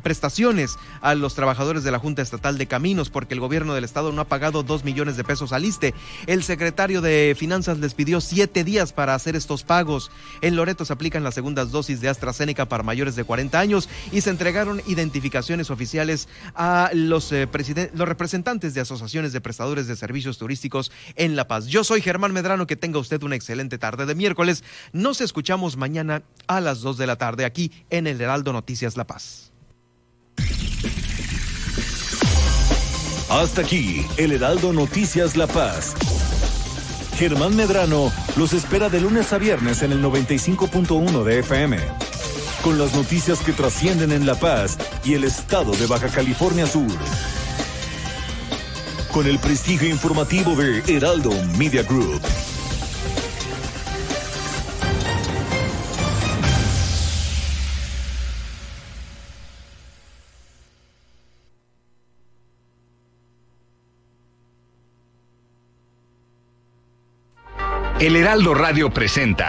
prestaciones 0.00 0.76
a 1.00 1.14
los 1.14 1.34
trabajadores 1.34 1.84
de 1.84 1.90
la 1.90 1.98
Junta 1.98 2.22
Estatal 2.22 2.58
de 2.58 2.66
Caminos 2.66 3.10
porque 3.10 3.34
el 3.34 3.40
gobierno 3.40 3.74
del 3.74 3.84
estado 3.84 4.12
no 4.12 4.22
ha 4.22 4.28
pagado 4.28 4.62
dos 4.62 4.84
millones 4.84 5.16
de 5.16 5.24
pesos 5.24 5.52
al 5.52 5.64
ISTE. 5.64 5.94
El 6.26 6.42
secretario 6.42 7.00
de 7.00 7.34
Finanzas 7.38 7.78
les 7.78 7.94
pidió 7.94 8.20
siete 8.20 8.64
días 8.64 8.92
para 8.92 9.14
hacer 9.14 9.36
estos 9.36 9.62
pagos. 9.62 10.10
En 10.40 10.56
Loreto 10.56 10.84
se 10.84 10.92
aplican 10.92 11.24
las 11.24 11.34
segundas 11.34 11.70
dosis 11.70 12.00
de 12.00 12.08
AstraZeneca 12.08 12.68
para 12.68 12.82
mayores 12.82 13.16
de 13.16 13.24
40 13.24 13.58
años 13.58 13.88
y 14.12 14.20
se 14.20 14.30
entregaron 14.30 14.82
identificaciones 14.86 15.70
oficiales 15.70 16.28
a 16.54 16.90
los, 16.94 17.32
eh, 17.32 17.48
los 17.94 18.08
representantes 18.08 18.74
de 18.74 18.80
asociaciones 18.80 19.32
de 19.32 19.40
prestadores 19.40 19.86
de 19.86 19.96
servicios 19.96 20.38
turísticos 20.38 20.90
en 21.16 21.36
La 21.36 21.46
Paz. 21.48 21.66
Yo 21.66 21.84
soy 21.84 22.00
Germán 22.00 22.32
Medrano, 22.32 22.66
que 22.66 22.76
tenga 22.76 22.98
usted 22.98 23.22
una 23.22 23.36
excelente 23.36 23.78
tarde 23.78 24.06
de 24.06 24.14
miércoles. 24.14 24.64
Nos 24.92 25.20
escuchamos 25.20 25.76
mañana 25.76 26.22
a 26.46 26.60
las 26.60 26.80
2 26.80 26.98
de 26.98 27.06
la 27.06 27.16
tarde 27.16 27.44
aquí 27.44 27.70
en 27.90 28.06
el 28.06 28.20
Heraldo 28.20 28.52
Noticias 28.52 28.96
La 28.96 29.06
Paz. 29.06 29.49
Hasta 33.30 33.60
aquí, 33.60 34.04
el 34.16 34.32
Heraldo 34.32 34.72
Noticias 34.72 35.36
La 35.36 35.46
Paz. 35.46 35.94
Germán 37.16 37.54
Medrano 37.54 38.10
los 38.34 38.52
espera 38.52 38.88
de 38.88 39.00
lunes 39.00 39.32
a 39.32 39.38
viernes 39.38 39.82
en 39.82 39.92
el 39.92 40.02
95.1 40.02 41.22
de 41.22 41.38
FM. 41.38 41.78
Con 42.64 42.76
las 42.76 42.92
noticias 42.92 43.38
que 43.38 43.52
trascienden 43.52 44.10
en 44.10 44.26
La 44.26 44.34
Paz 44.34 44.78
y 45.04 45.14
el 45.14 45.22
estado 45.22 45.70
de 45.70 45.86
Baja 45.86 46.08
California 46.08 46.66
Sur. 46.66 46.90
Con 49.12 49.28
el 49.28 49.38
prestigio 49.38 49.88
informativo 49.88 50.56
de 50.56 50.82
Heraldo 50.88 51.30
Media 51.56 51.84
Group. 51.84 52.20
El 68.00 68.16
Heraldo 68.16 68.54
Radio 68.54 68.88
presenta 68.88 69.46